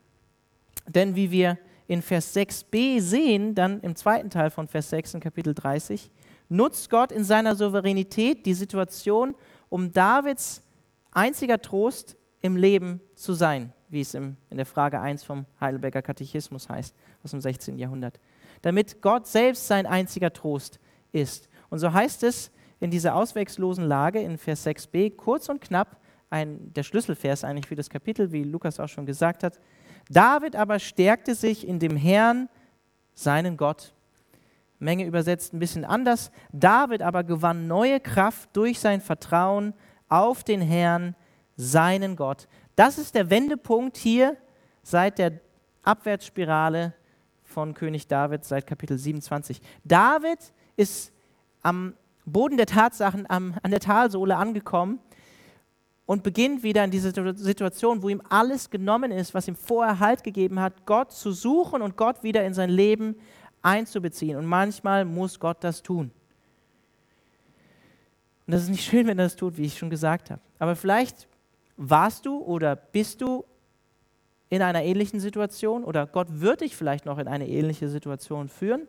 Denn 0.88 1.16
wie 1.16 1.32
wir 1.32 1.58
in 1.88 2.02
Vers 2.02 2.36
6b 2.36 3.02
sehen, 3.02 3.56
dann 3.56 3.80
im 3.82 3.96
zweiten 3.96 4.30
Teil 4.30 4.50
von 4.50 4.68
Vers 4.68 4.90
6 4.90 5.16
in 5.16 5.20
Kapitel 5.20 5.54
30, 5.54 6.12
nutzt 6.50 6.90
Gott 6.90 7.12
in 7.12 7.24
seiner 7.24 7.56
Souveränität 7.56 8.46
die 8.46 8.54
Situation, 8.54 9.36
um 9.70 9.92
Davids 9.92 10.64
einziger 11.12 11.60
Trost 11.62 12.18
im 12.42 12.56
Leben 12.56 13.02
zu 13.16 13.34
sein, 13.34 13.74
wie 13.90 14.02
es 14.02 14.14
in 14.14 14.38
der 14.52 14.66
Frage 14.66 15.00
1 15.00 15.24
vom 15.24 15.46
Heidelberger 15.60 16.02
Katechismus 16.02 16.70
heißt, 16.70 16.96
aus 17.24 17.32
dem 17.32 17.42
16. 17.42 17.78
Jahrhundert. 17.78 18.20
Damit 18.62 19.02
Gott 19.02 19.28
selbst 19.28 19.68
sein 19.68 19.86
einziger 19.86 20.32
Trost 20.32 20.80
ist. 21.12 21.50
Und 21.70 21.80
so 21.80 21.92
heißt 21.92 22.24
es 22.24 22.52
in 22.80 22.92
dieser 22.92 23.16
ausweglosen 23.16 23.86
Lage 23.86 24.22
in 24.22 24.38
Vers 24.38 24.66
6b 24.66 25.16
kurz 25.16 25.50
und 25.50 25.62
knapp 25.62 25.98
ein, 26.30 26.74
der 26.74 26.84
Schlüsselvers 26.84 27.44
eigentlich 27.44 27.68
für 27.68 27.76
das 27.76 27.90
Kapitel, 27.90 28.32
wie 28.32 28.44
Lukas 28.44 28.80
auch 28.80 28.90
schon 28.90 29.06
gesagt 29.06 29.44
hat. 29.44 29.60
David 30.10 30.56
aber 30.56 30.80
stärkte 30.80 31.36
sich 31.36 31.68
in 31.68 31.80
dem 31.80 31.96
Herrn, 31.96 32.50
seinen 33.14 33.58
Gott. 33.58 33.94
Menge 34.80 35.06
übersetzt 35.06 35.54
ein 35.54 35.60
bisschen 35.60 35.86
anders. 35.86 36.32
David 36.52 37.02
aber 37.02 37.24
gewann 37.24 37.68
neue 37.68 38.00
Kraft 38.00 38.50
durch 38.54 38.80
sein 38.80 39.02
Vertrauen 39.02 39.74
auf 40.08 40.44
den 40.44 40.62
Herrn, 40.62 41.16
seinen 41.56 42.16
Gott. 42.16 42.48
Das 42.76 42.98
ist 42.98 43.16
der 43.16 43.30
Wendepunkt 43.30 43.98
hier 43.98 44.38
seit 44.84 45.18
der 45.18 45.40
Abwärtsspirale 45.84 46.94
von 47.44 47.74
König 47.74 48.08
David 48.08 48.46
seit 48.46 48.68
Kapitel 48.68 48.98
27. 48.98 49.62
David 49.84 50.54
ist 50.76 51.12
am 51.64 51.96
Boden 52.26 52.58
der 52.58 52.68
Tatsachen 52.68 53.28
am, 53.30 53.56
an 53.64 53.72
der 53.72 53.80
Talsohle 53.80 54.36
angekommen 54.36 55.00
und 56.08 56.24
beginnt 56.24 56.64
wieder 56.64 56.84
in 56.86 56.90
diese 56.90 57.12
Situation, 57.36 58.02
wo 58.02 58.10
ihm 58.10 58.22
alles 58.30 58.70
genommen 58.70 59.12
ist, 59.12 59.34
was 59.34 59.48
ihm 59.48 59.56
vorher 59.56 60.00
Halt 60.00 60.24
gegeben 60.24 60.60
hat, 60.60 60.86
Gott 60.86 61.12
zu 61.12 61.34
suchen 61.34 61.82
und 61.82 61.98
Gott 61.98 62.24
wieder 62.24 62.44
in 62.46 62.54
sein 62.54 62.70
Leben 62.70 63.16
einzubeziehen. 63.62 64.38
Und 64.38 64.46
manchmal 64.46 65.04
muss 65.04 65.38
Gott 65.40 65.58
das 65.60 65.84
tun. 65.84 66.12
Und 68.46 68.54
das 68.54 68.64
ist 68.64 68.70
nicht 68.70 68.86
schön, 68.86 69.06
wenn 69.06 69.20
er 69.20 69.26
das 69.26 69.36
tut, 69.36 69.58
wie 69.58 69.66
ich 69.66 69.78
schon 69.78 69.90
gesagt 69.90 70.32
habe. 70.32 70.40
Aber 70.58 70.78
vielleicht 70.78 71.28
warst 71.76 72.26
du 72.26 72.38
oder 72.38 72.78
bist 72.78 73.20
du 73.20 73.44
in 74.50 74.62
einer 74.62 74.84
ähnlichen 74.84 75.20
Situation 75.20 75.84
oder 75.84 76.08
Gott 76.08 76.28
wird 76.30 76.62
dich 76.62 76.78
vielleicht 76.78 77.06
noch 77.06 77.18
in 77.18 77.28
eine 77.28 77.50
ähnliche 77.50 77.90
Situation 77.90 78.48
führen. 78.48 78.88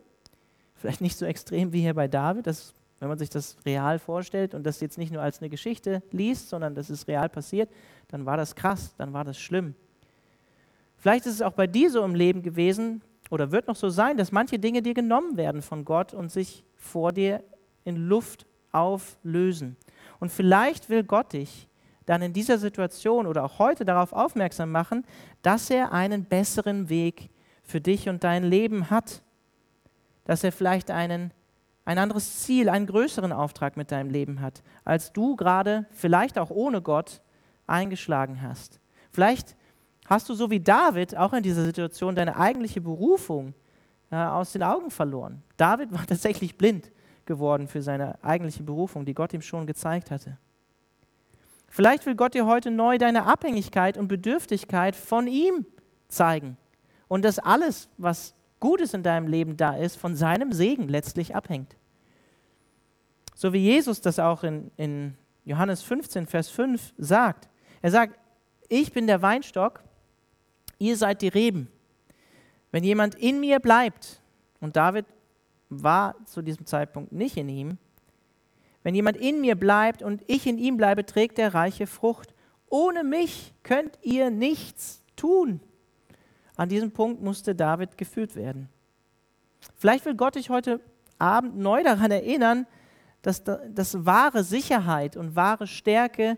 Vielleicht 0.75 1.01
nicht 1.01 1.17
so 1.17 1.25
extrem 1.25 1.73
wie 1.73 1.81
hier 1.81 1.95
bei 1.95 2.07
David, 2.07 2.47
das 2.47 2.73
wenn 2.99 3.07
man 3.07 3.17
sich 3.17 3.29
das 3.29 3.57
real 3.65 3.99
vorstellt 3.99 4.53
und 4.53 4.63
das 4.63 4.81
jetzt 4.81 4.97
nicht 4.97 5.11
nur 5.11 5.21
als 5.21 5.39
eine 5.39 5.49
Geschichte 5.49 6.03
liest, 6.11 6.49
sondern 6.49 6.75
das 6.75 6.89
ist 6.89 7.07
real 7.07 7.29
passiert, 7.29 7.69
dann 8.09 8.25
war 8.25 8.37
das 8.37 8.55
krass, 8.55 8.93
dann 8.97 9.13
war 9.13 9.23
das 9.23 9.39
schlimm. 9.39 9.73
Vielleicht 10.97 11.25
ist 11.25 11.35
es 11.35 11.41
auch 11.41 11.53
bei 11.53 11.67
dir 11.67 11.89
so 11.89 12.03
im 12.03 12.13
Leben 12.13 12.41
gewesen 12.41 13.01
oder 13.29 13.51
wird 13.51 13.67
noch 13.67 13.75
so 13.75 13.89
sein, 13.89 14.17
dass 14.17 14.31
manche 14.31 14.59
Dinge 14.59 14.81
dir 14.81 14.93
genommen 14.93 15.37
werden 15.37 15.61
von 15.61 15.85
Gott 15.85 16.13
und 16.13 16.29
sich 16.31 16.63
vor 16.75 17.13
dir 17.13 17.43
in 17.85 17.95
Luft 17.95 18.45
auflösen. 18.71 19.77
Und 20.19 20.31
vielleicht 20.31 20.89
will 20.89 21.03
Gott 21.03 21.33
dich 21.33 21.69
dann 22.05 22.21
in 22.21 22.33
dieser 22.33 22.57
Situation 22.57 23.27
oder 23.27 23.43
auch 23.45 23.59
heute 23.59 23.85
darauf 23.85 24.13
aufmerksam 24.13 24.71
machen, 24.71 25.05
dass 25.41 25.69
er 25.69 25.93
einen 25.93 26.25
besseren 26.25 26.89
Weg 26.89 27.29
für 27.63 27.79
dich 27.79 28.09
und 28.09 28.23
dein 28.23 28.43
Leben 28.43 28.89
hat. 28.89 29.21
Dass 30.25 30.43
er 30.43 30.51
vielleicht 30.51 30.91
einen 30.91 31.31
ein 31.89 31.97
anderes 31.97 32.41
Ziel, 32.41 32.69
einen 32.69 32.85
größeren 32.85 33.31
Auftrag 33.31 33.75
mit 33.75 33.91
deinem 33.91 34.11
Leben 34.11 34.41
hat, 34.41 34.61
als 34.85 35.11
du 35.11 35.35
gerade, 35.35 35.87
vielleicht 35.89 36.37
auch 36.37 36.51
ohne 36.51 36.83
Gott, 36.83 37.19
eingeschlagen 37.65 38.43
hast. 38.43 38.79
Vielleicht 39.09 39.55
hast 40.05 40.29
du 40.29 40.35
so 40.35 40.51
wie 40.51 40.59
David 40.59 41.17
auch 41.17 41.33
in 41.33 41.41
dieser 41.41 41.65
Situation 41.65 42.13
deine 42.13 42.35
eigentliche 42.35 42.79
Berufung 42.79 43.55
äh, 44.11 44.17
aus 44.17 44.51
den 44.51 44.61
Augen 44.61 44.91
verloren. 44.91 45.41
David 45.57 45.91
war 45.91 46.05
tatsächlich 46.07 46.59
blind 46.59 46.91
geworden 47.25 47.67
für 47.67 47.81
seine 47.81 48.23
eigentliche 48.23 48.61
Berufung, 48.61 49.03
die 49.03 49.15
Gott 49.15 49.33
ihm 49.33 49.41
schon 49.41 49.65
gezeigt 49.65 50.11
hatte. 50.11 50.37
Vielleicht 51.69 52.05
will 52.05 52.13
Gott 52.13 52.35
dir 52.35 52.45
heute 52.45 52.69
neu 52.69 52.99
deine 52.99 53.25
Abhängigkeit 53.25 53.97
und 53.97 54.09
Bedürftigkeit 54.09 54.95
von 54.95 55.25
ihm 55.25 55.65
zeigen. 56.07 56.55
Und 57.07 57.25
dass 57.25 57.39
alles, 57.39 57.89
was 57.97 58.35
Gutes 58.59 58.93
in 58.93 59.03
deinem 59.03 59.27
Leben 59.27 59.57
da 59.57 59.75
ist, 59.75 59.95
von 59.95 60.15
seinem 60.15 60.51
Segen 60.51 60.87
letztlich 60.87 61.35
abhängt. 61.35 61.75
So 63.35 63.53
wie 63.53 63.59
Jesus 63.59 64.01
das 64.01 64.19
auch 64.19 64.43
in, 64.43 64.71
in 64.75 65.15
Johannes 65.45 65.81
15, 65.81 66.27
Vers 66.27 66.49
5 66.49 66.93
sagt. 66.97 67.47
Er 67.81 67.91
sagt, 67.91 68.19
ich 68.67 68.91
bin 68.91 69.07
der 69.07 69.21
Weinstock, 69.21 69.81
ihr 70.77 70.97
seid 70.97 71.21
die 71.21 71.29
Reben. 71.29 71.69
Wenn 72.71 72.83
jemand 72.83 73.15
in 73.15 73.39
mir 73.39 73.59
bleibt, 73.59 74.21
und 74.59 74.75
David 74.75 75.05
war 75.69 76.15
zu 76.25 76.41
diesem 76.41 76.65
Zeitpunkt 76.65 77.11
nicht 77.11 77.37
in 77.37 77.49
ihm, 77.49 77.77
wenn 78.83 78.95
jemand 78.95 79.17
in 79.17 79.41
mir 79.41 79.55
bleibt 79.55 80.03
und 80.03 80.23
ich 80.27 80.47
in 80.47 80.57
ihm 80.57 80.77
bleibe, 80.77 81.05
trägt 81.05 81.37
er 81.39 81.53
reiche 81.53 81.87
Frucht. 81.87 82.33
Ohne 82.69 83.03
mich 83.03 83.53
könnt 83.63 83.97
ihr 84.01 84.29
nichts 84.29 85.03
tun. 85.15 85.59
An 86.59 86.67
diesem 86.67 86.91
Punkt 86.91 87.21
musste 87.21 87.55
David 87.55 87.97
geführt 87.97 88.35
werden. 88.35 88.67
Vielleicht 89.77 90.03
will 90.03 90.15
Gott 90.15 90.35
dich 90.35 90.49
heute 90.49 90.81
Abend 91.17 91.57
neu 91.57 91.83
daran 91.83 92.11
erinnern, 92.11 92.67
dass, 93.21 93.45
dass 93.45 94.05
wahre 94.05 94.43
Sicherheit 94.43 95.15
und 95.15 95.37
wahre 95.37 95.67
Stärke 95.67 96.37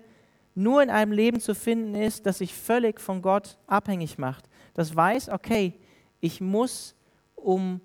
nur 0.54 0.84
in 0.84 0.92
einem 0.92 1.12
Leben 1.12 1.40
zu 1.40 1.56
finden 1.56 1.96
ist, 1.96 2.28
das 2.28 2.38
sich 2.38 2.54
völlig 2.54 3.02
von 3.02 3.24
Gott 3.24 3.58
abhängig 3.66 4.20
macht. 4.20 4.48
Das 4.76 4.96
weiß, 4.96 5.30
okay, 5.30 5.74
ich 6.20 6.40
muss, 6.40 6.94
um 7.34 7.82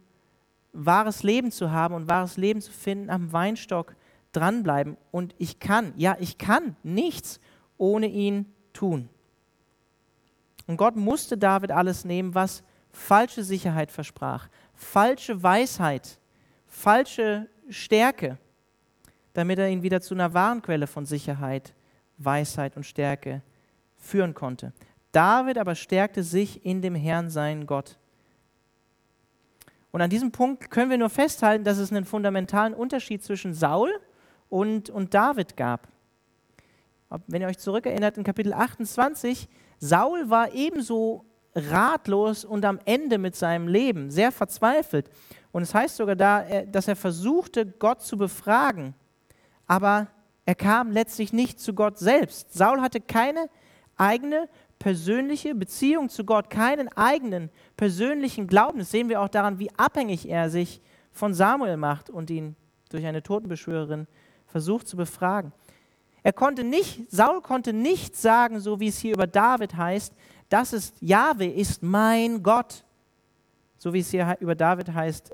wahres 0.74 1.22
Leben 1.22 1.50
zu 1.50 1.70
haben 1.70 1.94
und 1.94 2.06
wahres 2.06 2.36
Leben 2.36 2.60
zu 2.60 2.70
finden, 2.70 3.08
am 3.08 3.32
Weinstock 3.32 3.96
dranbleiben. 4.32 4.98
Und 5.10 5.34
ich 5.38 5.58
kann, 5.58 5.94
ja, 5.96 6.18
ich 6.20 6.36
kann 6.36 6.76
nichts 6.82 7.40
ohne 7.78 8.08
ihn 8.08 8.52
tun. 8.74 9.08
Und 10.66 10.76
Gott 10.76 10.96
musste 10.96 11.38
David 11.38 11.70
alles 11.70 12.04
nehmen, 12.04 12.34
was 12.34 12.62
falsche 12.90 13.44
Sicherheit 13.44 13.90
versprach, 13.90 14.48
falsche 14.74 15.42
Weisheit, 15.42 16.18
falsche 16.66 17.48
Stärke, 17.68 18.38
damit 19.32 19.58
er 19.58 19.68
ihn 19.68 19.82
wieder 19.82 20.00
zu 20.00 20.14
einer 20.14 20.34
wahren 20.34 20.62
Quelle 20.62 20.86
von 20.86 21.06
Sicherheit, 21.06 21.74
Weisheit 22.18 22.76
und 22.76 22.84
Stärke 22.84 23.42
führen 23.96 24.34
konnte. 24.34 24.72
David 25.12 25.58
aber 25.58 25.74
stärkte 25.74 26.22
sich 26.22 26.64
in 26.64 26.82
dem 26.82 26.94
Herrn, 26.94 27.30
seinen 27.30 27.66
Gott. 27.66 27.98
Und 29.92 30.02
an 30.02 30.10
diesem 30.10 30.30
Punkt 30.30 30.70
können 30.70 30.90
wir 30.90 30.98
nur 30.98 31.08
festhalten, 31.08 31.64
dass 31.64 31.78
es 31.78 31.90
einen 31.90 32.04
fundamentalen 32.04 32.74
Unterschied 32.74 33.22
zwischen 33.22 33.54
Saul 33.54 33.90
und, 34.48 34.90
und 34.90 35.14
David 35.14 35.56
gab. 35.56 35.88
Wenn 37.26 37.42
ihr 37.42 37.48
euch 37.48 37.58
zurückerinnert, 37.58 38.18
in 38.18 38.24
Kapitel 38.24 38.52
28 38.52 39.48
Saul 39.78 40.28
war 40.30 40.52
ebenso 40.52 41.24
ratlos 41.54 42.44
und 42.44 42.64
am 42.64 42.78
Ende 42.84 43.18
mit 43.18 43.36
seinem 43.36 43.68
Leben, 43.68 44.10
sehr 44.10 44.32
verzweifelt. 44.32 45.08
Und 45.52 45.62
es 45.62 45.74
heißt 45.74 45.96
sogar 45.96 46.16
da, 46.16 46.44
dass 46.66 46.88
er 46.88 46.96
versuchte, 46.96 47.66
Gott 47.66 48.02
zu 48.02 48.18
befragen, 48.18 48.94
aber 49.66 50.08
er 50.44 50.54
kam 50.54 50.90
letztlich 50.90 51.32
nicht 51.32 51.58
zu 51.58 51.74
Gott 51.74 51.98
selbst. 51.98 52.52
Saul 52.52 52.80
hatte 52.80 53.00
keine 53.00 53.48
eigene 53.96 54.48
persönliche 54.78 55.54
Beziehung 55.54 56.08
zu 56.08 56.24
Gott, 56.24 56.50
keinen 56.50 56.88
eigenen 56.88 57.50
persönlichen 57.76 58.46
Glauben. 58.46 58.78
Das 58.78 58.90
sehen 58.90 59.08
wir 59.08 59.20
auch 59.20 59.28
daran, 59.28 59.58
wie 59.58 59.70
abhängig 59.76 60.28
er 60.28 60.50
sich 60.50 60.80
von 61.12 61.32
Samuel 61.32 61.76
macht 61.78 62.10
und 62.10 62.30
ihn 62.30 62.54
durch 62.90 63.06
eine 63.06 63.22
Totenbeschwörerin 63.22 64.06
versucht 64.46 64.86
zu 64.86 64.96
befragen. 64.96 65.52
Er 66.26 66.32
konnte 66.32 66.64
nicht, 66.64 67.08
Saul 67.08 67.40
konnte 67.40 67.72
nicht 67.72 68.16
sagen, 68.16 68.58
so 68.58 68.80
wie 68.80 68.88
es 68.88 68.98
hier 68.98 69.14
über 69.14 69.28
David 69.28 69.76
heißt, 69.76 70.12
das 70.48 70.72
ist 70.72 71.00
Jahwe 71.00 71.46
ist 71.46 71.84
mein 71.84 72.42
Gott. 72.42 72.82
So 73.78 73.92
wie 73.92 74.00
es 74.00 74.10
hier 74.10 74.36
über 74.40 74.56
David 74.56 74.92
heißt, 74.92 75.32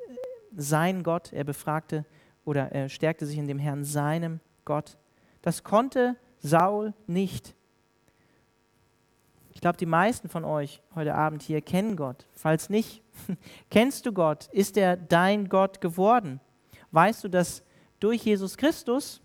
sein 0.55 1.03
Gott. 1.03 1.33
Er 1.33 1.45
befragte 1.45 2.05
oder 2.45 2.73
er 2.73 2.91
stärkte 2.91 3.25
sich 3.25 3.39
in 3.39 3.47
dem 3.47 3.59
Herrn, 3.59 3.85
seinem 3.85 4.41
Gott. 4.67 4.99
Das 5.41 5.65
konnte 5.65 6.15
Saul 6.41 6.93
nicht. 7.07 7.55
Ich 9.55 9.63
glaube, 9.63 9.79
die 9.79 9.87
meisten 9.87 10.29
von 10.29 10.45
euch 10.45 10.83
heute 10.95 11.15
Abend 11.15 11.41
hier 11.41 11.63
kennen 11.63 11.97
Gott. 11.97 12.27
Falls 12.33 12.69
nicht, 12.69 13.03
kennst 13.71 14.05
du 14.05 14.13
Gott? 14.13 14.51
Ist 14.53 14.77
er 14.77 14.99
dein 14.99 15.49
Gott 15.49 15.81
geworden? 15.81 16.39
Weißt 16.91 17.25
du, 17.25 17.29
dass 17.29 17.63
durch 17.99 18.25
Jesus 18.25 18.59
Christus 18.59 19.22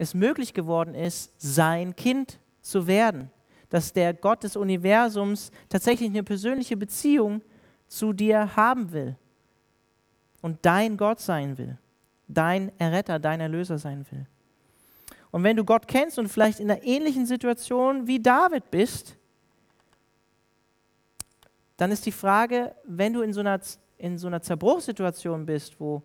es 0.00 0.14
möglich 0.14 0.54
geworden 0.54 0.94
ist, 0.94 1.30
sein 1.36 1.94
Kind 1.94 2.38
zu 2.62 2.86
werden. 2.86 3.30
Dass 3.68 3.92
der 3.92 4.14
Gott 4.14 4.42
des 4.42 4.56
Universums 4.56 5.52
tatsächlich 5.68 6.08
eine 6.08 6.22
persönliche 6.22 6.76
Beziehung 6.76 7.42
zu 7.86 8.14
dir 8.14 8.56
haben 8.56 8.92
will 8.92 9.16
und 10.40 10.58
dein 10.62 10.96
Gott 10.96 11.20
sein 11.20 11.58
will, 11.58 11.76
dein 12.28 12.72
Erretter, 12.78 13.18
dein 13.18 13.40
Erlöser 13.40 13.76
sein 13.76 14.06
will. 14.10 14.26
Und 15.30 15.44
wenn 15.44 15.58
du 15.58 15.64
Gott 15.64 15.86
kennst 15.86 16.18
und 16.18 16.28
vielleicht 16.28 16.60
in 16.60 16.70
einer 16.70 16.82
ähnlichen 16.82 17.26
Situation 17.26 18.06
wie 18.06 18.20
David 18.20 18.70
bist, 18.70 19.16
dann 21.76 21.92
ist 21.92 22.06
die 22.06 22.12
Frage, 22.12 22.74
wenn 22.84 23.12
du 23.12 23.20
in 23.20 23.34
so 23.34 23.40
einer, 23.40 23.60
in 23.98 24.16
so 24.16 24.28
einer 24.28 24.40
Zerbruchssituation 24.40 25.44
bist, 25.44 25.78
wo 25.78 26.02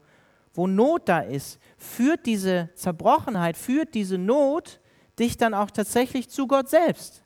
wo 0.55 0.67
Not 0.67 1.07
da 1.09 1.19
ist, 1.19 1.59
führt 1.77 2.25
diese 2.25 2.69
Zerbrochenheit, 2.75 3.57
führt 3.57 3.93
diese 3.93 4.17
Not 4.17 4.79
dich 5.19 5.37
dann 5.37 5.53
auch 5.53 5.71
tatsächlich 5.71 6.29
zu 6.29 6.47
Gott 6.47 6.69
selbst? 6.69 7.23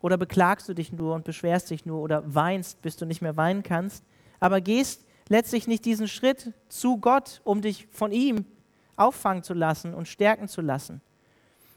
Oder 0.00 0.16
beklagst 0.16 0.68
du 0.68 0.74
dich 0.74 0.92
nur 0.92 1.14
und 1.14 1.24
beschwerst 1.24 1.70
dich 1.70 1.84
nur 1.84 2.00
oder 2.00 2.22
weinst, 2.34 2.82
bis 2.82 2.96
du 2.96 3.04
nicht 3.04 3.22
mehr 3.22 3.36
weinen 3.36 3.62
kannst, 3.62 4.04
aber 4.40 4.60
gehst 4.60 5.04
letztlich 5.28 5.66
nicht 5.66 5.84
diesen 5.84 6.08
Schritt 6.08 6.52
zu 6.68 6.98
Gott, 6.98 7.40
um 7.44 7.60
dich 7.60 7.88
von 7.90 8.12
ihm 8.12 8.44
auffangen 8.96 9.42
zu 9.42 9.54
lassen 9.54 9.94
und 9.94 10.06
stärken 10.06 10.48
zu 10.48 10.60
lassen? 10.60 11.00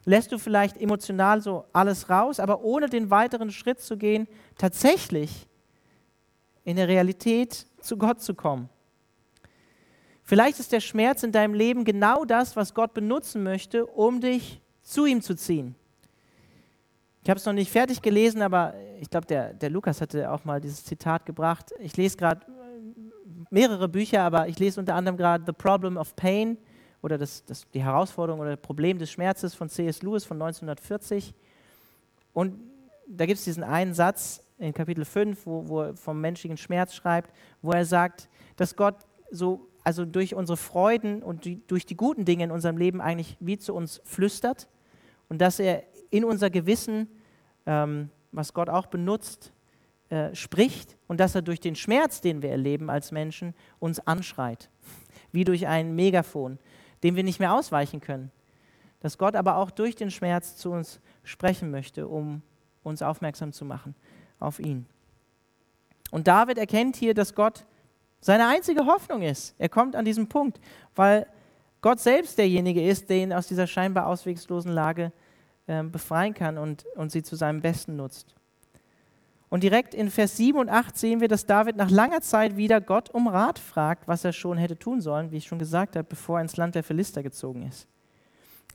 Lässt 0.06 0.32
du 0.32 0.40
vielleicht 0.40 0.78
emotional 0.78 1.42
so 1.42 1.66
alles 1.74 2.10
raus, 2.10 2.40
aber 2.40 2.64
ohne 2.64 2.90
den 2.90 3.10
weiteren 3.10 3.52
Schritt 3.52 3.80
zu 3.80 3.98
gehen, 3.98 4.28
tatsächlich 4.58 5.48
in 6.64 6.76
der 6.76 6.88
Realität 6.88 7.68
zu 7.82 7.98
Gott 7.98 8.22
zu 8.22 8.34
kommen? 8.34 8.70
Vielleicht 10.24 10.60
ist 10.60 10.72
der 10.72 10.80
Schmerz 10.80 11.24
in 11.24 11.32
deinem 11.32 11.54
Leben 11.54 11.84
genau 11.84 12.26
das, 12.26 12.56
was 12.56 12.74
Gott 12.74 12.94
benutzen 12.94 13.44
möchte, 13.44 13.86
um 13.86 14.22
dich 14.22 14.62
zu 14.82 15.06
ihm 15.06 15.22
zu 15.22 15.36
ziehen. 15.36 15.76
Ich 17.24 17.30
habe 17.30 17.38
es 17.38 17.46
noch 17.46 17.54
nicht 17.54 17.72
fertig 17.72 18.02
gelesen, 18.02 18.42
aber 18.42 18.74
ich 19.00 19.10
glaube, 19.10 19.28
der, 19.28 19.54
der 19.54 19.70
Lukas 19.70 20.02
hatte 20.02 20.32
auch 20.32 20.44
mal 20.44 20.60
dieses 20.60 20.84
Zitat 20.84 21.26
gebracht. 21.26 21.72
Ich 21.80 21.96
lese 21.98 22.18
gerade 22.18 22.46
mehrere 23.52 23.88
Bücher, 23.88 24.22
aber 24.22 24.48
ich 24.48 24.58
lese 24.58 24.80
unter 24.80 24.96
anderem 24.96 25.18
gerade 25.18 25.44
The 25.46 25.52
Problem 25.52 25.98
of 25.98 26.16
Pain 26.16 26.58
oder 27.02 27.18
das, 27.18 27.44
das, 27.46 27.70
die 27.72 27.84
Herausforderung 27.84 28.40
oder 28.40 28.56
Problem 28.56 28.98
des 28.98 29.12
Schmerzes 29.12 29.54
von 29.54 29.70
C.S. 29.70 30.02
Lewis 30.02 30.24
von 30.24 30.42
1940. 30.42 31.34
Und 32.34 32.60
da 33.08 33.26
gibt 33.26 33.40
es 33.40 33.44
diesen 33.44 33.64
einen 33.64 33.94
Satz 33.94 34.44
in 34.58 34.74
Kapitel 34.74 35.06
5, 35.06 35.46
wo, 35.46 35.68
wo 35.68 35.82
er 35.82 35.96
vom 35.96 36.22
menschlichen 36.22 36.58
Schmerz 36.58 36.94
schreibt, 36.94 37.32
wo 37.62 37.72
er 37.72 37.86
sagt, 37.86 38.30
dass 38.56 38.76
Gott 38.76 38.96
so 39.32 39.68
also 39.84 40.06
durch 40.06 40.36
unsere 40.36 40.58
Freuden 40.58 41.24
und 41.24 41.46
die, 41.46 41.66
durch 41.68 41.86
die 41.86 41.98
guten 41.98 42.26
Dinge 42.26 42.44
in 42.44 42.52
unserem 42.52 42.78
Leben 42.78 43.02
eigentlich 43.02 43.38
wie 43.40 43.58
zu 43.58 43.74
uns 43.74 44.02
flüstert 44.04 44.68
und 45.30 45.40
dass 45.40 45.60
er 45.60 45.84
in 46.10 46.24
unser 46.26 46.50
Gewissen, 46.50 47.08
ähm, 47.66 48.10
was 48.32 48.54
Gott 48.54 48.70
auch 48.70 48.88
benutzt, 48.88 49.52
äh, 50.10 50.36
spricht 50.36 50.98
und 51.08 51.20
dass 51.20 51.36
er 51.36 51.42
durch 51.42 51.60
den 51.60 51.76
Schmerz, 51.76 52.22
den 52.22 52.42
wir 52.42 52.52
erleben 52.52 52.90
als 52.90 53.12
Menschen, 53.12 53.54
uns 53.80 54.06
anschreit, 54.06 54.70
wie 55.32 55.46
durch 55.46 55.68
ein 55.68 55.96
Megafon, 55.96 56.60
dem 57.04 57.16
wir 57.16 57.24
nicht 57.24 57.40
mehr 57.40 57.54
ausweichen 57.54 58.02
können. 58.02 58.32
Dass 59.00 59.18
Gott 59.18 59.36
aber 59.36 59.56
auch 59.56 59.72
durch 59.72 59.96
den 59.96 60.12
Schmerz 60.12 60.58
zu 60.58 60.72
uns 60.72 61.00
sprechen 61.24 61.72
möchte, 61.72 62.08
um 62.08 62.42
uns 62.84 63.02
aufmerksam 63.02 63.54
zu 63.54 63.66
machen 63.66 63.96
auf 64.40 64.60
ihn. 64.60 64.86
Und 66.12 66.28
David 66.28 66.58
erkennt 66.58 66.98
hier, 66.98 67.14
dass 67.14 67.34
Gott 67.34 67.66
seine 68.22 68.48
einzige 68.48 68.86
Hoffnung 68.86 69.24
ist. 69.24 69.56
Er 69.58 69.68
kommt 69.68 69.96
an 69.96 70.06
diesen 70.06 70.30
Punkt, 70.30 70.60
weil 70.96 71.28
Gott 71.82 72.00
selbst 72.00 72.38
derjenige 72.38 72.88
ist, 72.88 73.10
der 73.10 73.18
ihn 73.18 73.34
aus 73.34 73.48
dieser 73.48 73.68
scheinbar 73.68 74.06
auswegslosen 74.06 74.72
Lage 74.72 75.12
äh, 75.68 75.84
befreien 75.84 76.34
kann 76.34 76.58
und, 76.58 76.86
und 76.96 77.12
sie 77.12 77.24
zu 77.24 77.36
seinem 77.36 77.62
Besten 77.62 77.96
nutzt. 77.96 78.36
Und 79.50 79.64
direkt 79.64 79.94
in 79.94 80.10
Vers 80.10 80.38
7 80.38 80.58
und 80.58 80.70
8 80.70 80.98
sehen 80.98 81.20
wir, 81.20 81.28
dass 81.28 81.46
David 81.46 81.76
nach 81.76 81.90
langer 81.90 82.22
Zeit 82.22 82.56
wieder 82.56 82.80
Gott 82.80 83.10
um 83.10 83.28
Rat 83.28 83.60
fragt, 83.60 84.08
was 84.08 84.24
er 84.24 84.32
schon 84.32 84.58
hätte 84.58 84.78
tun 84.78 85.02
sollen, 85.02 85.32
wie 85.32 85.38
ich 85.38 85.46
schon 85.46 85.60
gesagt 85.60 85.98
habe, 85.98 86.08
bevor 86.08 86.38
er 86.38 86.44
ins 86.44 86.56
Land 86.56 86.76
der 86.76 86.84
Philister 86.84 87.22
gezogen 87.22 87.68
ist. 87.68 87.88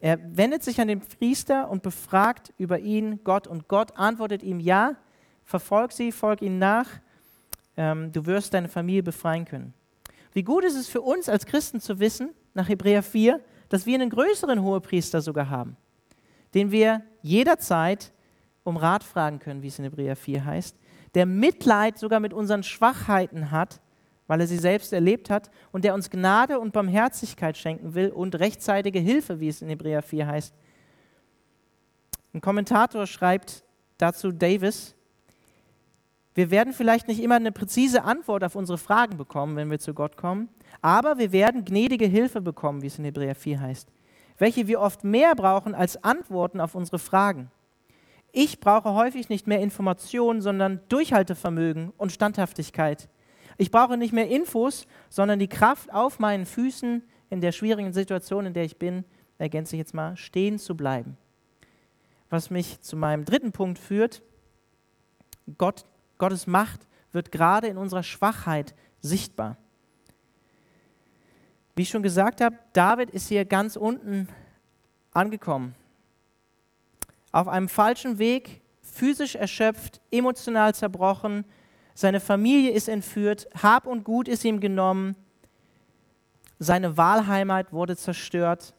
Er 0.01 0.19
wendet 0.37 0.63
sich 0.63 0.81
an 0.81 0.89
den 0.89 1.01
Priester 1.01 1.71
und 1.71 1.83
befragt 1.83 2.53
über 2.59 2.79
ihn 2.79 3.21
Gott 3.25 3.47
und 3.47 3.69
Gott 3.69 3.97
antwortet 3.97 4.43
ihm, 4.43 4.61
ja, 4.61 4.97
verfolg 5.45 5.93
sie, 5.93 6.13
folg 6.13 6.43
ihnen 6.43 6.59
nach, 6.59 6.89
ähm, 7.77 8.13
du 8.13 8.27
wirst 8.27 8.55
deine 8.55 8.69
Familie 8.69 9.03
befreien 9.03 9.45
können. 9.45 9.75
Wie 10.33 10.43
gut 10.43 10.65
ist 10.65 10.77
es 10.77 10.89
für 10.89 11.01
uns 11.01 11.29
als 11.29 11.47
Christen 11.47 11.81
zu 11.81 11.99
wissen, 11.99 12.31
nach 12.55 12.69
Hebräer 12.69 13.03
4, 13.03 13.41
dass 13.69 13.87
wir 13.87 13.95
einen 13.95 14.11
größeren 14.11 14.63
Hohepriester 14.63 15.21
sogar 15.21 15.51
haben, 15.51 15.77
den 16.55 16.71
wir 16.71 17.03
jederzeit 17.23 18.13
um 18.65 18.77
Rat 18.77 19.05
fragen 19.05 19.39
können, 19.39 19.63
wie 19.63 19.69
es 19.69 19.79
in 19.79 19.85
Hebräer 19.85 20.17
4 20.17 20.45
heißt, 20.45 20.77
der 21.15 21.27
Mitleid 21.27 21.99
sogar 21.99 22.21
mit 22.21 22.33
unseren 22.33 22.63
Schwachheiten 22.63 23.51
hat, 23.51 23.81
weil 24.27 24.41
er 24.41 24.47
sie 24.47 24.59
selbst 24.59 24.93
erlebt 24.93 25.31
hat 25.31 25.51
und 25.71 25.85
der 25.85 25.95
uns 25.95 26.11
Gnade 26.11 26.59
und 26.59 26.73
Barmherzigkeit 26.73 27.57
schenken 27.57 27.95
will 27.95 28.09
und 28.09 28.35
rechtzeitige 28.35 28.99
Hilfe, 28.99 29.39
wie 29.39 29.49
es 29.49 29.63
in 29.63 29.69
Hebräer 29.69 30.03
4 30.03 30.27
heißt. 30.27 30.55
Ein 32.35 32.41
Kommentator 32.41 33.07
schreibt 33.07 33.65
dazu 33.99 34.33
Davis, 34.33 34.96
wir 36.37 36.51
werden 36.51 36.75
vielleicht 36.75 37.09
nicht 37.09 37.23
immer 37.23 37.37
eine 37.37 37.51
präzise 37.51 38.05
Antwort 38.05 38.45
auf 38.45 38.57
unsere 38.57 38.77
Fragen 38.77 39.17
bekommen, 39.17 39.57
wenn 39.57 39.71
wir 39.71 39.79
zu 39.79 39.95
Gott 39.95 40.19
kommen, 40.19 40.51
aber 40.83 41.17
wir 41.17 41.33
werden 41.33 41.65
gnädige 41.65 42.05
Hilfe 42.05 42.43
bekommen, 42.43 42.83
wie 42.83 42.89
es 42.89 42.99
in 42.99 43.07
Hebräer 43.07 43.35
4 43.35 43.59
heißt, 43.59 43.89
welche 44.37 44.69
wir 44.69 44.81
oft 44.81 45.03
mehr 45.03 45.35
brauchen 45.35 45.75
als 45.75 46.05
Antworten 46.05 46.61
auf 46.61 46.75
unsere 46.75 46.99
Fragen. 46.99 47.51
Ich 48.33 48.61
brauche 48.61 48.93
häufig 48.93 49.31
nicht 49.31 49.47
mehr 49.47 49.61
Informationen, 49.61 50.43
sondern 50.43 50.81
Durchhaltevermögen 50.91 51.95
und 51.97 52.13
Standhaftigkeit. 52.13 53.09
Ich 53.57 53.71
brauche 53.71 53.97
nicht 53.97 54.13
mehr 54.13 54.29
Infos, 54.29 54.87
sondern 55.09 55.39
die 55.39 55.49
Kraft 55.49 55.91
auf 55.91 56.19
meinen 56.19 56.45
Füßen 56.45 57.03
in 57.31 57.41
der 57.41 57.53
schwierigen 57.53 57.95
Situation, 57.95 58.45
in 58.45 58.53
der 58.53 58.65
ich 58.65 58.77
bin, 58.77 59.07
ergänze 59.39 59.77
ich 59.77 59.79
jetzt 59.79 59.95
mal, 59.95 60.19
stehen 60.19 60.59
zu 60.59 60.77
bleiben. 60.77 61.17
Was 62.29 62.51
mich 62.51 62.83
zu 62.83 62.95
meinem 62.95 63.25
dritten 63.25 63.53
Punkt 63.53 63.79
führt, 63.79 64.21
Gott, 65.57 65.87
Gottes 66.19 66.47
Macht 66.47 66.87
wird 67.13 67.33
gerade 67.33 67.67
in 67.67 67.77
unserer 67.77 68.03
Schwachheit 68.03 68.75
sichtbar. 69.01 69.57
Wie 71.75 71.83
ich 71.83 71.91
schon 71.91 72.03
gesagt 72.03 72.41
habe, 72.41 72.57
David 72.73 73.11
ist 73.11 73.29
hier 73.29 73.45
ganz 73.45 73.77
unten 73.77 74.29
angekommen 75.13 75.75
auf 77.37 77.49
einem 77.49 77.69
falschen 77.69 78.19
Weg, 78.19 78.63
physisch 78.81 79.35
erschöpft, 79.35 80.01
emotional 80.11 80.75
zerbrochen, 80.75 81.45
seine 81.95 82.19
Familie 82.19 82.71
ist 82.71 82.89
entführt, 82.89 83.47
Hab 83.63 83.87
und 83.87 84.05
Gut 84.05 84.27
ist 84.27 84.43
ihm 84.47 84.59
genommen, 84.59 85.17
seine 86.59 86.97
Wahlheimat 86.97 87.75
wurde 87.75 87.95
zerstört. 87.95 88.75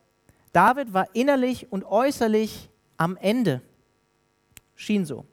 David 0.53 0.91
war 0.91 1.05
innerlich 1.13 1.71
und 1.71 1.83
äußerlich 1.83 2.71
am 2.97 3.15
Ende. 3.17 3.61
Schien 4.75 5.05
so. 5.05 5.25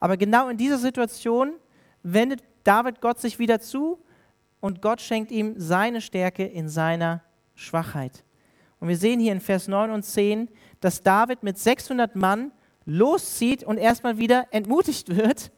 Aber 0.00 0.16
genau 0.16 0.48
in 0.48 0.56
dieser 0.56 0.78
Situation 0.78 1.52
wendet 2.02 2.42
David 2.64 3.00
Gott 3.00 3.20
sich 3.20 3.38
wieder 3.38 3.60
zu 3.60 3.98
und 4.60 4.82
Gott 4.82 5.00
schenkt 5.00 5.30
ihm 5.30 5.54
seine 5.58 6.00
Stärke 6.00 6.44
in 6.44 6.68
seiner 6.68 7.22
Schwachheit. 7.54 8.24
Und 8.80 8.88
wir 8.88 8.96
sehen 8.96 9.20
hier 9.20 9.32
in 9.32 9.40
Vers 9.40 9.68
9 9.68 9.90
und 9.90 10.02
10, 10.02 10.48
dass 10.80 11.02
David 11.02 11.42
mit 11.42 11.58
600 11.58 12.16
Mann 12.16 12.50
loszieht 12.86 13.62
und 13.62 13.78
erstmal 13.78 14.18
wieder 14.18 14.46
entmutigt 14.50 15.14
wird, 15.16 15.52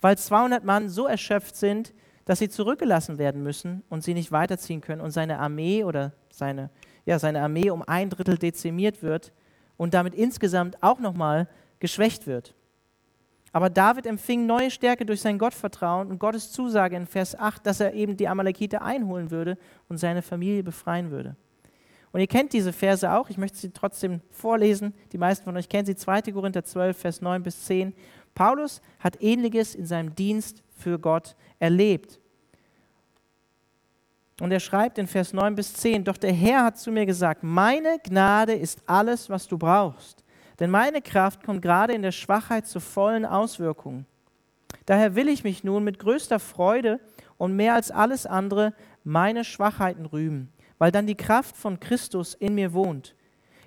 weil 0.00 0.16
200 0.18 0.64
Mann 0.64 0.88
so 0.88 1.06
erschöpft 1.06 1.56
sind, 1.56 1.92
dass 2.24 2.38
sie 2.38 2.48
zurückgelassen 2.48 3.18
werden 3.18 3.42
müssen 3.42 3.82
und 3.90 4.02
sie 4.02 4.14
nicht 4.14 4.32
weiterziehen 4.32 4.80
können 4.80 5.02
und 5.02 5.10
seine 5.10 5.38
Armee 5.38 5.84
oder 5.84 6.12
seine, 6.30 6.70
ja, 7.04 7.18
seine 7.18 7.42
Armee 7.42 7.68
um 7.68 7.82
ein 7.82 8.08
Drittel 8.08 8.38
dezimiert 8.38 9.02
wird 9.02 9.32
und 9.76 9.92
damit 9.92 10.14
insgesamt 10.14 10.82
auch 10.82 11.00
nochmal 11.00 11.48
geschwächt 11.80 12.26
wird. 12.26 12.54
Aber 13.54 13.70
David 13.70 14.04
empfing 14.06 14.46
neue 14.46 14.68
Stärke 14.68 15.06
durch 15.06 15.20
sein 15.20 15.38
Gottvertrauen 15.38 16.10
und 16.10 16.18
Gottes 16.18 16.50
Zusage 16.50 16.96
in 16.96 17.06
Vers 17.06 17.38
8, 17.38 17.64
dass 17.64 17.78
er 17.78 17.94
eben 17.94 18.16
die 18.16 18.26
Amalekite 18.26 18.82
einholen 18.82 19.30
würde 19.30 19.56
und 19.88 19.96
seine 19.96 20.22
Familie 20.22 20.64
befreien 20.64 21.12
würde. 21.12 21.36
Und 22.10 22.18
ihr 22.18 22.26
kennt 22.26 22.52
diese 22.52 22.72
Verse 22.72 23.08
auch, 23.08 23.30
ich 23.30 23.38
möchte 23.38 23.56
sie 23.56 23.70
trotzdem 23.70 24.22
vorlesen. 24.32 24.92
Die 25.12 25.18
meisten 25.18 25.44
von 25.44 25.56
euch 25.56 25.68
kennen 25.68 25.86
sie, 25.86 25.94
2. 25.94 26.22
Korinther 26.32 26.64
12, 26.64 26.98
Vers 26.98 27.22
9 27.22 27.44
bis 27.44 27.64
10. 27.66 27.94
Paulus 28.34 28.82
hat 28.98 29.22
ähnliches 29.22 29.76
in 29.76 29.86
seinem 29.86 30.16
Dienst 30.16 30.64
für 30.76 30.98
Gott 30.98 31.36
erlebt. 31.60 32.18
Und 34.40 34.50
er 34.50 34.58
schreibt 34.58 34.98
in 34.98 35.06
Vers 35.06 35.32
9 35.32 35.54
bis 35.54 35.74
10, 35.74 36.02
doch 36.02 36.16
der 36.16 36.32
Herr 36.32 36.64
hat 36.64 36.78
zu 36.80 36.90
mir 36.90 37.06
gesagt, 37.06 37.44
meine 37.44 38.00
Gnade 38.02 38.54
ist 38.54 38.82
alles, 38.86 39.30
was 39.30 39.46
du 39.46 39.56
brauchst. 39.56 40.23
Denn 40.60 40.70
meine 40.70 41.02
Kraft 41.02 41.42
kommt 41.44 41.62
gerade 41.62 41.92
in 41.92 42.02
der 42.02 42.12
Schwachheit 42.12 42.66
zu 42.66 42.80
vollen 42.80 43.24
Auswirkungen. 43.26 44.06
Daher 44.86 45.14
will 45.14 45.28
ich 45.28 45.44
mich 45.44 45.64
nun 45.64 45.84
mit 45.84 45.98
größter 45.98 46.38
Freude 46.38 47.00
und 47.38 47.56
mehr 47.56 47.74
als 47.74 47.90
alles 47.90 48.26
andere 48.26 48.74
meine 49.02 49.44
Schwachheiten 49.44 50.06
rühmen 50.06 50.52
weil 50.78 50.92
dann 50.92 51.06
die 51.06 51.14
Kraft 51.14 51.56
von 51.56 51.80
Christus 51.80 52.34
in 52.34 52.54
mir 52.54 52.72
wohnt. 52.72 53.14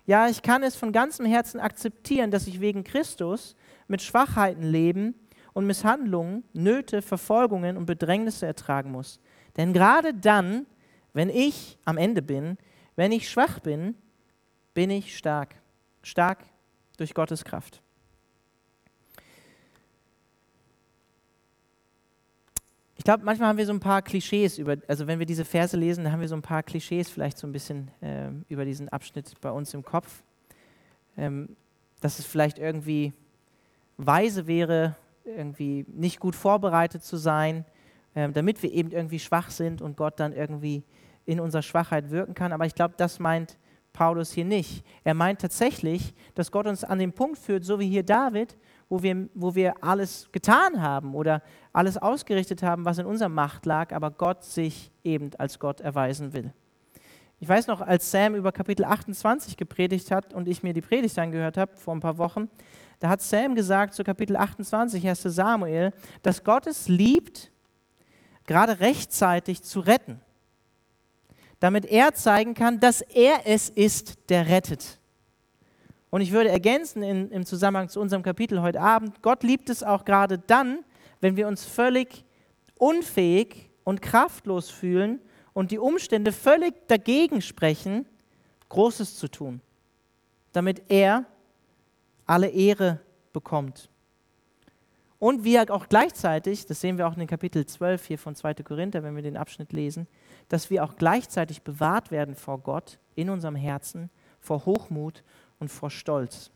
Ja, 0.06 0.30
ich 0.30 0.42
kann 0.42 0.64
es 0.64 0.76
von 0.76 0.92
ganzem 0.92 1.26
Herzen 1.26 1.60
akzeptieren, 1.60 2.32
dass 2.32 2.48
ich 2.48 2.62
wegen 2.62 2.84
Christus 2.84 3.56
mit 3.88 4.02
Schwachheiten 4.02 4.64
leben 4.64 5.16
und 5.54 5.66
Misshandlungen, 5.66 6.44
Nöte, 6.54 7.02
Verfolgungen 7.02 7.76
und 7.76 7.86
Bedrängnisse 7.86 8.46
ertragen 8.46 8.92
muss. 8.92 9.20
Denn 9.58 9.74
gerade 9.74 10.14
dann, 10.14 10.66
wenn 11.14 11.30
ich 11.30 11.78
am 11.84 11.98
Ende 11.98 12.22
bin, 12.22 12.58
wenn 12.96 13.12
ich 13.12 13.30
schwach 13.30 13.60
bin, 13.60 13.96
bin 14.74 14.90
ich 14.90 15.18
stark. 15.18 15.56
Stark 16.04 16.40
durch 16.98 17.14
Gottes 17.14 17.46
Kraft. 17.46 17.82
ich 22.98 23.04
glaube, 23.04 23.24
manchmal 23.24 23.50
haben 23.50 23.58
wir 23.58 23.66
so 23.66 23.74
ein 23.74 23.80
paar 23.80 24.02
Klischees 24.02 24.58
über, 24.58 24.76
also 24.88 25.06
wenn 25.08 25.20
wir 25.20 25.26
diese 25.28 25.46
Verse 25.46 25.78
lesen, 25.78 26.04
dann 26.04 26.12
haben 26.12 26.20
wir 26.20 26.28
so 26.28 26.36
ein 26.36 26.42
paar 26.42 26.64
Klischees 26.64 27.10
vielleicht 27.10 27.38
so 27.38 27.48
ein 27.48 27.52
bisschen 27.52 27.90
äh, 28.02 28.30
über 28.50 28.66
diesen 28.66 28.90
Abschnitt 28.90 29.40
bei 29.40 29.52
uns 29.52 29.74
im 29.74 29.84
Kopf. 29.84 30.24
Ähm, 31.16 31.56
dass 32.02 32.20
es 32.20 32.26
vielleicht 32.26 32.60
irgendwie 32.60 33.14
weise 33.98 34.48
wäre, 34.48 34.96
irgendwie 35.26 35.86
nicht 35.88 36.20
gut 36.20 36.36
vorbereitet 36.36 37.04
zu 37.04 37.18
sein, 37.18 37.66
äh, 38.14 38.30
damit 38.30 38.62
wir 38.64 38.72
eben 38.72 38.92
irgendwie 38.92 39.20
schwach 39.20 39.52
sind 39.52 39.82
und 39.82 39.96
Gott 39.96 40.20
dann 40.20 40.34
irgendwie 40.34 40.84
in 41.26 41.40
unserer 41.40 41.62
Schwachheit 41.62 42.10
wirken 42.10 42.34
kann. 42.34 42.52
Aber 42.52 42.66
ich 42.66 42.76
glaube, 42.76 42.96
das 42.98 43.20
meint 43.20 43.58
Paulus 43.98 44.32
hier 44.32 44.46
nicht. 44.46 44.86
Er 45.04 45.16
meint 45.16 45.42
tatsächlich, 45.42 46.14
dass 46.36 46.52
Gott 46.52 46.68
uns 46.68 46.84
an 46.84 47.00
den 47.00 47.14
Punkt 47.14 47.40
führt, 47.40 47.66
so 47.66 47.80
wie 47.80 47.90
hier 47.90 48.04
David, 48.04 48.56
wo 48.90 49.02
wir, 49.02 49.28
wo 49.34 49.56
wir 49.56 49.84
alles 49.84 50.30
getan 50.32 50.84
haben 50.84 51.16
oder 51.16 51.42
alles 51.74 51.98
ausgerichtet 51.98 52.62
haben, 52.62 52.86
was 52.86 53.00
in 53.00 53.08
unserer 53.08 53.30
Macht 53.30 53.66
lag, 53.66 53.94
aber 53.94 54.12
Gott 54.12 54.44
sich 54.44 54.92
eben 55.04 55.32
als 55.40 55.58
Gott 55.58 55.82
erweisen 55.82 56.32
will. 56.34 56.54
Ich 57.40 57.50
weiß 57.50 57.66
noch, 57.66 57.82
als 57.82 58.12
Sam 58.12 58.36
über 58.36 58.52
Kapitel 58.52 58.86
28 58.86 59.58
gepredigt 59.58 60.12
hat 60.12 60.32
und 60.32 60.48
ich 60.48 60.62
mir 60.62 60.74
die 60.74 60.82
Predigt 60.82 61.18
angehört 61.18 61.58
habe 61.58 61.76
vor 61.76 61.96
ein 61.96 62.00
paar 62.00 62.20
Wochen, 62.20 62.52
da 63.00 63.10
hat 63.10 63.24
Sam 63.24 63.56
gesagt 63.56 63.96
zu 63.96 64.04
Kapitel 64.04 64.36
28, 64.36 65.08
1. 65.08 65.24
Samuel, 65.24 65.92
dass 66.22 66.44
Gott 66.44 66.68
es 66.68 66.88
liebt, 66.88 67.52
gerade 68.46 68.80
rechtzeitig 68.80 69.64
zu 69.64 69.80
retten, 69.80 70.22
damit 71.60 71.86
er 71.86 72.14
zeigen 72.14 72.54
kann, 72.54 72.80
dass 72.80 73.02
er 73.02 73.42
es 73.46 73.70
ist, 73.70 74.30
der 74.30 74.48
rettet. 74.48 75.00
Und 76.10 76.22
ich 76.22 76.32
würde 76.32 76.50
ergänzen 76.50 77.04
in, 77.04 77.32
im 77.32 77.46
Zusammenhang 77.46 77.90
zu 77.90 78.00
unserem 78.00 78.24
Kapitel 78.24 78.62
heute 78.62 78.80
Abend, 78.80 79.22
Gott 79.22 79.44
liebt 79.44 79.70
es 79.70 79.84
auch 79.84 80.06
gerade 80.06 80.38
dann, 80.38 80.80
wenn 81.20 81.36
wir 81.36 81.48
uns 81.48 81.66
völlig 81.66 82.24
unfähig 82.76 83.70
und 83.84 84.02
kraftlos 84.02 84.70
fühlen 84.70 85.20
und 85.54 85.72
die 85.72 85.80
Umstände 85.80 86.32
völlig 86.32 86.88
dagegen 86.88 87.42
sprechen, 87.42 88.06
Großes 88.70 89.18
zu 89.18 89.28
tun, 89.28 89.62
damit 90.52 90.84
er 90.90 91.26
alle 92.26 92.50
Ehre 92.50 93.00
bekommt. 93.34 93.90
Und 95.20 95.44
wir 95.44 95.72
auch 95.72 95.90
gleichzeitig, 95.90 96.66
das 96.68 96.80
sehen 96.80 96.98
wir 96.98 97.08
auch 97.08 97.18
in 97.18 97.26
Kapitel 97.26 97.66
12 97.66 98.06
hier 98.06 98.20
von 98.20 98.36
2. 98.36 98.56
Korinther, 98.56 99.04
wenn 99.04 99.16
wir 99.16 99.24
den 99.24 99.38
Abschnitt 99.38 99.74
lesen, 99.74 100.08
dass 100.50 100.70
wir 100.70 100.84
auch 100.84 100.96
gleichzeitig 100.96 101.62
bewahrt 101.62 102.12
werden 102.12 102.36
vor 102.36 102.60
Gott 102.60 103.00
in 103.16 103.30
unserem 103.30 103.56
Herzen, 103.56 104.10
vor 104.40 104.66
Hochmut 104.66 105.24
und 105.60 105.70
vor 105.70 105.90
Stolz. 105.90 106.52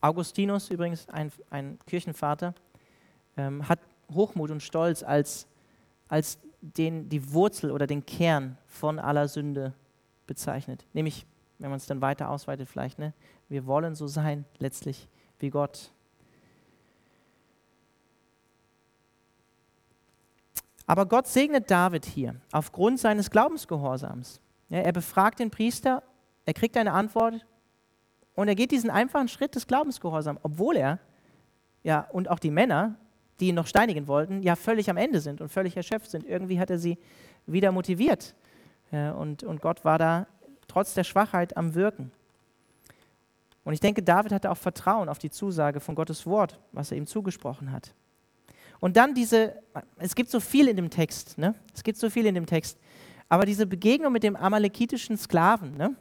Augustinus 0.00 0.70
übrigens, 0.70 1.08
ein, 1.08 1.32
ein 1.50 1.78
Kirchenvater, 1.86 2.54
ähm, 3.36 3.66
hat 3.68 3.80
Hochmut 4.12 4.50
und 4.50 4.62
Stolz 4.62 5.02
als, 5.02 5.46
als 6.08 6.38
den, 6.60 7.08
die 7.08 7.32
Wurzel 7.32 7.70
oder 7.70 7.86
den 7.86 8.04
Kern 8.04 8.58
von 8.66 8.98
aller 8.98 9.28
Sünde 9.28 9.72
bezeichnet. 10.26 10.84
Nämlich, 10.92 11.26
wenn 11.58 11.70
man 11.70 11.78
es 11.78 11.86
dann 11.86 12.00
weiter 12.00 12.30
ausweitet 12.30 12.68
vielleicht, 12.68 12.98
ne, 12.98 13.12
wir 13.48 13.66
wollen 13.66 13.94
so 13.94 14.06
sein 14.06 14.44
letztlich 14.58 15.08
wie 15.38 15.50
Gott. 15.50 15.92
Aber 20.86 21.06
Gott 21.06 21.26
segnet 21.26 21.70
David 21.70 22.04
hier 22.04 22.36
aufgrund 22.52 23.00
seines 23.00 23.30
Glaubensgehorsams. 23.30 24.40
Ja, 24.68 24.80
er 24.80 24.92
befragt 24.92 25.38
den 25.38 25.50
Priester, 25.50 26.02
er 26.44 26.54
kriegt 26.54 26.76
eine 26.76 26.92
Antwort 26.92 27.46
und 28.34 28.48
er 28.48 28.54
geht 28.54 28.70
diesen 28.70 28.90
einfachen 28.90 29.28
Schritt 29.28 29.54
des 29.54 29.66
Glaubensgehorsams, 29.66 30.40
obwohl 30.42 30.76
er, 30.76 30.98
ja, 31.82 32.06
und 32.12 32.28
auch 32.28 32.38
die 32.38 32.50
Männer, 32.50 32.96
die 33.40 33.48
ihn 33.48 33.54
noch 33.54 33.66
steinigen 33.66 34.06
wollten, 34.06 34.42
ja 34.42 34.56
völlig 34.56 34.90
am 34.90 34.96
Ende 34.96 35.20
sind 35.20 35.40
und 35.40 35.48
völlig 35.48 35.76
erschöpft 35.76 36.10
sind. 36.10 36.24
Irgendwie 36.24 36.60
hat 36.60 36.70
er 36.70 36.78
sie 36.78 36.98
wieder 37.46 37.72
motiviert. 37.72 38.34
Ja, 38.90 39.12
und, 39.12 39.42
und 39.42 39.60
Gott 39.60 39.84
war 39.84 39.98
da 39.98 40.26
trotz 40.68 40.94
der 40.94 41.04
Schwachheit 41.04 41.56
am 41.56 41.74
Wirken. 41.74 42.12
Und 43.64 43.72
ich 43.72 43.80
denke, 43.80 44.02
David 44.02 44.32
hatte 44.32 44.50
auch 44.50 44.58
Vertrauen 44.58 45.08
auf 45.08 45.18
die 45.18 45.30
Zusage 45.30 45.80
von 45.80 45.94
Gottes 45.94 46.26
Wort, 46.26 46.60
was 46.72 46.90
er 46.90 46.98
ihm 46.98 47.06
zugesprochen 47.06 47.72
hat. 47.72 47.94
Und 48.84 48.98
dann 48.98 49.14
diese, 49.14 49.54
es 49.96 50.14
gibt 50.14 50.28
so 50.28 50.40
viel 50.40 50.68
in 50.68 50.76
dem 50.76 50.90
Text, 50.90 51.38
ne? 51.38 51.54
es 51.72 51.82
gibt 51.82 51.96
so 51.96 52.10
viel 52.10 52.26
in 52.26 52.34
dem 52.34 52.44
Text, 52.44 52.78
aber 53.30 53.46
diese 53.46 53.66
Begegnung 53.66 54.12
mit 54.12 54.22
dem 54.22 54.36
amalekitischen 54.36 55.16
Sklaven, 55.16 55.74
ne? 55.78 55.96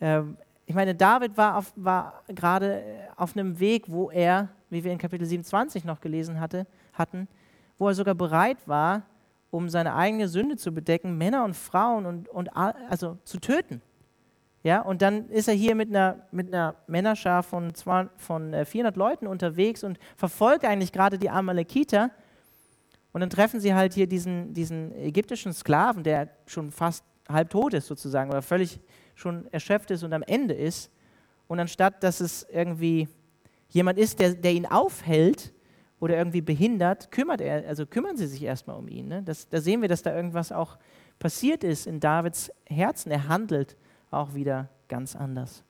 Ähm, 0.00 0.38
ich 0.64 0.74
meine, 0.74 0.94
David 0.94 1.36
war, 1.36 1.62
war 1.76 2.22
gerade 2.28 2.82
auf 3.16 3.36
einem 3.36 3.60
Weg, 3.60 3.90
wo 3.90 4.10
er, 4.10 4.48
wie 4.70 4.84
wir 4.84 4.90
in 4.90 4.96
Kapitel 4.96 5.26
27 5.26 5.84
noch 5.84 6.00
gelesen 6.00 6.40
hatte, 6.40 6.66
hatten, 6.94 7.28
wo 7.76 7.88
er 7.88 7.94
sogar 7.94 8.14
bereit 8.14 8.66
war, 8.66 9.02
um 9.50 9.68
seine 9.68 9.94
eigene 9.96 10.28
Sünde 10.28 10.56
zu 10.56 10.72
bedecken, 10.72 11.18
Männer 11.18 11.44
und 11.44 11.52
Frauen 11.52 12.06
und, 12.06 12.30
und 12.30 12.56
also 12.56 13.18
zu 13.24 13.38
töten. 13.38 13.82
Ja, 14.66 14.80
und 14.80 15.00
dann 15.00 15.28
ist 15.28 15.46
er 15.46 15.54
hier 15.54 15.76
mit 15.76 15.90
einer, 15.90 16.26
mit 16.32 16.48
einer 16.48 16.74
Männerschar 16.88 17.44
von, 17.44 17.72
zwei, 17.76 18.08
von 18.16 18.52
400 18.64 18.96
äh, 18.96 18.98
Leuten 18.98 19.28
unterwegs 19.28 19.84
und 19.84 19.96
verfolgt 20.16 20.64
eigentlich 20.64 20.90
gerade 20.90 21.18
die 21.18 21.30
Amalekiter. 21.30 22.10
Und 23.12 23.20
dann 23.20 23.30
treffen 23.30 23.60
sie 23.60 23.74
halt 23.74 23.94
hier 23.94 24.08
diesen, 24.08 24.54
diesen 24.54 24.92
ägyptischen 24.96 25.52
Sklaven, 25.52 26.02
der 26.02 26.30
schon 26.46 26.72
fast 26.72 27.04
halb 27.28 27.50
tot 27.50 27.74
ist 27.74 27.86
sozusagen 27.86 28.28
oder 28.28 28.42
völlig 28.42 28.80
schon 29.14 29.46
erschöpft 29.52 29.92
ist 29.92 30.02
und 30.02 30.12
am 30.12 30.24
Ende 30.24 30.54
ist. 30.54 30.90
Und 31.46 31.60
anstatt, 31.60 32.02
dass 32.02 32.18
es 32.18 32.44
irgendwie 32.50 33.06
jemand 33.68 34.00
ist, 34.00 34.18
der, 34.18 34.34
der 34.34 34.50
ihn 34.50 34.66
aufhält 34.66 35.54
oder 36.00 36.16
irgendwie 36.16 36.40
behindert, 36.40 37.12
kümmert 37.12 37.40
er, 37.40 37.68
also 37.68 37.86
kümmern 37.86 38.16
sie 38.16 38.26
sich 38.26 38.42
erstmal 38.42 38.76
um 38.76 38.88
ihn. 38.88 39.06
Ne? 39.06 39.22
Das, 39.22 39.48
da 39.48 39.60
sehen 39.60 39.80
wir, 39.80 39.88
dass 39.88 40.02
da 40.02 40.12
irgendwas 40.12 40.50
auch 40.50 40.76
passiert 41.20 41.62
ist 41.62 41.86
in 41.86 42.00
Davids 42.00 42.50
Herzen. 42.64 43.12
Er 43.12 43.28
handelt 43.28 43.76
auch 44.10 44.34
wieder 44.34 44.68
ganz 44.88 45.16
anders. 45.16 45.62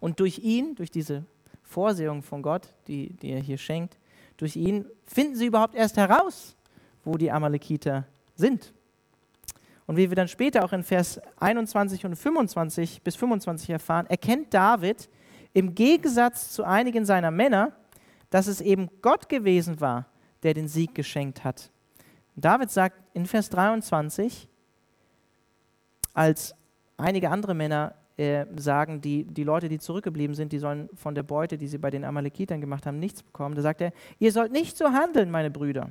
Und 0.00 0.20
durch 0.20 0.38
ihn, 0.38 0.74
durch 0.74 0.90
diese 0.90 1.24
Vorsehung 1.62 2.22
von 2.22 2.42
Gott, 2.42 2.68
die, 2.86 3.14
die 3.14 3.30
er 3.30 3.40
hier 3.40 3.58
schenkt, 3.58 3.96
durch 4.36 4.56
ihn 4.56 4.86
finden 5.06 5.36
sie 5.36 5.46
überhaupt 5.46 5.74
erst 5.74 5.96
heraus, 5.96 6.56
wo 7.04 7.16
die 7.16 7.30
Amalekiter 7.30 8.04
sind. 8.36 8.72
Und 9.86 9.96
wie 9.96 10.10
wir 10.10 10.16
dann 10.16 10.28
später 10.28 10.64
auch 10.64 10.72
in 10.72 10.82
Vers 10.82 11.20
21 11.38 12.04
und 12.06 12.16
25 12.16 13.02
bis 13.02 13.16
25 13.16 13.70
erfahren, 13.70 14.06
erkennt 14.06 14.52
David 14.52 15.08
im 15.52 15.74
Gegensatz 15.74 16.52
zu 16.52 16.64
einigen 16.64 17.04
seiner 17.04 17.30
Männer, 17.30 17.72
dass 18.30 18.46
es 18.46 18.60
eben 18.60 18.90
Gott 19.02 19.28
gewesen 19.28 19.80
war, 19.80 20.06
der 20.42 20.54
den 20.54 20.68
Sieg 20.68 20.94
geschenkt 20.94 21.44
hat. 21.44 21.70
David 22.34 22.70
sagt 22.70 22.96
in 23.14 23.26
Vers 23.26 23.50
23, 23.50 24.48
als 26.14 26.54
einige 26.96 27.30
andere 27.30 27.54
Männer 27.54 27.94
äh, 28.16 28.46
sagen, 28.56 29.00
die, 29.00 29.24
die 29.24 29.42
Leute, 29.42 29.68
die 29.68 29.78
zurückgeblieben 29.78 30.36
sind, 30.36 30.52
die 30.52 30.58
sollen 30.58 30.88
von 30.94 31.14
der 31.14 31.24
Beute, 31.24 31.58
die 31.58 31.66
sie 31.66 31.78
bei 31.78 31.90
den 31.90 32.04
Amalekitern 32.04 32.60
gemacht 32.60 32.86
haben, 32.86 32.98
nichts 32.98 33.22
bekommen. 33.22 33.54
Da 33.54 33.62
sagt 33.62 33.80
er, 33.80 33.92
ihr 34.18 34.30
sollt 34.32 34.52
nicht 34.52 34.76
so 34.76 34.86
handeln, 34.86 35.30
meine 35.30 35.50
Brüder, 35.50 35.90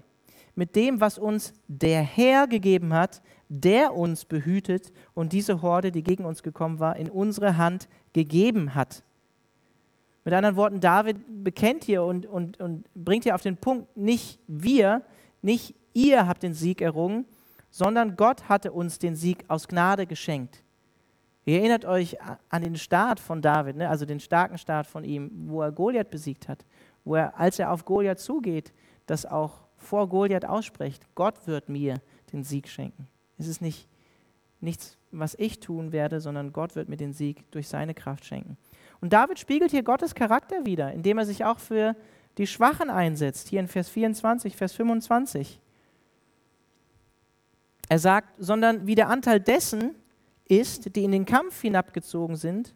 mit 0.56 0.76
dem, 0.76 1.01
was 1.01 1.18
uns 1.18 1.54
der 1.68 2.01
Herr 2.01 2.47
gegeben 2.47 2.93
hat, 2.93 3.22
der 3.49 3.93
uns 3.93 4.26
behütet 4.26 4.93
und 5.14 5.34
diese 5.34 5.62
Horde, 5.62 5.91
die 5.91 6.04
gegen 6.04 6.26
uns 6.26 6.43
gekommen 6.43 6.80
war, 6.80 6.95
in 6.95 7.10
unsere 7.10 7.58
Hand 7.58 7.89
gegeben 8.14 8.74
hat. 8.74 9.04
Mit 10.24 10.34
anderen 10.34 10.56
Worten, 10.56 10.80
David 10.80 11.18
bekennt 11.43 11.84
hier 11.84 12.04
und, 12.04 12.26
und, 12.26 12.60
und 12.62 12.86
bringt 12.95 13.26
hier 13.26 13.36
auf 13.36 13.41
den 13.41 13.58
Punkt, 13.58 13.97
nicht 13.97 14.39
wir, 14.47 15.01
nicht 15.41 15.76
ihr 15.93 16.26
habt 16.26 16.43
den 16.43 16.54
Sieg 16.54 16.82
errungen, 16.82 17.26
sondern 17.70 18.16
Gott 18.16 18.47
hatte 18.47 18.72
uns 18.72 18.99
den 18.99 19.18
Sieg 19.18 19.43
aus 19.49 19.68
Gnade 19.68 20.08
geschenkt. 20.08 20.62
Ihr 21.46 21.60
erinnert 21.60 21.86
euch 21.86 22.18
an 22.50 22.62
den 22.62 22.76
Start 22.76 23.20
von 23.20 23.41
David, 23.41 23.76
ne? 23.76 23.89
also 23.89 24.06
den 24.06 24.20
starken 24.20 24.58
Start 24.58 24.88
von 24.88 25.04
ihm, 25.04 25.30
wo 25.48 25.62
er 25.62 25.72
Goliath 25.72 26.10
besiegt 26.10 26.48
hat, 26.48 26.66
wo 27.04 27.16
er, 27.16 27.38
als 27.38 27.60
er 27.60 27.72
auf 27.72 27.84
Goliath 27.86 28.20
zugeht, 28.20 28.72
das 29.06 29.26
auch 29.26 29.62
vor 29.76 30.08
Goliath 30.08 30.46
ausspricht, 30.46 31.04
Gott 31.16 31.46
wird 31.46 31.68
mir 31.68 32.00
den 32.32 32.44
Sieg 32.44 32.70
schenken. 32.70 33.08
Es 33.38 33.48
ist 33.48 33.62
nicht 33.62 33.89
nichts, 34.64 34.98
was 35.12 35.36
ich 35.38 35.60
tun 35.60 35.91
werde, 35.91 36.22
sondern 36.22 36.54
Gott 36.54 36.76
wird 36.76 36.89
mir 36.89 36.98
den 36.98 37.14
Sieg 37.14 37.50
durch 37.52 37.68
seine 37.68 37.94
Kraft 37.94 38.26
schenken. 38.26 38.58
Und 39.02 39.14
David 39.14 39.38
spiegelt 39.38 39.72
hier 39.72 39.84
Gottes 39.84 40.16
Charakter 40.16 40.66
wieder, 40.66 40.91
indem 40.94 41.18
er 41.20 41.26
sich 41.26 41.46
auch 41.46 41.60
für 41.60 41.96
die 42.38 42.48
Schwachen 42.48 42.89
einsetzt, 42.89 43.50
hier 43.50 43.60
in 43.60 43.68
Vers 43.68 43.89
24, 43.89 44.56
Vers 44.56 44.74
25. 44.74 45.60
Er 47.89 48.00
sagt, 48.00 48.30
sondern 48.39 48.88
wie 48.88 48.96
der 48.96 49.10
Anteil 49.10 49.39
dessen, 49.39 49.94
ist, 50.60 50.95
die 50.95 51.04
in 51.04 51.12
den 51.12 51.26
Kampf 51.26 51.62
hinabgezogen 51.62 52.36
sind, 52.36 52.74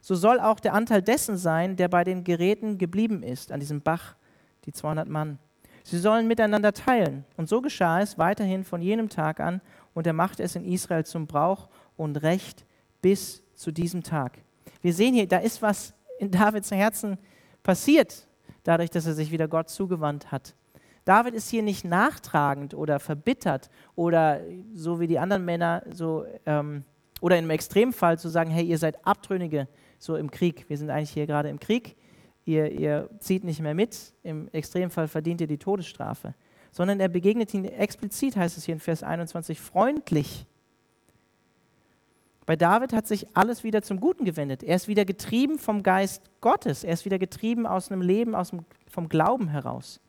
so 0.00 0.14
soll 0.14 0.40
auch 0.40 0.60
der 0.60 0.74
Anteil 0.74 1.02
dessen 1.02 1.36
sein, 1.36 1.76
der 1.76 1.88
bei 1.88 2.04
den 2.04 2.24
Geräten 2.24 2.78
geblieben 2.78 3.22
ist, 3.22 3.52
an 3.52 3.60
diesem 3.60 3.80
Bach, 3.80 4.16
die 4.64 4.72
200 4.72 5.08
Mann. 5.08 5.38
Sie 5.82 5.98
sollen 5.98 6.28
miteinander 6.28 6.72
teilen. 6.72 7.24
Und 7.36 7.48
so 7.48 7.60
geschah 7.60 8.00
es 8.00 8.18
weiterhin 8.18 8.64
von 8.64 8.82
jenem 8.82 9.08
Tag 9.08 9.40
an, 9.40 9.60
und 9.94 10.06
er 10.06 10.12
machte 10.12 10.42
es 10.42 10.54
in 10.54 10.64
Israel 10.64 11.04
zum 11.04 11.26
Brauch 11.26 11.68
und 11.96 12.22
Recht 12.22 12.64
bis 13.02 13.42
zu 13.54 13.72
diesem 13.72 14.02
Tag. 14.02 14.38
Wir 14.80 14.92
sehen 14.92 15.14
hier, 15.14 15.26
da 15.26 15.38
ist 15.38 15.60
was 15.60 15.94
in 16.18 16.30
Davids 16.30 16.70
Herzen 16.70 17.18
passiert, 17.62 18.26
dadurch, 18.62 18.90
dass 18.90 19.06
er 19.06 19.14
sich 19.14 19.30
wieder 19.30 19.48
Gott 19.48 19.70
zugewandt 19.70 20.30
hat. 20.30 20.54
David 21.08 21.32
ist 21.32 21.48
hier 21.48 21.62
nicht 21.62 21.86
nachtragend 21.86 22.74
oder 22.74 23.00
verbittert 23.00 23.70
oder 23.94 24.42
so 24.74 25.00
wie 25.00 25.06
die 25.06 25.18
anderen 25.18 25.42
Männer 25.42 25.82
so 25.90 26.26
ähm, 26.44 26.84
oder 27.22 27.38
im 27.38 27.48
Extremfall 27.48 28.18
zu 28.18 28.28
sagen, 28.28 28.50
hey, 28.50 28.66
ihr 28.66 28.76
seid 28.76 29.06
Abtrünnige 29.06 29.68
so 29.98 30.16
im 30.16 30.30
Krieg. 30.30 30.68
Wir 30.68 30.76
sind 30.76 30.90
eigentlich 30.90 31.08
hier 31.08 31.26
gerade 31.26 31.48
im 31.48 31.58
Krieg. 31.58 31.96
Ihr, 32.44 32.70
ihr 32.70 33.08
zieht 33.20 33.42
nicht 33.42 33.60
mehr 33.60 33.72
mit. 33.72 34.12
Im 34.22 34.48
Extremfall 34.52 35.08
verdient 35.08 35.40
ihr 35.40 35.46
die 35.46 35.56
Todesstrafe. 35.56 36.34
Sondern 36.72 37.00
er 37.00 37.08
begegnet 37.08 37.54
ihnen 37.54 37.64
explizit, 37.64 38.36
heißt 38.36 38.58
es 38.58 38.66
hier 38.66 38.74
in 38.74 38.80
Vers 38.80 39.02
21, 39.02 39.58
freundlich. 39.58 40.44
Bei 42.44 42.54
David 42.54 42.92
hat 42.92 43.06
sich 43.06 43.34
alles 43.34 43.64
wieder 43.64 43.80
zum 43.80 43.98
Guten 43.98 44.26
gewendet. 44.26 44.62
Er 44.62 44.76
ist 44.76 44.88
wieder 44.88 45.06
getrieben 45.06 45.58
vom 45.58 45.82
Geist 45.82 46.30
Gottes. 46.42 46.84
Er 46.84 46.92
ist 46.92 47.06
wieder 47.06 47.18
getrieben 47.18 47.66
aus 47.66 47.90
einem 47.90 48.02
Leben, 48.02 48.34
aus 48.34 48.50
dem, 48.50 48.66
vom 48.90 49.08
Glauben 49.08 49.48
heraus. 49.48 50.02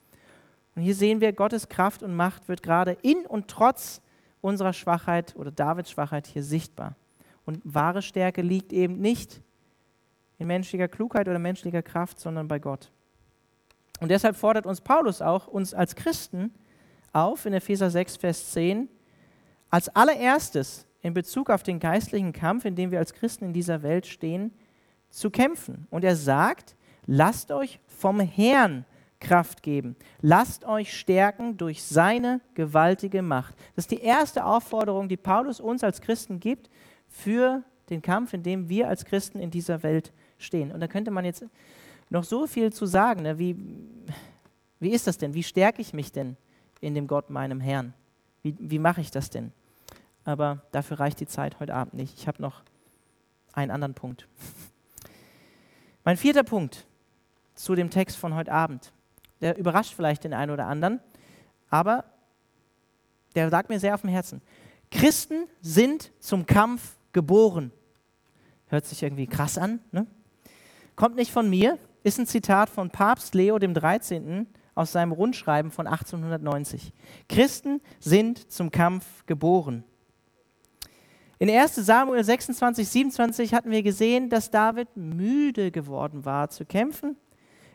Und 0.76 0.82
hier 0.82 0.96
sehen 0.96 1.22
wir, 1.22 1.34
Gottes 1.34 1.70
Kraft 1.70 2.04
und 2.04 2.16
Macht 2.16 2.48
wird 2.48 2.64
gerade 2.64 2.98
in 3.02 3.26
und 3.26 3.48
trotz 3.48 4.02
unserer 4.42 4.74
Schwachheit 4.74 5.36
oder 5.36 5.52
Davids 5.52 5.92
Schwachheit 5.92 6.28
hier 6.28 6.44
sichtbar. 6.44 6.96
Und 7.46 7.62
wahre 7.64 8.02
Stärke 8.02 8.42
liegt 8.42 8.72
eben 8.72 9.00
nicht 9.00 9.42
in 10.38 10.48
menschlicher 10.48 10.88
Klugheit 10.88 11.28
oder 11.28 11.40
menschlicher 11.40 11.82
Kraft, 11.82 12.20
sondern 12.20 12.48
bei 12.48 12.60
Gott. 12.60 12.92
Und 14.00 14.10
deshalb 14.10 14.36
fordert 14.36 14.66
uns 14.66 14.82
Paulus 14.82 15.22
auch, 15.22 15.48
uns 15.48 15.74
als 15.74 15.96
Christen 15.96 16.54
auf, 17.12 17.46
in 17.46 17.54
Epheser 17.54 17.90
6, 17.90 18.18
Vers 18.18 18.52
10, 18.52 18.88
als 19.70 19.90
allererstes 19.90 20.86
in 21.02 21.14
Bezug 21.14 21.50
auf 21.50 21.64
den 21.64 21.80
geistlichen 21.80 22.34
Kampf, 22.34 22.66
in 22.66 22.76
dem 22.76 22.92
wir 22.92 23.00
als 23.00 23.14
Christen 23.14 23.46
in 23.46 23.54
dieser 23.54 23.84
Welt 23.84 24.06
stehen, 24.06 24.54
zu 25.10 25.30
kämpfen. 25.30 25.88
Und 25.90 26.04
er 26.04 26.16
sagt, 26.16 26.76
lasst 27.06 27.52
euch 27.52 27.80
vom 27.88 28.20
Herrn 28.20 28.86
Kraft 29.20 29.64
geben. 29.64 29.96
Lasst 30.22 30.66
euch 30.66 30.98
stärken 30.98 31.58
durch 31.58 31.84
seine 31.84 32.42
gewaltige 32.54 33.22
Macht. 33.22 33.56
Das 33.76 33.84
ist 33.84 33.92
die 33.92 34.02
erste 34.02 34.46
Aufforderung, 34.46 35.10
die 35.10 35.18
Paulus 35.18 35.60
uns 35.60 35.84
als 35.84 36.02
Christen 36.02 36.40
gibt 36.40 36.70
für 37.08 37.64
den 37.90 38.02
Kampf, 38.02 38.34
in 38.34 38.44
dem 38.44 38.70
wir 38.70 38.88
als 38.88 39.06
Christen 39.06 39.40
in 39.40 39.52
dieser 39.52 39.84
Welt 39.84 40.14
stehen. 40.38 40.72
Und 40.72 40.80
da 40.80 40.88
könnte 40.88 41.12
man 41.12 41.26
jetzt 41.26 41.44
noch 42.10 42.24
so 42.24 42.48
viel 42.48 42.72
zu 42.72 42.86
sagen. 42.86 43.24
Ne? 43.24 43.38
Wie, 43.38 43.58
wie 44.80 44.92
ist 44.92 45.08
das 45.08 45.18
denn? 45.18 45.34
Wie 45.34 45.44
stärke 45.44 45.82
ich 45.82 45.94
mich 45.94 46.12
denn 46.12 46.38
in 46.80 46.96
dem 46.96 47.08
Gott, 47.08 47.30
meinem 47.30 47.60
Herrn? 47.60 47.94
Wie, 48.42 48.56
wie 48.58 48.80
mache 48.80 49.02
ich 49.02 49.12
das 49.12 49.30
denn? 49.30 49.52
Aber 50.24 50.62
dafür 50.72 51.00
reicht 51.00 51.20
die 51.20 51.28
Zeit 51.28 51.60
heute 51.60 51.74
Abend 51.74 51.94
nicht. 51.94 52.18
Ich 52.18 52.28
habe 52.28 52.42
noch 52.42 52.62
einen 53.54 53.72
anderen 53.72 53.96
Punkt. 53.96 54.28
Mein 56.06 56.16
vierter 56.16 56.44
Punkt 56.44 56.86
zu 57.56 57.76
dem 57.76 57.90
Text 57.90 58.16
von 58.16 58.34
heute 58.36 58.52
Abend 58.52 58.94
der 59.42 59.58
überrascht 59.58 59.94
vielleicht 59.94 60.24
den 60.24 60.34
einen 60.34 60.52
oder 60.52 60.68
anderen, 60.68 61.00
aber 61.70 62.06
der 63.36 63.50
sagt 63.50 63.70
mir 63.70 63.80
sehr 63.80 63.94
auf 63.94 64.02
dem 64.02 64.10
Herzen. 64.10 64.42
Christen 64.92 65.48
sind 65.62 66.12
zum 66.20 66.46
Kampf 66.46 66.98
geboren. 67.14 67.72
Hört 68.68 68.86
sich 68.86 69.04
irgendwie 69.04 69.28
krass 69.28 69.58
an. 69.58 69.80
Ne? 69.92 70.08
Kommt 70.96 71.16
nicht 71.16 71.32
von 71.32 71.50
mir, 71.50 71.78
ist 72.04 72.20
ein 72.20 72.28
Zitat 72.28 72.70
von 72.70 72.90
Papst 72.90 73.36
Leo 73.36 73.60
dem 73.60 73.74
13. 73.74 74.48
aus 74.76 74.92
seinem 74.92 75.12
Rundschreiben 75.12 75.72
von 75.72 75.88
1890. 75.88 76.94
Christen 77.28 77.82
sind 78.00 78.52
zum 78.52 78.72
Kampf 78.72 79.26
geboren. 79.26 79.84
In 81.38 81.50
1 81.50 81.76
Samuel 81.76 82.24
26, 82.24 82.88
27 82.88 83.54
hatten 83.54 83.72
wir 83.72 83.82
gesehen, 83.82 84.30
dass 84.30 84.52
David 84.52 84.90
müde 84.98 85.72
geworden 85.72 86.26
war 86.26 86.50
zu 86.50 86.66
kämpfen, 86.66 87.16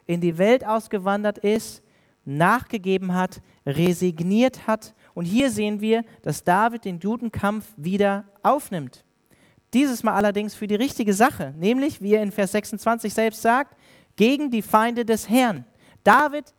in 0.07 0.21
die 0.21 0.39
Welt 0.39 0.67
ausgewandert 0.67 1.39
ist, 1.39 1.83
nachgegeben 2.25 3.15
hat, 3.15 3.41
resigniert 3.67 4.67
hat. 4.67 4.95
Und 5.15 5.25
hier 5.25 5.51
sehen 5.51 5.81
wir, 5.81 6.05
dass 6.23 6.45
David 6.45 6.85
den 6.85 6.99
Judenkampf 6.99 7.67
wieder 7.77 8.25
aufnimmt. 8.43 9.05
Dieses 9.73 10.03
Mal 10.03 10.15
allerdings 10.15 10.55
für 10.55 10.67
die 10.67 10.75
richtige 10.75 11.15
Sache, 11.15 11.53
nämlich, 11.59 12.01
wie 12.01 12.15
er 12.15 12.23
in 12.23 12.33
Vers 12.33 12.53
26 12.53 13.13
selbst 13.13 13.43
sagt, 13.43 13.77
gegen 14.17 14.51
die 14.51 14.63
Feinde 14.63 15.05
des 15.05 15.29
Herrn. 15.29 15.65
David 16.05 16.55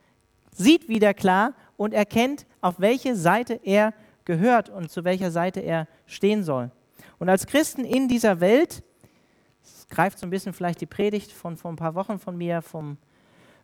sieht 0.52 0.90
wieder 0.90 1.14
klar 1.14 1.54
und 1.78 1.94
erkennt, 1.94 2.46
auf 2.62 2.80
welche 2.80 3.16
Seite 3.16 3.60
er 3.64 3.94
gehört 4.26 4.70
und 4.70 4.92
zu 4.92 5.04
welcher 5.04 5.32
Seite 5.32 5.62
er 5.62 5.88
stehen 6.06 6.44
soll. 6.44 6.72
Und 7.20 7.30
als 7.30 7.46
Christen 7.46 7.86
in 7.86 8.08
dieser 8.08 8.40
Welt, 8.42 8.84
das 9.64 9.88
greift 9.88 10.20
so 10.20 10.28
ein 10.28 10.30
bisschen 10.30 10.54
vielleicht 10.54 10.82
die 10.82 10.86
Predigt 10.86 11.32
von 11.32 11.58
vor 11.58 11.72
ein 11.72 11.78
paar 11.78 11.96
Wochen 11.96 12.20
von 12.20 12.38
mir 12.38 12.62
vom 12.62 12.98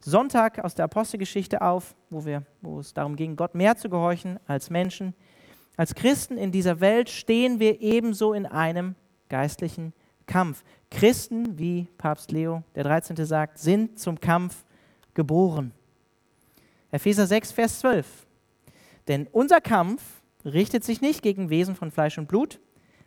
Sonntag 0.03 0.59
aus 0.59 0.75
der 0.75 0.85
Apostelgeschichte 0.85 1.61
auf, 1.61 1.95
wo, 2.09 2.25
wir, 2.25 2.43
wo 2.61 2.79
es 2.79 2.93
darum 2.93 3.15
ging, 3.15 3.35
Gott 3.35 3.55
mehr 3.55 3.75
zu 3.77 3.89
gehorchen 3.89 4.39
als 4.47 4.69
Menschen. 4.69 5.13
Als 5.77 5.95
Christen 5.95 6.37
in 6.37 6.51
dieser 6.51 6.79
Welt 6.79 7.09
stehen 7.09 7.59
wir 7.59 7.81
ebenso 7.81 8.33
in 8.33 8.45
einem 8.45 8.95
geistlichen 9.29 9.93
Kampf. 10.25 10.63
Christen, 10.89 11.57
wie 11.57 11.87
Papst 11.97 12.31
Leo 12.31 12.63
der 12.75 12.83
13. 12.83 13.15
sagt, 13.25 13.59
sind 13.59 13.99
zum 13.99 14.19
Kampf 14.19 14.65
geboren. 15.13 15.71
Epheser 16.91 17.27
6, 17.27 17.51
Vers 17.51 17.79
12. 17.79 18.27
Denn 19.07 19.27
unser 19.31 19.61
Kampf 19.61 20.01
richtet 20.43 20.83
sich 20.83 21.01
nicht 21.01 21.21
gegen 21.21 21.49
Wesen 21.49 21.75
von 21.75 21.91
Fleisch 21.91 22.17
und 22.17 22.27
Blut, 22.27 22.59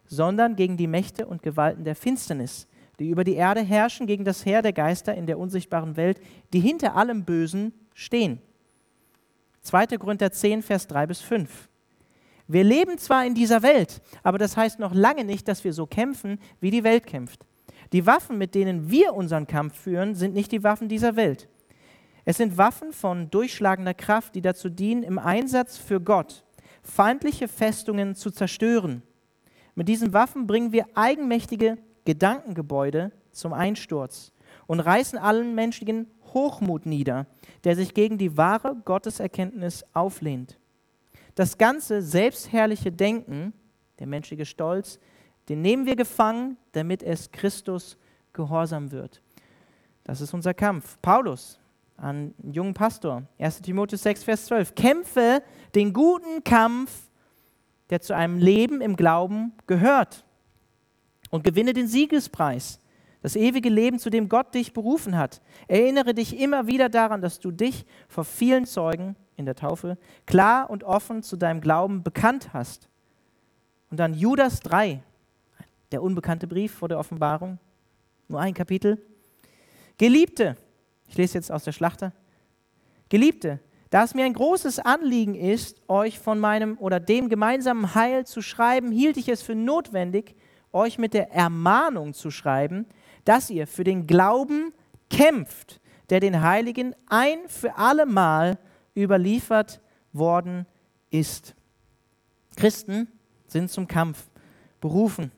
sondern 0.06 0.56
gegen 0.56 0.76
die 0.76 0.86
Mächte 0.86 1.26
und 1.26 1.42
Gewalten 1.42 1.84
der 1.84 1.96
Finsternis, 1.96 2.66
die 2.98 3.08
über 3.08 3.24
die 3.24 3.34
Erde 3.34 3.60
herrschen, 3.60 4.06
gegen 4.06 4.24
das 4.24 4.44
Heer 4.44 4.62
der 4.62 4.72
Geister 4.72 5.14
in 5.14 5.26
der 5.26 5.38
unsichtbaren 5.38 5.96
Welt, 5.96 6.20
die 6.52 6.60
hinter 6.60 6.96
allem 6.96 7.24
Bösen 7.24 7.72
stehen. 7.94 8.40
2. 9.62 9.86
Korinther 9.98 10.30
10, 10.30 10.62
Vers 10.62 10.86
3 10.86 11.06
bis 11.06 11.20
5. 11.20 11.68
Wir 12.46 12.64
leben 12.64 12.98
zwar 12.98 13.24
in 13.24 13.34
dieser 13.34 13.62
Welt, 13.62 14.02
aber 14.22 14.38
das 14.38 14.56
heißt 14.56 14.78
noch 14.78 14.92
lange 14.94 15.24
nicht, 15.24 15.48
dass 15.48 15.64
wir 15.64 15.72
so 15.72 15.86
kämpfen, 15.86 16.38
wie 16.60 16.70
die 16.70 16.84
Welt 16.84 17.06
kämpft. 17.06 17.46
Die 17.92 18.06
Waffen, 18.06 18.36
mit 18.36 18.54
denen 18.54 18.90
wir 18.90 19.14
unseren 19.14 19.46
Kampf 19.46 19.78
führen, 19.78 20.14
sind 20.14 20.34
nicht 20.34 20.52
die 20.52 20.62
Waffen 20.62 20.88
dieser 20.88 21.16
Welt. 21.16 21.48
Es 22.26 22.36
sind 22.36 22.58
Waffen 22.58 22.92
von 22.92 23.30
durchschlagender 23.30 23.94
Kraft, 23.94 24.34
die 24.34 24.42
dazu 24.42 24.68
dienen, 24.68 25.02
im 25.02 25.18
Einsatz 25.18 25.78
für 25.78 26.00
Gott 26.00 26.44
feindliche 26.82 27.48
Festungen 27.48 28.14
zu 28.14 28.30
zerstören 28.30 29.02
mit 29.74 29.88
diesen 29.88 30.12
Waffen 30.12 30.46
bringen 30.46 30.72
wir 30.72 30.86
eigenmächtige 30.94 31.78
Gedankengebäude 32.04 33.12
zum 33.32 33.52
Einsturz 33.52 34.32
und 34.66 34.80
reißen 34.80 35.18
allen 35.18 35.54
menschlichen 35.54 36.06
Hochmut 36.32 36.86
nieder, 36.86 37.26
der 37.64 37.76
sich 37.76 37.94
gegen 37.94 38.18
die 38.18 38.36
wahre 38.36 38.76
Gotteserkenntnis 38.84 39.84
auflehnt. 39.92 40.58
Das 41.34 41.58
ganze 41.58 42.02
selbstherrliche 42.02 42.92
Denken, 42.92 43.52
der 43.98 44.06
menschliche 44.06 44.46
Stolz, 44.46 44.98
den 45.48 45.62
nehmen 45.62 45.86
wir 45.86 45.96
gefangen, 45.96 46.56
damit 46.72 47.02
es 47.02 47.30
Christus 47.30 47.96
gehorsam 48.32 48.92
wird. 48.92 49.20
Das 50.04 50.20
ist 50.20 50.34
unser 50.34 50.54
Kampf. 50.54 50.98
Paulus, 51.02 51.58
an 51.96 52.34
einen 52.42 52.52
jungen 52.52 52.74
Pastor, 52.74 53.24
1 53.38 53.62
Timotheus 53.62 54.02
6, 54.02 54.24
Vers 54.24 54.46
12, 54.46 54.74
kämpfe 54.74 55.42
den 55.74 55.92
guten 55.92 56.42
Kampf 56.42 56.90
der 57.90 58.00
zu 58.00 58.14
einem 58.14 58.38
Leben 58.38 58.80
im 58.80 58.96
Glauben 58.96 59.52
gehört. 59.66 60.23
Und 61.34 61.42
gewinne 61.42 61.72
den 61.72 61.88
Siegespreis, 61.88 62.78
das 63.20 63.34
ewige 63.34 63.68
Leben, 63.68 63.98
zu 63.98 64.08
dem 64.08 64.28
Gott 64.28 64.54
dich 64.54 64.72
berufen 64.72 65.18
hat. 65.18 65.42
Erinnere 65.66 66.14
dich 66.14 66.38
immer 66.38 66.68
wieder 66.68 66.88
daran, 66.88 67.22
dass 67.22 67.40
du 67.40 67.50
dich 67.50 67.86
vor 68.06 68.22
vielen 68.22 68.66
Zeugen 68.66 69.16
in 69.34 69.44
der 69.44 69.56
Taufe 69.56 69.98
klar 70.26 70.70
und 70.70 70.84
offen 70.84 71.24
zu 71.24 71.36
deinem 71.36 71.60
Glauben 71.60 72.04
bekannt 72.04 72.52
hast. 72.52 72.88
Und 73.90 73.98
dann 73.98 74.14
Judas 74.14 74.60
3, 74.60 75.02
der 75.90 76.04
unbekannte 76.04 76.46
Brief 76.46 76.72
vor 76.72 76.88
der 76.88 77.00
Offenbarung, 77.00 77.58
nur 78.28 78.38
ein 78.38 78.54
Kapitel. 78.54 79.04
Geliebte, 79.98 80.56
ich 81.08 81.16
lese 81.16 81.34
jetzt 81.34 81.50
aus 81.50 81.64
der 81.64 81.72
Schlachter. 81.72 82.12
Geliebte, 83.08 83.58
da 83.90 84.04
es 84.04 84.14
mir 84.14 84.24
ein 84.24 84.34
großes 84.34 84.78
Anliegen 84.78 85.34
ist, 85.34 85.82
euch 85.88 86.20
von 86.20 86.38
meinem 86.38 86.78
oder 86.78 87.00
dem 87.00 87.28
gemeinsamen 87.28 87.96
Heil 87.96 88.24
zu 88.24 88.40
schreiben, 88.40 88.92
hielt 88.92 89.16
ich 89.16 89.28
es 89.28 89.42
für 89.42 89.56
notwendig, 89.56 90.36
euch 90.74 90.98
mit 90.98 91.14
der 91.14 91.32
Ermahnung 91.32 92.14
zu 92.14 92.30
schreiben, 92.30 92.86
dass 93.24 93.50
ihr 93.50 93.66
für 93.66 93.84
den 93.84 94.06
Glauben 94.06 94.72
kämpft, 95.10 95.80
der 96.10 96.20
den 96.20 96.42
Heiligen 96.42 96.94
ein 97.06 97.38
für 97.48 97.76
allemal 97.76 98.58
überliefert 98.96 99.80
worden 100.12 100.66
ist. 101.10 101.54
Christen 102.56 103.08
sind 103.46 103.70
zum 103.70 103.88
Kampf 103.88 104.28
berufen. 104.80 105.32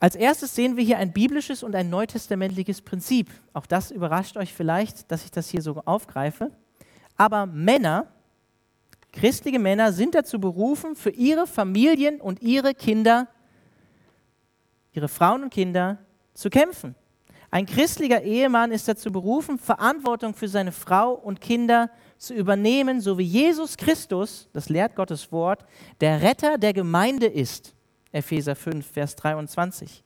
Als 0.00 0.16
erstes 0.16 0.54
sehen 0.54 0.78
wir 0.78 0.84
hier 0.84 0.96
ein 0.96 1.12
biblisches 1.12 1.62
und 1.62 1.74
ein 1.74 1.90
neutestamentliches 1.90 2.80
Prinzip. 2.80 3.30
Auch 3.52 3.66
das 3.66 3.90
überrascht 3.90 4.38
euch 4.38 4.54
vielleicht, 4.54 5.10
dass 5.12 5.24
ich 5.24 5.30
das 5.30 5.50
hier 5.50 5.60
so 5.60 5.82
aufgreife. 5.84 6.50
Aber 7.18 7.44
Männer, 7.44 8.06
christliche 9.12 9.58
Männer, 9.58 9.92
sind 9.92 10.14
dazu 10.14 10.40
berufen, 10.40 10.96
für 10.96 11.10
ihre 11.10 11.46
Familien 11.46 12.20
und 12.20 12.42
ihre 12.42 12.74
Kinder, 12.74 13.28
ihre 14.92 15.08
Frauen 15.08 15.44
und 15.44 15.50
Kinder 15.50 15.98
zu 16.34 16.50
kämpfen. 16.50 16.94
Ein 17.50 17.66
christlicher 17.66 18.22
Ehemann 18.22 18.70
ist 18.70 18.86
dazu 18.86 19.10
berufen, 19.10 19.58
Verantwortung 19.58 20.34
für 20.34 20.46
seine 20.46 20.70
Frau 20.70 21.12
und 21.12 21.40
Kinder 21.40 21.90
zu 22.16 22.32
übernehmen, 22.32 23.00
so 23.00 23.18
wie 23.18 23.24
Jesus 23.24 23.76
Christus, 23.76 24.48
das 24.52 24.68
lehrt 24.68 24.94
Gottes 24.94 25.32
Wort, 25.32 25.64
der 26.00 26.22
Retter 26.22 26.58
der 26.58 26.72
Gemeinde 26.72 27.26
ist. 27.26 27.74
Epheser 28.12 28.54
5, 28.54 28.86
Vers 28.86 29.16
23. 29.16 30.04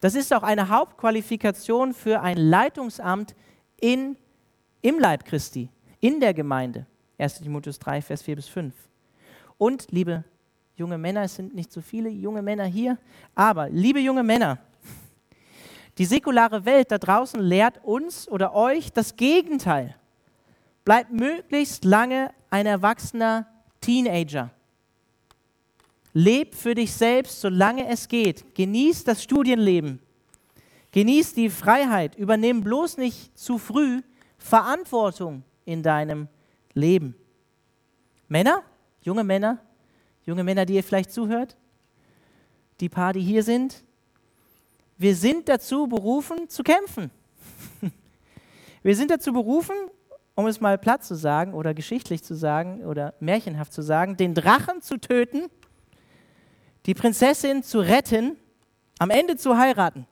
Das 0.00 0.16
ist 0.16 0.32
auch 0.32 0.42
eine 0.42 0.68
Hauptqualifikation 0.68 1.94
für 1.94 2.20
ein 2.20 2.36
Leitungsamt 2.36 3.36
in, 3.80 4.16
im 4.80 4.98
Leib 4.98 5.24
Christi, 5.24 5.68
in 6.00 6.18
der 6.18 6.34
Gemeinde. 6.34 6.86
1 7.22 7.40
Timotheus 7.40 7.78
3, 7.78 8.02
Vers 8.02 8.22
4 8.22 8.36
bis 8.36 8.48
5. 8.48 8.74
Und, 9.58 9.86
liebe 9.90 10.24
junge 10.76 10.98
Männer, 10.98 11.22
es 11.22 11.36
sind 11.36 11.54
nicht 11.54 11.72
so 11.72 11.80
viele 11.80 12.08
junge 12.08 12.42
Männer 12.42 12.64
hier, 12.64 12.98
aber 13.34 13.68
liebe 13.68 14.00
junge 14.00 14.22
Männer, 14.22 14.58
die 15.98 16.04
säkulare 16.04 16.64
Welt 16.64 16.90
da 16.90 16.98
draußen 16.98 17.40
lehrt 17.40 17.84
uns 17.84 18.26
oder 18.28 18.54
euch 18.54 18.92
das 18.92 19.16
Gegenteil. 19.16 19.94
Bleibt 20.84 21.12
möglichst 21.12 21.84
lange 21.84 22.32
ein 22.50 22.66
erwachsener 22.66 23.46
Teenager 23.80 24.50
Leb 26.14 26.54
für 26.54 26.74
dich 26.74 26.92
selbst, 26.92 27.40
solange 27.40 27.88
es 27.88 28.08
geht. 28.08 28.54
Genieß 28.54 29.04
das 29.04 29.22
Studienleben. 29.22 29.98
Genieß 30.90 31.34
die 31.34 31.48
Freiheit. 31.48 32.16
Übernimm 32.16 32.62
bloß 32.62 32.98
nicht 32.98 33.36
zu 33.38 33.56
früh 33.56 34.02
Verantwortung 34.36 35.42
in 35.64 35.82
deinem 35.82 36.28
Leben. 36.74 37.14
Männer, 38.28 38.62
junge 39.02 39.24
Männer, 39.24 39.58
junge 40.24 40.44
Männer, 40.44 40.66
die 40.66 40.74
ihr 40.74 40.84
vielleicht 40.84 41.12
zuhört, 41.12 41.56
die 42.80 42.88
paar, 42.88 43.12
die 43.12 43.20
hier 43.20 43.42
sind, 43.42 43.84
wir 44.98 45.14
sind 45.14 45.48
dazu 45.48 45.86
berufen 45.86 46.48
zu 46.48 46.62
kämpfen. 46.62 47.10
Wir 48.84 48.96
sind 48.96 49.12
dazu 49.12 49.32
berufen, 49.32 49.76
um 50.34 50.48
es 50.48 50.60
mal 50.60 50.76
platt 50.76 51.04
zu 51.04 51.14
sagen 51.14 51.54
oder 51.54 51.72
geschichtlich 51.72 52.24
zu 52.24 52.34
sagen 52.34 52.84
oder 52.84 53.14
märchenhaft 53.20 53.72
zu 53.72 53.80
sagen, 53.80 54.16
den 54.16 54.34
Drachen 54.34 54.82
zu 54.82 54.98
töten 54.98 55.48
die 56.86 56.94
Prinzessin 56.94 57.62
zu 57.62 57.80
retten, 57.80 58.36
am 58.98 59.10
Ende 59.10 59.36
zu 59.36 59.56
heiraten. 59.56 60.06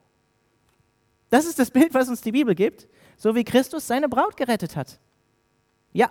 Das 1.29 1.45
ist 1.45 1.59
das 1.59 1.71
Bild, 1.71 1.95
was 1.95 2.09
uns 2.09 2.21
die 2.21 2.33
Bibel 2.33 2.55
gibt, 2.55 2.89
so 3.17 3.35
wie 3.35 3.45
Christus 3.45 3.87
seine 3.87 4.09
Braut 4.09 4.37
gerettet 4.37 4.77
hat. 4.77 4.99
Ja, 5.93 6.11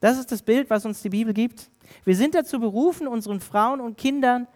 das 0.00 0.18
ist 0.18 0.32
das 0.32 0.42
Bild, 0.42 0.70
was 0.70 0.84
uns 0.86 1.02
die 1.02 1.10
Bibel 1.10 1.32
gibt. 1.34 1.70
Wir 2.04 2.16
sind 2.16 2.34
dazu 2.34 2.58
berufen, 2.58 3.06
unseren 3.06 3.40
Frauen 3.40 3.80
und 3.80 3.96
Kindern 3.96 4.46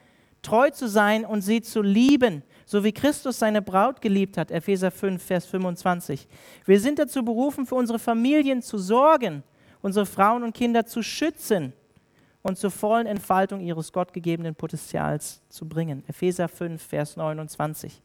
treu 0.43 0.71
zu 0.71 0.89
sein 0.89 1.25
und 1.25 1.43
sie 1.43 1.63
zu 1.63 1.83
lieben, 1.83 2.43
so 2.67 2.85
wie 2.85 2.93
Christus 2.93 3.39
seine 3.39 3.63
Braut 3.63 4.01
geliebt 4.01 4.37
hat, 4.37 4.51
Epheser 4.51 4.91
5, 4.91 5.23
Vers 5.23 5.47
25. 5.47 6.29
Wir 6.65 6.81
sind 6.81 6.99
dazu 6.99 7.25
berufen, 7.25 7.67
für 7.67 7.75
unsere 7.75 7.99
Familien 7.99 8.63
zu 8.63 8.79
sorgen, 8.79 9.43
unsere 9.83 10.07
Frauen 10.07 10.43
und 10.43 10.55
Kinder 10.55 10.87
zu 10.87 11.03
schützen 11.03 11.73
und 12.43 12.59
zur 12.59 12.71
vollen 12.71 13.07
Entfaltung 13.07 13.61
ihres 13.61 13.93
gottgegebenen 13.93 14.55
Potenzials 14.55 15.43
zu 15.49 15.67
bringen. 15.67 16.05
Epheser 16.07 16.49
5, 16.49 16.83
Vers 16.83 17.17
29. 17.17 18.03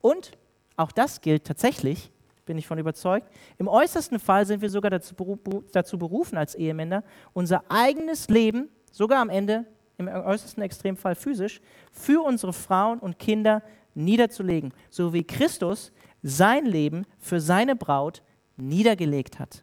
Und 0.00 0.32
auch 0.76 0.92
das 0.92 1.20
gilt 1.20 1.44
tatsächlich 1.44 2.10
bin 2.50 2.58
ich 2.58 2.66
von 2.66 2.80
überzeugt. 2.80 3.28
Im 3.58 3.68
äußersten 3.68 4.18
Fall 4.18 4.44
sind 4.44 4.60
wir 4.60 4.70
sogar 4.70 4.90
dazu, 4.90 5.14
berufen 5.14 6.36
als 6.36 6.56
Ehemänner, 6.56 7.04
unser 7.32 7.62
eigenes 7.68 8.28
Leben, 8.28 8.68
sogar 8.90 9.20
am 9.20 9.30
Ende, 9.30 9.66
im 9.98 10.08
äußersten 10.08 10.60
Extremfall 10.60 11.14
physisch, 11.14 11.60
für 11.92 12.24
unsere 12.24 12.52
Frauen 12.52 12.98
und 12.98 13.20
Kinder 13.20 13.62
niederzulegen, 13.94 14.74
so 14.90 15.12
wie 15.12 15.22
Christus 15.22 15.92
sein 16.24 16.66
Leben 16.66 17.06
für 17.20 17.40
seine 17.40 17.76
Braut 17.76 18.20
niedergelegt 18.56 19.38
hat. 19.38 19.62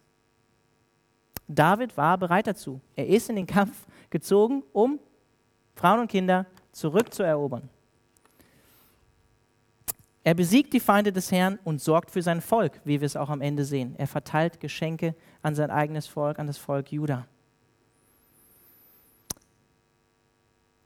David 1.45 1.97
war 1.97 2.17
bereit 2.17 2.47
dazu. 2.47 2.79
Er 2.95 3.07
ist 3.07 3.29
in 3.29 3.35
den 3.35 3.47
Kampf 3.47 3.85
gezogen, 4.09 4.63
um 4.71 4.97
Frauen 5.75 5.99
und 5.99 6.07
Kinder 6.09 6.45
zurückzuerobern. 6.71 7.67
Er 10.27 10.33
besiegt 10.33 10.73
die 10.73 10.81
Feinde 10.81 11.13
des 11.13 11.31
Herrn 11.31 11.57
und 11.63 11.79
sorgt 11.79 12.11
für 12.11 12.21
sein 12.21 12.41
Volk, 12.41 12.81
wie 12.83 12.99
wir 12.99 13.05
es 13.05 13.15
auch 13.15 13.29
am 13.29 13.39
Ende 13.39 13.63
sehen. 13.63 13.95
Er 13.97 14.07
verteilt 14.07 14.59
Geschenke 14.59 15.15
an 15.41 15.55
sein 15.55 15.71
eigenes 15.71 16.05
Volk, 16.05 16.37
an 16.37 16.47
das 16.47 16.57
Volk 16.57 16.91
Juda. 16.91 17.25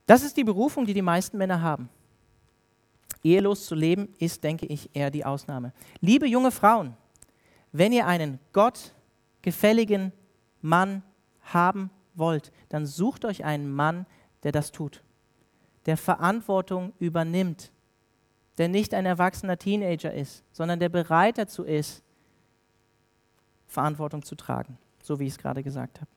Das 0.06 0.22
ist 0.22 0.36
die 0.36 0.44
Berufung, 0.44 0.86
die 0.86 0.94
die 0.94 1.02
meisten 1.02 1.38
Männer 1.38 1.60
haben. 1.60 1.88
Ehelos 3.24 3.66
zu 3.66 3.74
leben 3.74 4.14
ist, 4.20 4.44
denke 4.44 4.66
ich, 4.66 4.88
eher 4.94 5.10
die 5.10 5.24
Ausnahme. 5.24 5.72
Liebe 6.00 6.28
junge 6.28 6.52
Frauen, 6.52 6.96
wenn 7.72 7.90
ihr 7.90 8.06
einen 8.06 8.38
Gott 8.52 8.94
gefälligen 9.42 10.12
Mann 10.60 11.02
haben 11.52 11.90
wollt, 12.14 12.52
dann 12.68 12.86
sucht 12.86 13.24
euch 13.24 13.44
einen 13.44 13.72
Mann, 13.72 14.06
der 14.44 14.52
das 14.52 14.70
tut, 14.70 15.02
der 15.86 15.96
Verantwortung 15.96 16.92
übernimmt, 17.00 17.71
der 18.62 18.68
nicht 18.68 18.94
ein 18.94 19.06
erwachsener 19.06 19.58
Teenager 19.58 20.14
ist, 20.14 20.44
sondern 20.52 20.78
der 20.78 20.88
bereit 20.88 21.36
dazu 21.36 21.64
ist, 21.64 22.00
Verantwortung 23.66 24.22
zu 24.22 24.36
tragen, 24.36 24.78
so 25.02 25.18
wie 25.18 25.24
ich 25.24 25.32
es 25.32 25.38
gerade 25.38 25.64
gesagt 25.64 26.00
habe. 26.00 26.08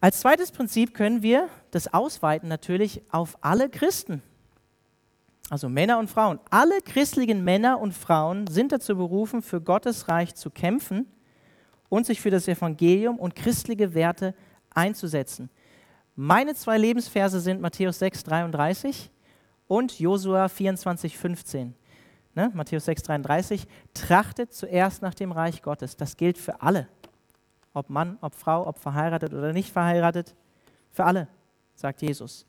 Als 0.00 0.20
zweites 0.20 0.52
Prinzip 0.52 0.94
können 0.94 1.22
wir 1.22 1.50
das 1.70 1.92
ausweiten 1.92 2.48
natürlich 2.48 3.02
auf 3.10 3.36
alle 3.42 3.68
Christen. 3.68 4.22
Also 5.50 5.68
Männer 5.68 5.98
und 5.98 6.08
Frauen. 6.08 6.40
Alle 6.48 6.80
christlichen 6.80 7.44
Männer 7.44 7.78
und 7.78 7.92
Frauen 7.92 8.46
sind 8.46 8.72
dazu 8.72 8.96
berufen, 8.96 9.42
für 9.42 9.60
Gottes 9.60 10.08
Reich 10.08 10.34
zu 10.34 10.48
kämpfen 10.48 11.06
und 11.90 12.06
sich 12.06 12.22
für 12.22 12.30
das 12.30 12.48
Evangelium 12.48 13.18
und 13.18 13.34
christliche 13.34 13.92
Werte 13.92 14.34
einzusetzen. 14.70 15.50
Meine 16.16 16.54
zwei 16.54 16.78
Lebensverse 16.78 17.38
sind 17.38 17.60
Matthäus 17.60 17.98
6, 17.98 18.24
33 18.24 19.10
und 19.66 19.98
Josua 19.98 20.48
24, 20.48 21.16
15. 21.16 21.74
Ne? 22.34 22.50
Matthäus 22.54 22.84
6, 22.84 23.02
33. 23.04 23.66
Trachtet 23.92 24.52
zuerst 24.52 25.02
nach 25.02 25.14
dem 25.14 25.32
Reich 25.32 25.62
Gottes. 25.62 25.96
Das 25.96 26.16
gilt 26.16 26.38
für 26.38 26.62
alle. 26.62 26.88
Ob 27.72 27.90
Mann, 27.90 28.18
ob 28.20 28.34
Frau, 28.34 28.66
ob 28.66 28.78
verheiratet 28.78 29.32
oder 29.32 29.52
nicht 29.52 29.72
verheiratet. 29.72 30.34
Für 30.90 31.04
alle, 31.04 31.28
sagt 31.74 32.02
Jesus. 32.02 32.46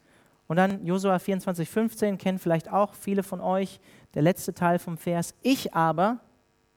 Und 0.47 0.57
dann 0.57 0.85
Josua 0.85 1.17
24, 1.17 1.67
15 1.67 2.17
kennen 2.17 2.37
vielleicht 2.37 2.71
auch 2.71 2.93
viele 2.93 3.23
von 3.23 3.41
euch, 3.41 3.79
der 4.13 4.21
letzte 4.21 4.53
Teil 4.53 4.77
vom 4.77 4.97
Vers. 4.97 5.33
Ich 5.41 5.73
aber, 5.73 6.19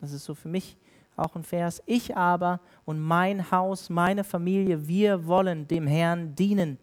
das 0.00 0.12
ist 0.12 0.24
so 0.24 0.34
für 0.34 0.48
mich 0.48 0.76
auch 1.16 1.34
ein 1.34 1.42
Vers, 1.42 1.82
ich 1.84 2.16
aber 2.16 2.60
und 2.84 3.00
mein 3.00 3.50
Haus, 3.50 3.90
meine 3.90 4.24
Familie, 4.24 4.86
wir 4.88 5.26
wollen 5.26 5.68
dem 5.68 5.86
Herrn 5.86 6.34
dienen. 6.34 6.78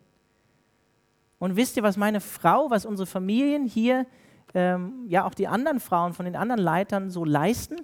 Und 1.45 1.55
wisst 1.55 1.77
ihr, 1.77 1.83
was 1.83 1.95
meine 1.95 2.21
Frau, 2.21 2.71
was 2.71 2.87
unsere 2.87 3.05
Familien 3.05 3.67
hier, 3.67 4.07
ähm, 4.55 5.05
ja 5.07 5.25
auch 5.25 5.35
die 5.35 5.47
anderen 5.47 5.79
Frauen 5.79 6.13
von 6.13 6.25
den 6.25 6.35
anderen 6.35 6.59
Leitern 6.59 7.11
so 7.11 7.23
leisten, 7.23 7.75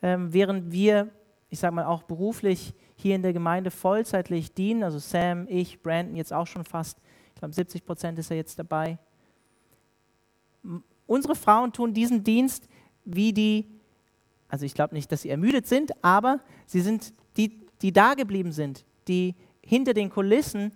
ähm, 0.00 0.32
während 0.32 0.72
wir, 0.72 1.10
ich 1.50 1.58
sage 1.58 1.74
mal 1.74 1.84
auch 1.84 2.04
beruflich 2.04 2.72
hier 2.96 3.16
in 3.16 3.20
der 3.20 3.34
Gemeinde 3.34 3.70
vollzeitlich 3.70 4.54
dienen, 4.54 4.82
also 4.82 4.98
Sam, 4.98 5.46
ich, 5.46 5.82
Brandon 5.82 6.16
jetzt 6.16 6.32
auch 6.32 6.46
schon 6.46 6.64
fast, 6.64 6.96
ich 7.34 7.40
glaube 7.40 7.52
70 7.52 7.84
Prozent 7.84 8.18
ist 8.18 8.30
er 8.30 8.38
jetzt 8.38 8.58
dabei. 8.58 8.98
Unsere 11.06 11.34
Frauen 11.34 11.74
tun 11.74 11.92
diesen 11.92 12.24
Dienst 12.24 12.66
wie 13.04 13.34
die, 13.34 13.68
also 14.48 14.64
ich 14.64 14.72
glaube 14.72 14.94
nicht, 14.94 15.12
dass 15.12 15.20
sie 15.20 15.28
ermüdet 15.28 15.66
sind, 15.66 15.92
aber 16.02 16.40
sie 16.64 16.80
sind 16.80 17.12
die, 17.36 17.60
die 17.82 17.92
da 17.92 18.14
geblieben 18.14 18.52
sind, 18.52 18.86
die 19.06 19.34
hinter 19.60 19.92
den 19.92 20.08
Kulissen 20.08 20.72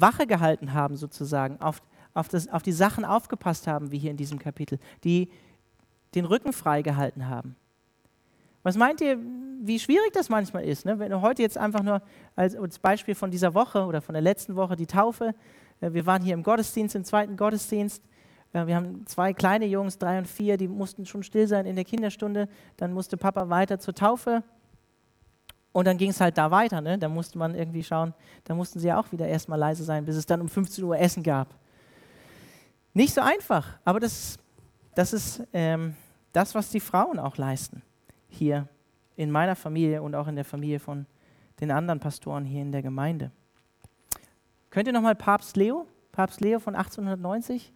Wache 0.00 0.26
gehalten 0.26 0.72
haben, 0.72 0.96
sozusagen, 0.96 1.60
auf, 1.60 1.82
auf, 2.14 2.28
das, 2.28 2.48
auf 2.48 2.62
die 2.62 2.72
Sachen 2.72 3.04
aufgepasst 3.04 3.66
haben, 3.66 3.90
wie 3.90 3.98
hier 3.98 4.10
in 4.10 4.16
diesem 4.16 4.38
Kapitel, 4.38 4.78
die 5.04 5.30
den 6.14 6.24
Rücken 6.24 6.52
frei 6.52 6.82
gehalten 6.82 7.28
haben. 7.28 7.56
Was 8.62 8.76
meint 8.76 9.00
ihr, 9.00 9.18
wie 9.60 9.78
schwierig 9.78 10.12
das 10.12 10.28
manchmal 10.28 10.64
ist? 10.64 10.84
Ne? 10.84 10.98
Wenn 10.98 11.10
du 11.10 11.20
heute 11.20 11.42
jetzt 11.42 11.58
einfach 11.58 11.82
nur 11.82 12.02
als, 12.34 12.56
als, 12.56 12.78
Beispiel 12.78 13.14
von 13.14 13.30
dieser 13.30 13.54
Woche 13.54 13.84
oder 13.84 14.00
von 14.00 14.12
der 14.12 14.22
letzten 14.22 14.56
Woche 14.56 14.76
die 14.76 14.86
Taufe, 14.86 15.34
äh, 15.80 15.92
wir 15.92 16.06
waren 16.06 16.22
hier 16.22 16.34
im 16.34 16.42
Gottesdienst, 16.42 16.94
im 16.96 17.04
zweiten 17.04 17.36
Gottesdienst, 17.36 18.02
äh, 18.52 18.66
wir 18.66 18.76
haben 18.76 19.06
zwei 19.06 19.32
kleine 19.32 19.66
Jungs, 19.66 19.98
drei 19.98 20.18
und 20.18 20.26
vier, 20.26 20.56
die 20.56 20.68
mussten 20.68 21.06
schon 21.06 21.22
still 21.22 21.46
sein 21.46 21.66
in 21.66 21.76
der 21.76 21.84
Kinderstunde, 21.84 22.48
dann 22.76 22.92
musste 22.92 23.16
Papa 23.16 23.48
weiter 23.48 23.78
zur 23.78 23.94
Taufe 23.94 24.42
und 25.76 25.84
dann 25.84 25.98
ging 25.98 26.08
es 26.08 26.22
halt 26.22 26.38
da 26.38 26.50
weiter. 26.50 26.80
Ne? 26.80 26.96
Da 26.96 27.06
musste 27.06 27.36
man 27.36 27.54
irgendwie 27.54 27.84
schauen, 27.84 28.14
da 28.44 28.54
mussten 28.54 28.80
sie 28.80 28.88
ja 28.88 28.98
auch 28.98 29.12
wieder 29.12 29.28
erstmal 29.28 29.58
leise 29.58 29.84
sein, 29.84 30.06
bis 30.06 30.16
es 30.16 30.24
dann 30.24 30.40
um 30.40 30.48
15 30.48 30.82
Uhr 30.82 30.98
Essen 30.98 31.22
gab. 31.22 31.48
Nicht 32.94 33.12
so 33.12 33.20
einfach, 33.20 33.78
aber 33.84 34.00
das, 34.00 34.38
das 34.94 35.12
ist 35.12 35.42
ähm, 35.52 35.94
das, 36.32 36.54
was 36.54 36.70
die 36.70 36.80
Frauen 36.80 37.18
auch 37.18 37.36
leisten. 37.36 37.82
Hier 38.30 38.66
in 39.16 39.30
meiner 39.30 39.54
Familie 39.54 40.00
und 40.00 40.14
auch 40.14 40.28
in 40.28 40.36
der 40.36 40.46
Familie 40.46 40.80
von 40.80 41.04
den 41.60 41.70
anderen 41.70 42.00
Pastoren 42.00 42.46
hier 42.46 42.62
in 42.62 42.72
der 42.72 42.80
Gemeinde. 42.80 43.30
Könnt 44.70 44.86
ihr 44.86 44.94
nochmal 44.94 45.14
Papst 45.14 45.58
Leo, 45.58 45.86
Papst 46.10 46.40
Leo 46.40 46.58
von 46.58 46.74
1890, 46.74 47.70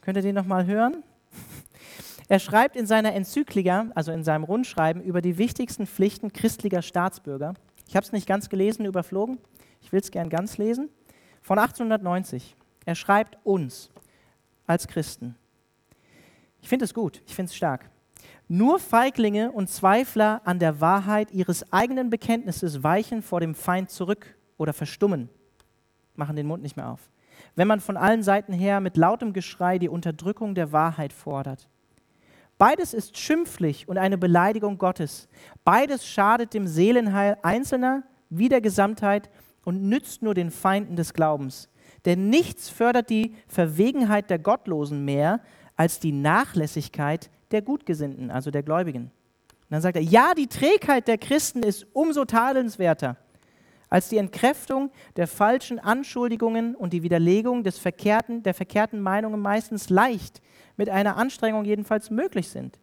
könnt 0.00 0.16
ihr 0.16 0.22
den 0.22 0.36
nochmal 0.36 0.64
hören? 0.64 1.04
Er 2.30 2.38
schreibt 2.38 2.76
in 2.76 2.86
seiner 2.86 3.12
Enzyklika, 3.12 3.88
also 3.96 4.12
in 4.12 4.22
seinem 4.22 4.44
Rundschreiben, 4.44 5.02
über 5.02 5.20
die 5.20 5.36
wichtigsten 5.36 5.84
Pflichten 5.84 6.32
christlicher 6.32 6.80
Staatsbürger. 6.80 7.54
Ich 7.88 7.96
habe 7.96 8.06
es 8.06 8.12
nicht 8.12 8.28
ganz 8.28 8.48
gelesen, 8.48 8.86
überflogen. 8.86 9.38
Ich 9.80 9.90
will 9.90 9.98
es 9.98 10.12
gern 10.12 10.30
ganz 10.30 10.56
lesen. 10.56 10.90
Von 11.42 11.58
1890. 11.58 12.54
Er 12.86 12.94
schreibt 12.94 13.36
uns 13.42 13.90
als 14.68 14.86
Christen. 14.86 15.34
Ich 16.62 16.68
finde 16.68 16.84
es 16.84 16.94
gut, 16.94 17.20
ich 17.26 17.34
finde 17.34 17.50
es 17.50 17.56
stark. 17.56 17.90
Nur 18.46 18.78
Feiglinge 18.78 19.50
und 19.50 19.68
Zweifler 19.68 20.40
an 20.44 20.60
der 20.60 20.80
Wahrheit 20.80 21.32
ihres 21.32 21.72
eigenen 21.72 22.10
Bekenntnisses 22.10 22.84
weichen 22.84 23.22
vor 23.22 23.40
dem 23.40 23.56
Feind 23.56 23.90
zurück 23.90 24.36
oder 24.56 24.72
verstummen, 24.72 25.30
machen 26.14 26.36
den 26.36 26.46
Mund 26.46 26.62
nicht 26.62 26.76
mehr 26.76 26.90
auf. 26.90 27.10
Wenn 27.56 27.66
man 27.66 27.80
von 27.80 27.96
allen 27.96 28.22
Seiten 28.22 28.52
her 28.52 28.78
mit 28.78 28.96
lautem 28.96 29.32
Geschrei 29.32 29.80
die 29.80 29.88
Unterdrückung 29.88 30.54
der 30.54 30.70
Wahrheit 30.70 31.12
fordert. 31.12 31.68
Beides 32.60 32.92
ist 32.92 33.16
schimpflich 33.16 33.88
und 33.88 33.96
eine 33.96 34.18
Beleidigung 34.18 34.76
Gottes. 34.76 35.28
Beides 35.64 36.06
schadet 36.06 36.52
dem 36.52 36.66
Seelenheil 36.66 37.38
Einzelner 37.40 38.02
wie 38.28 38.50
der 38.50 38.60
Gesamtheit 38.60 39.30
und 39.64 39.88
nützt 39.88 40.20
nur 40.20 40.34
den 40.34 40.50
Feinden 40.50 40.94
des 40.94 41.14
Glaubens. 41.14 41.70
Denn 42.04 42.28
nichts 42.28 42.68
fördert 42.68 43.08
die 43.08 43.34
Verwegenheit 43.48 44.28
der 44.28 44.38
Gottlosen 44.38 45.06
mehr 45.06 45.40
als 45.74 46.00
die 46.00 46.12
Nachlässigkeit 46.12 47.30
der 47.50 47.62
Gutgesinnten, 47.62 48.30
also 48.30 48.50
der 48.50 48.62
Gläubigen. 48.62 49.04
Und 49.04 49.70
dann 49.70 49.80
sagt 49.80 49.96
er, 49.96 50.02
ja, 50.02 50.34
die 50.34 50.46
Trägheit 50.46 51.08
der 51.08 51.16
Christen 51.16 51.62
ist 51.62 51.86
umso 51.94 52.26
tadelnswerter 52.26 53.16
als 53.88 54.10
die 54.10 54.18
Entkräftung 54.18 54.90
der 55.16 55.28
falschen 55.28 55.78
Anschuldigungen 55.78 56.74
und 56.74 56.92
die 56.92 57.02
Widerlegung 57.02 57.64
des 57.64 57.78
verkehrten, 57.78 58.42
der 58.42 58.52
verkehrten 58.52 59.00
Meinungen 59.00 59.40
meistens 59.40 59.88
leicht 59.88 60.42
mit 60.80 60.88
einer 60.88 61.18
Anstrengung 61.18 61.66
jedenfalls 61.66 62.08
möglich 62.08 62.48
sind. 62.48 62.78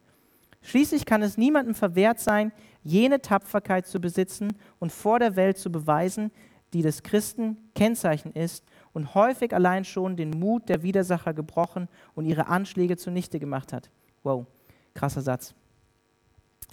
Schließlich 0.62 1.04
kann 1.04 1.20
es 1.20 1.36
niemandem 1.36 1.74
verwehrt 1.74 2.20
sein, 2.20 2.52
jene 2.84 3.20
Tapferkeit 3.20 3.88
zu 3.88 4.00
besitzen 4.00 4.56
und 4.78 4.92
vor 4.92 5.18
der 5.18 5.34
Welt 5.34 5.58
zu 5.58 5.72
beweisen, 5.72 6.30
die 6.72 6.82
des 6.82 7.02
Christen 7.02 7.56
Kennzeichen 7.74 8.30
ist 8.34 8.64
und 8.92 9.16
häufig 9.16 9.52
allein 9.52 9.84
schon 9.84 10.16
den 10.16 10.30
Mut 10.30 10.68
der 10.68 10.84
Widersacher 10.84 11.34
gebrochen 11.34 11.88
und 12.14 12.24
ihre 12.24 12.46
Anschläge 12.46 12.96
zunichte 12.96 13.40
gemacht 13.40 13.72
hat. 13.72 13.90
Wow, 14.22 14.46
krasser 14.94 15.22
Satz. 15.22 15.52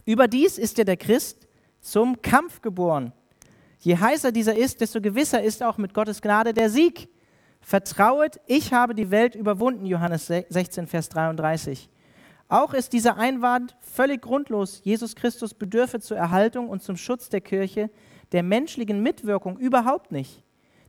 Überdies 0.05 0.59
ist 0.59 0.77
ja 0.77 0.83
der 0.83 0.97
Christ 0.97 1.47
zum 1.81 2.21
Kampf 2.21 2.61
geboren. 2.61 3.13
Je 3.79 3.97
heißer 3.97 4.31
dieser 4.31 4.55
ist, 4.55 4.79
desto 4.79 5.01
gewisser 5.01 5.41
ist 5.41 5.63
auch 5.63 5.79
mit 5.79 5.95
Gottes 5.95 6.21
Gnade 6.21 6.53
der 6.53 6.69
Sieg. 6.69 7.09
Vertrauet, 7.65 8.39
ich 8.45 8.73
habe 8.73 8.93
die 8.93 9.09
Welt 9.09 9.33
überwunden, 9.33 9.87
Johannes 9.87 10.27
16, 10.27 10.85
Vers 10.85 11.09
33. 11.09 11.89
Auch 12.47 12.75
ist 12.75 12.93
dieser 12.93 13.17
Einwand 13.17 13.75
völlig 13.79 14.21
grundlos. 14.21 14.81
Jesus 14.83 15.15
Christus 15.15 15.55
bedürfe 15.55 15.99
zur 15.99 16.15
Erhaltung 16.15 16.69
und 16.69 16.83
zum 16.83 16.95
Schutz 16.95 17.27
der 17.27 17.41
Kirche 17.41 17.89
der 18.33 18.43
menschlichen 18.43 19.01
Mitwirkung 19.01 19.57
überhaupt 19.57 20.11
nicht. 20.11 20.43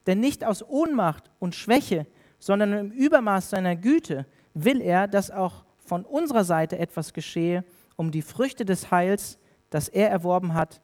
Denn 0.06 0.20
nicht 0.20 0.44
aus 0.44 0.62
Ohnmacht 0.62 1.30
und 1.38 1.54
Schwäche, 1.54 2.06
sondern 2.38 2.74
im 2.74 2.90
Übermaß 2.90 3.48
seiner 3.48 3.74
Güte 3.74 4.26
will 4.52 4.82
er, 4.82 5.08
dass 5.08 5.30
auch 5.30 5.64
von 5.78 6.04
unserer 6.04 6.44
Seite 6.44 6.78
etwas 6.78 7.14
geschehe, 7.14 7.64
um 7.96 8.10
die 8.10 8.20
Früchte 8.20 8.66
des 8.66 8.90
Heils, 8.90 9.38
das 9.70 9.88
er 9.88 10.10
erworben 10.10 10.52
hat, 10.52 10.82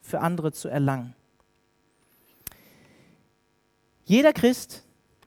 für 0.00 0.20
andere 0.20 0.52
zu 0.52 0.68
erlangen. 0.68 1.14
Jeder 4.06 4.32
Christ, 4.32 4.84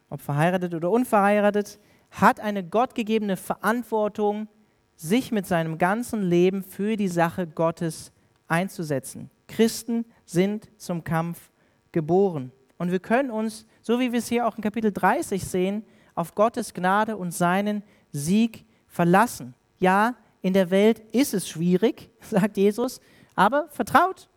ob 0.09 0.21
verheiratet 0.21 0.73
oder 0.73 0.89
unverheiratet, 0.89 1.79
hat 2.11 2.39
eine 2.39 2.63
gottgegebene 2.63 3.37
Verantwortung, 3.37 4.47
sich 4.95 5.31
mit 5.31 5.45
seinem 5.45 5.77
ganzen 5.77 6.23
Leben 6.23 6.63
für 6.63 6.95
die 6.95 7.07
Sache 7.07 7.45
Gottes 7.45 8.11
einzusetzen. 8.47 9.29
Christen 9.47 10.05
sind 10.25 10.69
zum 10.77 11.03
Kampf 11.03 11.51
geboren. 11.91 12.51
Und 12.77 12.91
wir 12.91 12.99
können 12.99 13.31
uns, 13.31 13.65
so 13.81 13.99
wie 13.99 14.11
wir 14.11 14.19
es 14.19 14.27
hier 14.27 14.47
auch 14.47 14.55
in 14.55 14.63
Kapitel 14.63 14.91
30 14.91 15.43
sehen, 15.43 15.83
auf 16.15 16.35
Gottes 16.35 16.73
Gnade 16.73 17.17
und 17.17 17.31
seinen 17.31 17.83
Sieg 18.11 18.65
verlassen. 18.87 19.53
Ja, 19.79 20.15
in 20.41 20.53
der 20.53 20.71
Welt 20.71 20.99
ist 21.11 21.33
es 21.33 21.47
schwierig, 21.47 22.09
sagt 22.21 22.57
Jesus, 22.57 22.99
aber 23.35 23.67
vertraut. 23.69 24.29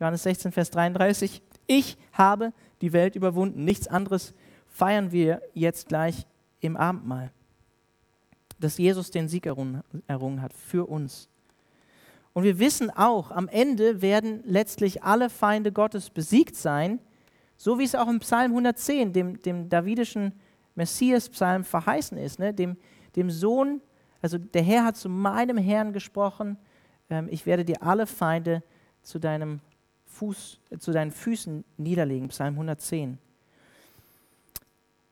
Johannes 0.00 0.22
16, 0.24 0.52
Vers 0.52 0.70
33. 0.70 1.42
Ich 1.66 1.96
habe 2.12 2.52
die 2.80 2.92
Welt 2.92 3.16
überwunden. 3.16 3.64
Nichts 3.64 3.88
anderes 3.88 4.34
feiern 4.78 5.10
wir 5.10 5.42
jetzt 5.54 5.88
gleich 5.88 6.24
im 6.60 6.76
Abendmahl. 6.76 7.32
Dass 8.60 8.78
Jesus 8.78 9.10
den 9.10 9.28
Sieg 9.28 9.46
errungen 9.46 10.42
hat 10.42 10.52
für 10.52 10.88
uns. 10.88 11.28
Und 12.32 12.44
wir 12.44 12.60
wissen 12.60 12.88
auch, 12.90 13.32
am 13.32 13.48
Ende 13.48 14.02
werden 14.02 14.40
letztlich 14.44 15.02
alle 15.02 15.30
Feinde 15.30 15.72
Gottes 15.72 16.10
besiegt 16.10 16.54
sein, 16.54 17.00
so 17.56 17.80
wie 17.80 17.84
es 17.84 17.96
auch 17.96 18.06
im 18.06 18.20
Psalm 18.20 18.52
110, 18.52 19.12
dem, 19.12 19.42
dem 19.42 19.68
davidischen 19.68 20.32
Messias-Psalm 20.76 21.64
verheißen 21.64 22.16
ist, 22.16 22.38
ne? 22.38 22.54
dem, 22.54 22.76
dem 23.16 23.30
Sohn, 23.32 23.80
also 24.22 24.38
der 24.38 24.62
Herr 24.62 24.84
hat 24.84 24.96
zu 24.96 25.08
meinem 25.08 25.58
Herrn 25.58 25.92
gesprochen, 25.92 26.56
ähm, 27.10 27.26
ich 27.32 27.46
werde 27.46 27.64
dir 27.64 27.82
alle 27.82 28.06
Feinde 28.06 28.62
zu, 29.02 29.18
deinem 29.18 29.58
Fuß, 30.06 30.60
äh, 30.70 30.78
zu 30.78 30.92
deinen 30.92 31.10
Füßen 31.10 31.64
niederlegen, 31.78 32.28
Psalm 32.28 32.54
110. 32.54 33.18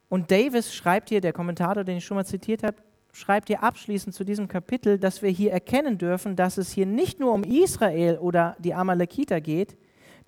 Und 0.09 0.31
Davis 0.31 0.75
schreibt 0.75 1.09
hier, 1.09 1.21
der 1.21 1.33
Kommentator, 1.33 1.85
den 1.85 1.99
ich 1.99 2.05
schon 2.05 2.17
mal 2.17 2.25
zitiert 2.25 2.63
habe, 2.63 2.77
schreibt 3.13 3.49
hier 3.49 3.63
abschließend 3.63 4.15
zu 4.15 4.25
diesem 4.25 4.47
Kapitel, 4.47 4.99
dass 4.99 5.23
wir 5.23 5.31
hier 5.31 5.53
erkennen 5.53 5.99
dürfen, 5.99 6.37
dass 6.37 6.59
es 6.59 6.71
hier 6.71 6.87
nicht 6.87 7.19
nur 7.19 7.33
um 7.33 7.45
Israel 7.45 8.19
oder 8.19 8.57
die 8.59 8.75
Amalekiter 8.75 9.41
geht. 9.41 9.77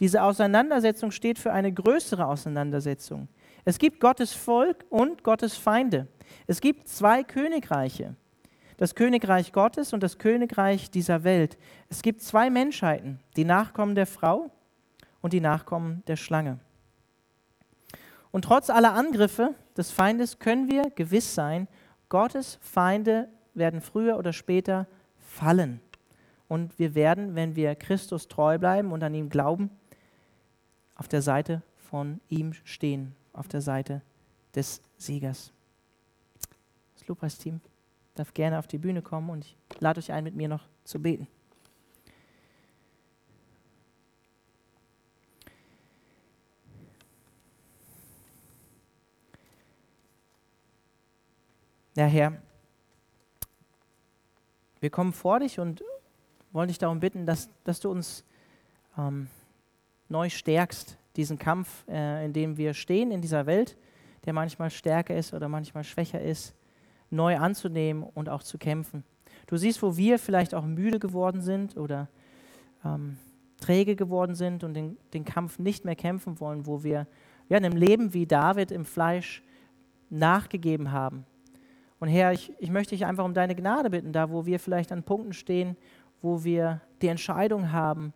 Diese 0.01 0.23
Auseinandersetzung 0.23 1.11
steht 1.11 1.39
für 1.39 1.53
eine 1.53 1.73
größere 1.73 2.27
Auseinandersetzung. 2.27 3.29
Es 3.65 3.79
gibt 3.79 4.01
Gottes 4.01 4.33
Volk 4.33 4.87
und 4.89 5.23
Gottes 5.23 5.57
Feinde. 5.57 6.07
Es 6.47 6.61
gibt 6.61 6.89
zwei 6.89 7.23
Königreiche. 7.25 8.17
Das 8.79 8.95
Königreich 8.95 9.53
Gottes 9.53 9.93
und 9.93 10.03
das 10.03 10.19
Königreich 10.19 10.91
dieser 10.91 11.25
Welt. 11.25 11.59
Es 11.91 12.01
gibt 12.01 12.23
zwei 12.23 12.49
Menschheiten, 12.49 13.19
die 13.37 13.45
Nachkommen 13.45 13.97
der 13.97 14.07
Frau 14.07 14.51
und 15.21 15.33
die 15.33 15.41
Nachkommen 15.41 16.03
der 16.07 16.17
Schlange. 16.17 16.61
Und 18.31 18.43
trotz 18.43 18.71
aller 18.71 18.93
Angriffe 18.95 19.55
des 19.77 19.91
Feindes 19.91 20.39
können 20.39 20.71
wir 20.71 20.91
gewiss 20.91 21.35
sein, 21.35 21.69
Gottes 22.09 22.59
Feinde 22.61 23.29
werden 23.55 23.81
früher 23.81 24.19
oder 24.19 24.33
später 24.33 24.87
fallen. 25.19 25.81
Und 26.49 26.79
wir 26.79 26.95
werden, 26.95 27.35
wenn 27.35 27.57
wir 27.57 27.75
Christus 27.75 28.29
treu 28.29 28.59
bleiben 28.59 28.93
und 28.93 29.03
an 29.03 29.15
ihm 29.15 29.29
glauben, 29.29 29.71
auf 30.95 31.09
der 31.09 31.23
Seite 31.23 31.63
von 31.77 32.21
ihm 32.29 32.53
stehen 32.65 33.15
auf 33.33 33.49
der 33.49 33.61
Seite 33.61 34.03
des 34.55 34.83
Siegers. 34.97 35.53
Das 36.95 37.07
Lobpreisteam 37.07 37.61
darf 38.15 38.35
gerne 38.35 38.59
auf 38.59 38.67
die 38.67 38.79
Bühne 38.79 39.01
kommen 39.01 39.31
und 39.31 39.45
ich 39.45 39.57
lade 39.81 39.99
euch 39.99 40.13
ein, 40.13 40.25
mit 40.25 40.35
mir 40.35 40.49
noch 40.49 40.65
zu 40.85 41.01
beten. 41.01 41.29
Ja, 51.99 52.07
Herr, 52.07 52.33
wir 54.79 54.89
kommen 54.89 55.13
vor 55.13 55.41
dich 55.41 55.59
und 55.59 55.83
wollen 56.53 56.69
dich 56.69 56.79
darum 56.79 57.01
bitten, 57.01 57.27
dass, 57.27 57.51
dass 57.65 57.81
du 57.81 57.91
uns 57.91 58.25
ähm, 58.97 59.27
neu 60.09 60.31
stärkst, 60.31 60.97
diesen 61.17 61.41
Kampf, 61.41 61.85
äh, 61.89 62.25
in 62.25 62.33
dem 62.33 62.57
wir 62.57 62.73
stehen 62.73 63.11
in 63.11 63.21
dieser 63.21 63.47
Welt, 63.47 63.77
der 64.27 64.33
manchmal 64.33 64.71
stärker 64.71 65.17
ist 65.17 65.35
oder 65.35 65.49
manchmal 65.49 65.83
schwächer 65.83 66.23
ist, 66.23 66.55
neu 67.11 67.37
anzunehmen 67.37 68.05
und 68.05 68.29
auch 68.29 68.45
zu 68.45 68.59
kämpfen. 68.59 69.03
Du 69.49 69.57
siehst, 69.57 69.83
wo 69.83 69.97
wir 69.97 70.21
vielleicht 70.21 70.55
auch 70.55 70.67
müde 70.67 71.01
geworden 71.01 71.41
sind 71.41 71.77
oder 71.77 72.07
ähm, 72.85 73.19
träge 73.61 73.97
geworden 73.97 74.37
sind 74.37 74.63
und 74.63 74.75
den, 74.75 74.99
den 75.15 75.25
Kampf 75.25 75.59
nicht 75.59 75.85
mehr 75.85 75.97
kämpfen 75.97 76.39
wollen, 76.39 76.65
wo 76.65 76.85
wir 76.85 77.09
ja, 77.49 77.57
in 77.59 77.65
einem 77.65 77.77
Leben 77.77 78.15
wie 78.15 78.25
David 78.25 78.71
im 78.71 78.85
Fleisch 78.85 79.43
nachgegeben 80.11 80.93
haben. 80.93 81.27
Und 82.01 82.09
Herr, 82.09 82.33
ich, 82.33 82.53
ich 82.59 82.71
möchte 82.71 82.95
dich 82.95 83.07
einfach 83.07 83.25
um 83.25 83.35
deine 83.35 83.55
Gnade 83.55 83.91
bitten, 83.91 84.13
da 84.13 84.31
wo 84.31 84.47
wir 84.47 84.61
vielleicht 84.61 84.93
an 84.93 85.03
Punkten 85.03 85.33
stehen, 85.33 85.77
wo 86.23 86.45
wir 86.45 86.81
die 87.03 87.09
Entscheidung 87.09 87.73
haben, 87.73 88.13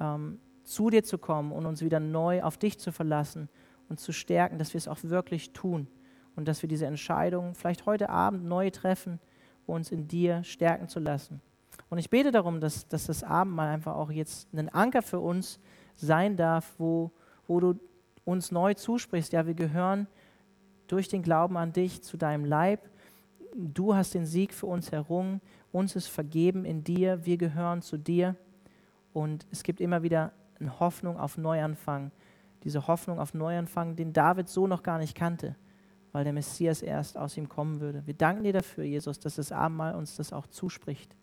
ähm, 0.00 0.38
zu 0.62 0.90
dir 0.90 1.04
zu 1.04 1.18
kommen 1.18 1.52
und 1.52 1.66
uns 1.66 1.82
wieder 1.82 2.00
neu 2.00 2.42
auf 2.42 2.56
dich 2.56 2.78
zu 2.78 2.92
verlassen 2.92 3.48
und 3.88 4.00
zu 4.00 4.12
stärken, 4.12 4.58
dass 4.58 4.72
wir 4.72 4.78
es 4.78 4.88
auch 4.88 4.98
wirklich 5.02 5.52
tun 5.52 5.88
und 6.36 6.48
dass 6.48 6.62
wir 6.62 6.68
diese 6.68 6.86
Entscheidung 6.86 7.54
vielleicht 7.54 7.86
heute 7.86 8.08
Abend 8.08 8.44
neu 8.44 8.70
treffen, 8.70 9.20
uns 9.66 9.92
in 9.92 10.08
dir 10.08 10.42
stärken 10.44 10.88
zu 10.88 11.00
lassen. 11.00 11.40
Und 11.90 11.98
ich 11.98 12.10
bete 12.10 12.30
darum, 12.30 12.60
dass, 12.60 12.88
dass 12.88 13.06
das 13.06 13.22
Abendmahl 13.22 13.68
einfach 13.68 13.94
auch 13.94 14.10
jetzt 14.10 14.52
ein 14.52 14.68
Anker 14.68 15.02
für 15.02 15.20
uns 15.20 15.60
sein 15.96 16.36
darf, 16.36 16.74
wo, 16.78 17.12
wo 17.46 17.60
du 17.60 17.74
uns 18.24 18.50
neu 18.50 18.74
zusprichst. 18.74 19.32
Ja, 19.32 19.46
wir 19.46 19.54
gehören 19.54 20.06
durch 20.86 21.08
den 21.08 21.22
Glauben 21.22 21.56
an 21.56 21.72
dich 21.72 22.02
zu 22.02 22.16
deinem 22.16 22.44
Leib. 22.44 22.88
Du 23.56 23.94
hast 23.94 24.14
den 24.14 24.26
Sieg 24.26 24.52
für 24.52 24.66
uns 24.66 24.90
errungen. 24.90 25.40
Uns 25.70 25.94
ist 25.94 26.08
vergeben 26.08 26.64
in 26.64 26.82
dir. 26.82 27.24
Wir 27.24 27.36
gehören 27.36 27.82
zu 27.82 27.96
dir. 27.96 28.34
Und 29.12 29.46
es 29.52 29.62
gibt 29.62 29.80
immer 29.80 30.02
wieder 30.02 30.32
eine 30.58 30.80
Hoffnung 30.80 31.18
auf 31.18 31.38
Neuanfang. 31.38 32.10
Diese 32.64 32.88
Hoffnung 32.88 33.20
auf 33.20 33.32
Neuanfang, 33.32 33.94
den 33.94 34.12
David 34.12 34.48
so 34.48 34.66
noch 34.66 34.82
gar 34.82 34.98
nicht 34.98 35.14
kannte, 35.14 35.54
weil 36.12 36.24
der 36.24 36.32
Messias 36.32 36.82
erst 36.82 37.16
aus 37.16 37.36
ihm 37.36 37.48
kommen 37.48 37.80
würde. 37.80 38.04
Wir 38.06 38.14
danken 38.14 38.42
dir 38.42 38.52
dafür, 38.52 38.84
Jesus, 38.84 39.20
dass 39.20 39.36
das 39.36 39.52
Abendmahl 39.52 39.94
uns 39.94 40.16
das 40.16 40.32
auch 40.32 40.46
zuspricht. 40.46 41.14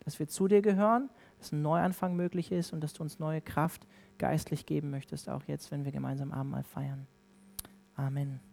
Dass 0.00 0.18
wir 0.18 0.26
zu 0.26 0.48
dir 0.48 0.62
gehören, 0.62 1.10
dass 1.38 1.52
ein 1.52 1.62
Neuanfang 1.62 2.16
möglich 2.16 2.50
ist 2.50 2.72
und 2.72 2.80
dass 2.80 2.94
du 2.94 3.02
uns 3.02 3.18
neue 3.18 3.40
Kraft 3.40 3.86
geistlich 4.18 4.66
geben 4.66 4.90
möchtest, 4.90 5.28
auch 5.28 5.42
jetzt, 5.46 5.70
wenn 5.70 5.84
wir 5.84 5.92
gemeinsam 5.92 6.32
Abendmahl 6.32 6.64
feiern. 6.64 7.06
Amen. 7.94 8.45